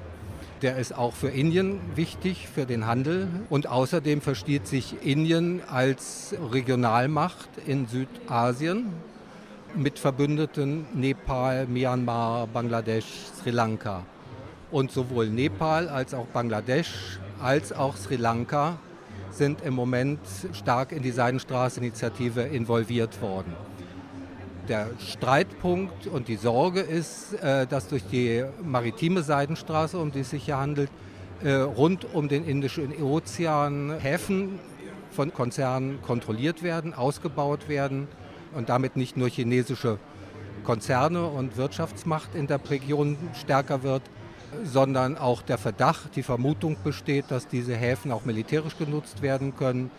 Der 0.61 0.77
ist 0.77 0.95
auch 0.95 1.15
für 1.15 1.29
Indien 1.29 1.81
wichtig, 1.95 2.49
für 2.55 2.67
den 2.67 2.87
Handel. 2.87 3.29
Und 3.49 3.67
außerdem 3.67 4.21
versteht 4.21 4.67
sich 4.67 4.97
Indien 5.03 5.63
als 5.67 6.35
Regionalmacht 6.53 7.49
in 7.67 7.87
Südasien 7.87 8.93
mit 9.75 9.99
Verbündeten 9.99 10.85
Nepal, 10.93 11.67
Myanmar, 11.67 12.47
Bangladesch, 12.47 13.07
Sri 13.41 13.51
Lanka. 13.51 14.05
Und 14.71 14.91
sowohl 14.91 15.31
Nepal 15.31 15.89
als 15.89 16.13
auch 16.13 16.27
Bangladesch 16.27 17.19
als 17.45 17.73
auch 17.73 17.97
Sri 17.97 18.17
Lanka 18.17 18.79
sind 19.31 19.61
im 19.61 19.75
Moment 19.75 20.19
stark 20.55 20.93
in 20.93 21.03
die 21.03 21.11
Seidenstraße-Initiative 21.11 22.41
involviert 22.41 23.21
worden. 23.21 23.53
Der 24.67 24.89
Streitpunkt 24.99 26.07
und 26.07 26.29
die 26.29 26.37
Sorge 26.37 26.81
ist, 26.81 27.35
äh, 27.35 27.67
dass 27.67 27.89
durch 27.89 28.03
die 28.11 28.45
maritime 28.63 29.23
Seidenstraße, 29.23 29.99
um 29.99 30.11
die 30.11 30.21
es 30.21 30.31
sich 30.31 30.47
hier 30.47 30.57
handelt, 30.57 30.91
äh, 31.43 31.53
rund 31.53 32.07
um 32.15 32.29
den 32.29 32.47
Indischen 32.47 32.91
Ozean 33.03 33.99
Häfen 33.99 34.59
von 35.11 35.35
Konzernen 35.35 36.01
kontrolliert 36.01 36.63
werden, 36.63 36.95
ausgebaut 36.95 37.69
werden 37.69 38.09
und 38.55 38.71
damit 38.71 38.97
nicht 38.97 39.19
nur 39.19 39.29
chinesische 39.29 39.99
Konzerne 40.65 41.27
und 41.27 41.59
Wirtschaftsmacht 41.59 42.35
in 42.35 42.47
der 42.47 42.59
Region 42.71 43.19
stärker 43.35 43.83
wird, 43.83 44.03
sondern 44.63 45.19
auch 45.19 45.43
der 45.43 45.59
Verdacht, 45.59 46.17
die 46.17 46.23
Vermutung 46.23 46.77
besteht, 46.83 47.27
dass 47.31 47.49
diese 47.49 47.75
Häfen 47.75 48.13
auch 48.13 48.25
militärisch 48.25 48.77
genutzt 48.77 49.23
werden 49.23 49.57
können. 49.57 49.91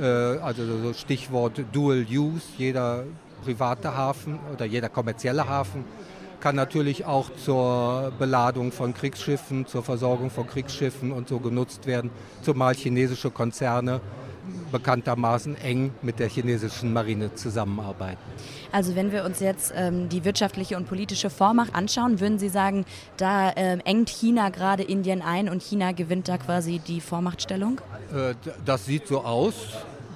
Äh, 0.00 0.04
also 0.04 0.92
Stichwort 0.94 1.62
Dual 1.72 2.06
Use, 2.10 2.46
jeder 2.58 3.04
private 3.44 3.96
Hafen 3.96 4.38
oder 4.52 4.64
jeder 4.64 4.88
kommerzielle 4.88 5.48
Hafen 5.48 5.84
kann 6.40 6.56
natürlich 6.56 7.04
auch 7.04 7.30
zur 7.36 8.12
Beladung 8.18 8.72
von 8.72 8.94
Kriegsschiffen, 8.94 9.66
zur 9.66 9.82
Versorgung 9.82 10.30
von 10.30 10.46
Kriegsschiffen 10.46 11.12
und 11.12 11.28
so 11.28 11.38
genutzt 11.38 11.86
werden, 11.86 12.10
zumal 12.42 12.74
chinesische 12.74 13.30
Konzerne 13.30 14.00
bekanntermaßen 14.72 15.56
eng 15.56 15.92
mit 16.02 16.18
der 16.18 16.28
chinesischen 16.28 16.92
Marine 16.92 17.34
zusammenarbeiten. 17.34 18.20
Also 18.72 18.94
wenn 18.94 19.12
wir 19.12 19.24
uns 19.24 19.40
jetzt 19.40 19.72
ähm, 19.76 20.08
die 20.08 20.24
wirtschaftliche 20.24 20.76
und 20.76 20.88
politische 20.88 21.30
Vormacht 21.30 21.74
anschauen, 21.74 22.20
würden 22.20 22.38
Sie 22.38 22.48
sagen, 22.48 22.84
da 23.16 23.52
ähm, 23.56 23.80
engt 23.84 24.08
China 24.08 24.50
gerade 24.50 24.82
Indien 24.82 25.22
ein 25.22 25.48
und 25.48 25.62
China 25.62 25.92
gewinnt 25.92 26.28
da 26.28 26.38
quasi 26.38 26.78
die 26.78 27.00
Vormachtstellung? 27.00 27.80
Äh, 28.14 28.34
das 28.64 28.86
sieht 28.86 29.06
so 29.06 29.22
aus. 29.24 29.54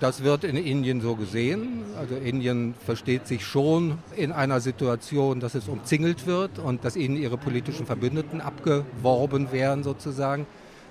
Das 0.00 0.22
wird 0.22 0.44
in 0.44 0.56
Indien 0.56 1.00
so 1.00 1.14
gesehen. 1.14 1.82
Also 1.98 2.16
Indien 2.16 2.74
versteht 2.84 3.26
sich 3.26 3.44
schon 3.44 3.98
in 4.16 4.32
einer 4.32 4.60
Situation, 4.60 5.40
dass 5.40 5.54
es 5.54 5.68
umzingelt 5.68 6.26
wird 6.26 6.58
und 6.58 6.84
dass 6.84 6.96
ihnen 6.96 7.16
ihre 7.16 7.38
politischen 7.38 7.86
Verbündeten 7.86 8.40
abgeworben 8.40 9.52
werden 9.52 9.84
sozusagen 9.84 10.46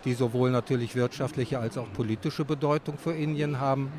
die 0.06 0.14
sowohl 0.14 0.52
natürlich 0.52 0.96
wirtschaftliche 0.96 1.60
als 1.60 1.78
auch 1.78 1.92
politische 1.94 2.46
Bedeutung 2.46 2.98
für 2.98 3.14
Indien 3.14 3.60
haben. 3.60 3.92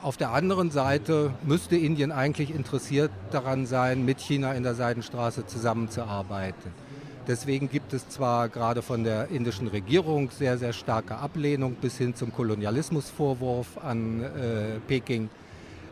Auf 0.00 0.16
der 0.16 0.30
anderen 0.30 0.70
Seite 0.70 1.32
müsste 1.42 1.76
Indien 1.76 2.12
eigentlich 2.12 2.54
interessiert 2.54 3.10
daran 3.30 3.66
sein, 3.66 4.04
mit 4.04 4.20
China 4.20 4.52
in 4.52 4.62
der 4.62 4.74
Seidenstraße 4.74 5.46
zusammenzuarbeiten. 5.46 6.72
Deswegen 7.26 7.68
gibt 7.68 7.92
es 7.92 8.08
zwar 8.08 8.48
gerade 8.48 8.80
von 8.80 9.04
der 9.04 9.28
indischen 9.28 9.68
Regierung 9.68 10.30
sehr, 10.30 10.56
sehr 10.56 10.72
starke 10.72 11.16
Ablehnung 11.16 11.74
bis 11.74 11.98
hin 11.98 12.14
zum 12.14 12.32
Kolonialismusvorwurf 12.32 13.76
an 13.84 14.22
äh, 14.22 14.80
Peking. 14.86 15.28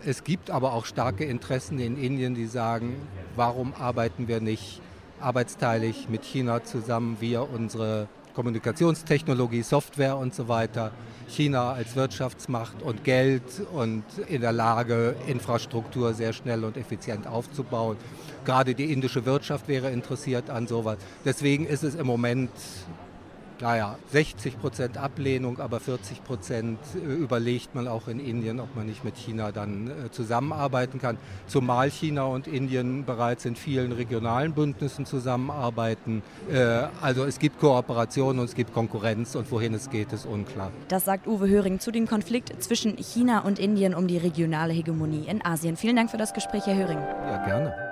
Es 0.04 0.24
gibt 0.24 0.50
aber 0.50 0.72
auch 0.72 0.86
starke 0.86 1.24
Interessen 1.24 1.78
in 1.78 1.98
Indien, 1.98 2.34
die 2.34 2.46
sagen, 2.46 2.96
warum 3.34 3.74
arbeiten 3.74 4.28
wir 4.28 4.40
nicht 4.40 4.80
arbeitsteilig 5.20 6.08
mit 6.08 6.24
China 6.24 6.64
zusammen, 6.64 7.16
wir 7.20 7.50
unsere 7.50 8.08
Kommunikationstechnologie, 8.36 9.62
Software 9.62 10.18
und 10.18 10.34
so 10.34 10.46
weiter. 10.46 10.92
China 11.26 11.72
als 11.72 11.96
Wirtschaftsmacht 11.96 12.82
und 12.82 13.02
Geld 13.02 13.42
und 13.72 14.04
in 14.28 14.42
der 14.42 14.52
Lage, 14.52 15.16
Infrastruktur 15.26 16.12
sehr 16.12 16.34
schnell 16.34 16.62
und 16.64 16.76
effizient 16.76 17.26
aufzubauen. 17.26 17.96
Gerade 18.44 18.74
die 18.74 18.92
indische 18.92 19.24
Wirtschaft 19.24 19.68
wäre 19.68 19.90
interessiert 19.90 20.50
an 20.50 20.66
sowas. 20.66 20.98
Deswegen 21.24 21.66
ist 21.66 21.82
es 21.82 21.94
im 21.94 22.06
Moment 22.06 22.50
naja, 23.60 23.96
60 24.12 24.60
Prozent 24.60 24.98
Ablehnung, 24.98 25.60
aber 25.60 25.80
40 25.80 26.24
Prozent 26.24 26.78
äh, 26.94 26.98
überlegt 26.98 27.74
man 27.74 27.88
auch 27.88 28.08
in 28.08 28.20
Indien, 28.20 28.60
ob 28.60 28.74
man 28.76 28.86
nicht 28.86 29.04
mit 29.04 29.16
China 29.16 29.52
dann 29.52 29.88
äh, 29.88 30.10
zusammenarbeiten 30.10 31.00
kann. 31.00 31.18
Zumal 31.46 31.90
China 31.90 32.24
und 32.24 32.46
Indien 32.46 33.04
bereits 33.04 33.44
in 33.44 33.56
vielen 33.56 33.92
regionalen 33.92 34.52
Bündnissen 34.52 35.06
zusammenarbeiten. 35.06 36.22
Äh, 36.50 36.88
also 37.00 37.24
es 37.24 37.38
gibt 37.38 37.58
Kooperation 37.60 38.38
und 38.38 38.44
es 38.44 38.54
gibt 38.54 38.72
Konkurrenz 38.72 39.34
und 39.34 39.50
wohin 39.50 39.74
es 39.74 39.90
geht, 39.90 40.12
ist 40.12 40.26
unklar. 40.26 40.70
Das 40.88 41.04
sagt 41.04 41.26
Uwe 41.26 41.48
Höring 41.48 41.80
zu 41.80 41.90
dem 41.90 42.06
Konflikt 42.06 42.62
zwischen 42.62 42.96
China 42.98 43.40
und 43.40 43.58
Indien 43.58 43.94
um 43.94 44.06
die 44.06 44.18
regionale 44.18 44.72
Hegemonie 44.72 45.26
in 45.26 45.44
Asien. 45.44 45.76
Vielen 45.76 45.96
Dank 45.96 46.10
für 46.10 46.18
das 46.18 46.34
Gespräch, 46.34 46.66
Herr 46.66 46.76
Höring. 46.76 46.98
Ja, 46.98 47.44
gerne. 47.44 47.85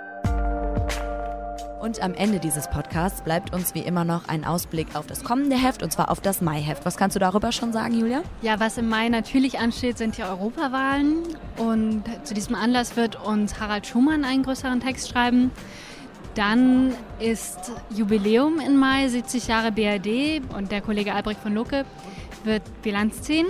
Und 1.85 2.03
am 2.03 2.15
Ende 2.15 2.39
dieses 2.39 2.71
Podcasts 2.71 3.21
bleibt 3.21 3.53
uns 3.53 3.75
wie 3.75 3.81
immer 3.81 4.07
noch 4.07 4.27
ein 4.27 4.47
Ausblick 4.47 4.97
auf 4.97 5.07
das 5.07 5.23
kommende 5.23 5.55
Heft 5.55 5.83
und 5.83 5.93
zwar 5.93 6.11
auf 6.11 6.23
das 6.23 6.41
Mai-Heft. 6.41 6.87
Was 6.87 6.97
kannst 6.97 7.15
du 7.15 7.21
darüber 7.21 7.53
schon 7.53 7.75
sagen, 7.75 8.01
Julia? 8.01 8.23
Ja, 8.41 8.59
was 8.59 8.79
im 8.79 8.89
Mai 8.89 9.11
natürlich 9.11 9.59
ansteht, 9.59 9.99
sind 9.99 10.17
die 10.17 10.23
Europawahlen. 10.23 11.17
Und 11.59 12.05
zu 12.23 12.33
diesem 12.33 12.55
Anlass 12.55 12.97
wird 12.97 13.23
uns 13.23 13.61
Harald 13.61 13.87
Schumann 13.87 14.25
einen 14.25 14.45
größeren 14.45 14.81
Text 14.81 15.11
schreiben. 15.11 15.51
Dann 16.35 16.95
ist 17.19 17.71
Jubiläum 17.95 18.61
im 18.61 18.79
Mai, 18.79 19.07
70 19.07 19.47
Jahre 19.47 19.71
BRD 19.71 20.41
und 20.57 20.73
der 20.73 20.81
Kollege 20.81 21.13
Albrecht 21.13 21.41
von 21.41 21.53
Lucke 21.53 21.85
wird 22.45 22.63
Bilanz 22.81 23.21
ziehen. 23.21 23.47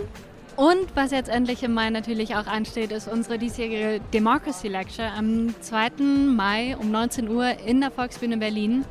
Und 0.57 0.95
was 0.95 1.11
jetzt 1.11 1.29
endlich 1.29 1.65
im 1.65 1.75
Mai 1.75 1.91
natürlich 1.91 2.37
auch 2.37 2.47
ansteht, 2.47 2.93
ist 2.93 3.09
unsere 3.09 3.39
diesjährige 3.39 4.01
Democracy 4.13 4.69
Lecture 4.69 5.11
am 5.11 5.53
2. 5.61 5.91
Mai 6.37 6.77
um 6.79 6.93
19 6.93 7.29
Uhr 7.29 7.59
in 7.67 7.81
der 7.81 7.91
Volksbühne 7.91 8.37
Berlin. 8.37 8.85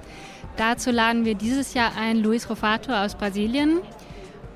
Dazu 0.57 0.91
laden 0.91 1.23
wir 1.23 1.35
dieses 1.35 1.73
Jahr 1.73 1.93
ein 1.97 2.17
Luis 2.17 2.49
Rofato 2.49 2.91
aus 2.91 3.15
Brasilien. 3.15 3.79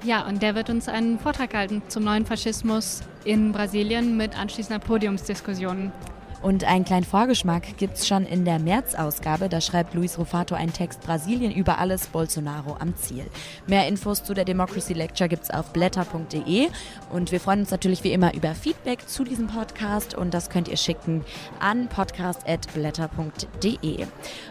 Ja, 0.03 0.27
und 0.27 0.43
der 0.43 0.53
wird 0.55 0.69
uns 0.69 0.89
einen 0.89 1.17
Vortrag 1.17 1.53
halten 1.53 1.81
zum 1.87 2.03
neuen 2.03 2.25
Faschismus 2.25 3.01
in 3.23 3.53
Brasilien 3.53 4.17
mit 4.17 4.37
anschließender 4.37 4.79
Podiumsdiskussion. 4.79 5.93
Und 6.41 6.63
einen 6.63 6.85
kleinen 6.85 7.03
Vorgeschmack 7.03 7.77
gibt 7.77 7.97
es 7.97 8.07
schon 8.07 8.25
in 8.25 8.45
der 8.45 8.59
März-Ausgabe. 8.59 9.49
Da 9.49 9.59
schreibt 9.61 9.93
Luis 9.93 10.17
Rufato 10.17 10.55
einen 10.55 10.73
Text 10.73 11.01
Brasilien 11.01 11.51
über 11.51 11.77
alles, 11.79 12.07
Bolsonaro 12.07 12.77
am 12.79 12.95
Ziel. 12.95 13.25
Mehr 13.65 13.87
Infos 13.87 14.23
zu 14.23 14.33
der 14.33 14.45
Democracy 14.45 14.93
Lecture 14.93 15.27
gibt 15.27 15.43
es 15.43 15.51
auf 15.51 15.73
blätter.de. 15.73 16.69
Und 17.11 17.31
wir 17.31 17.39
freuen 17.39 17.61
uns 17.61 17.71
natürlich 17.71 18.03
wie 18.03 18.13
immer 18.13 18.33
über 18.33 18.53
Feedback 18.55 19.07
zu 19.07 19.23
diesem 19.23 19.47
Podcast. 19.47 20.15
Und 20.15 20.33
das 20.33 20.49
könnt 20.49 20.67
ihr 20.67 20.77
schicken 20.77 21.23
an 21.59 21.87
podcast.blätter.de. 21.87 24.05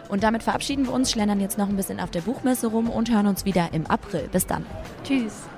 Und 0.09 0.23
damit 0.23 0.43
verabschieden 0.43 0.85
wir 0.85 0.93
uns, 0.93 1.11
schlendern 1.11 1.39
jetzt 1.39 1.57
noch 1.57 1.69
ein 1.69 1.75
bisschen 1.75 1.99
auf 1.99 2.11
der 2.11 2.21
Buchmesse 2.21 2.67
rum 2.67 2.89
und 2.89 3.11
hören 3.11 3.27
uns 3.27 3.45
wieder 3.45 3.69
im 3.73 3.87
April. 3.87 4.29
Bis 4.31 4.45
dann. 4.45 4.65
Tschüss. 5.03 5.56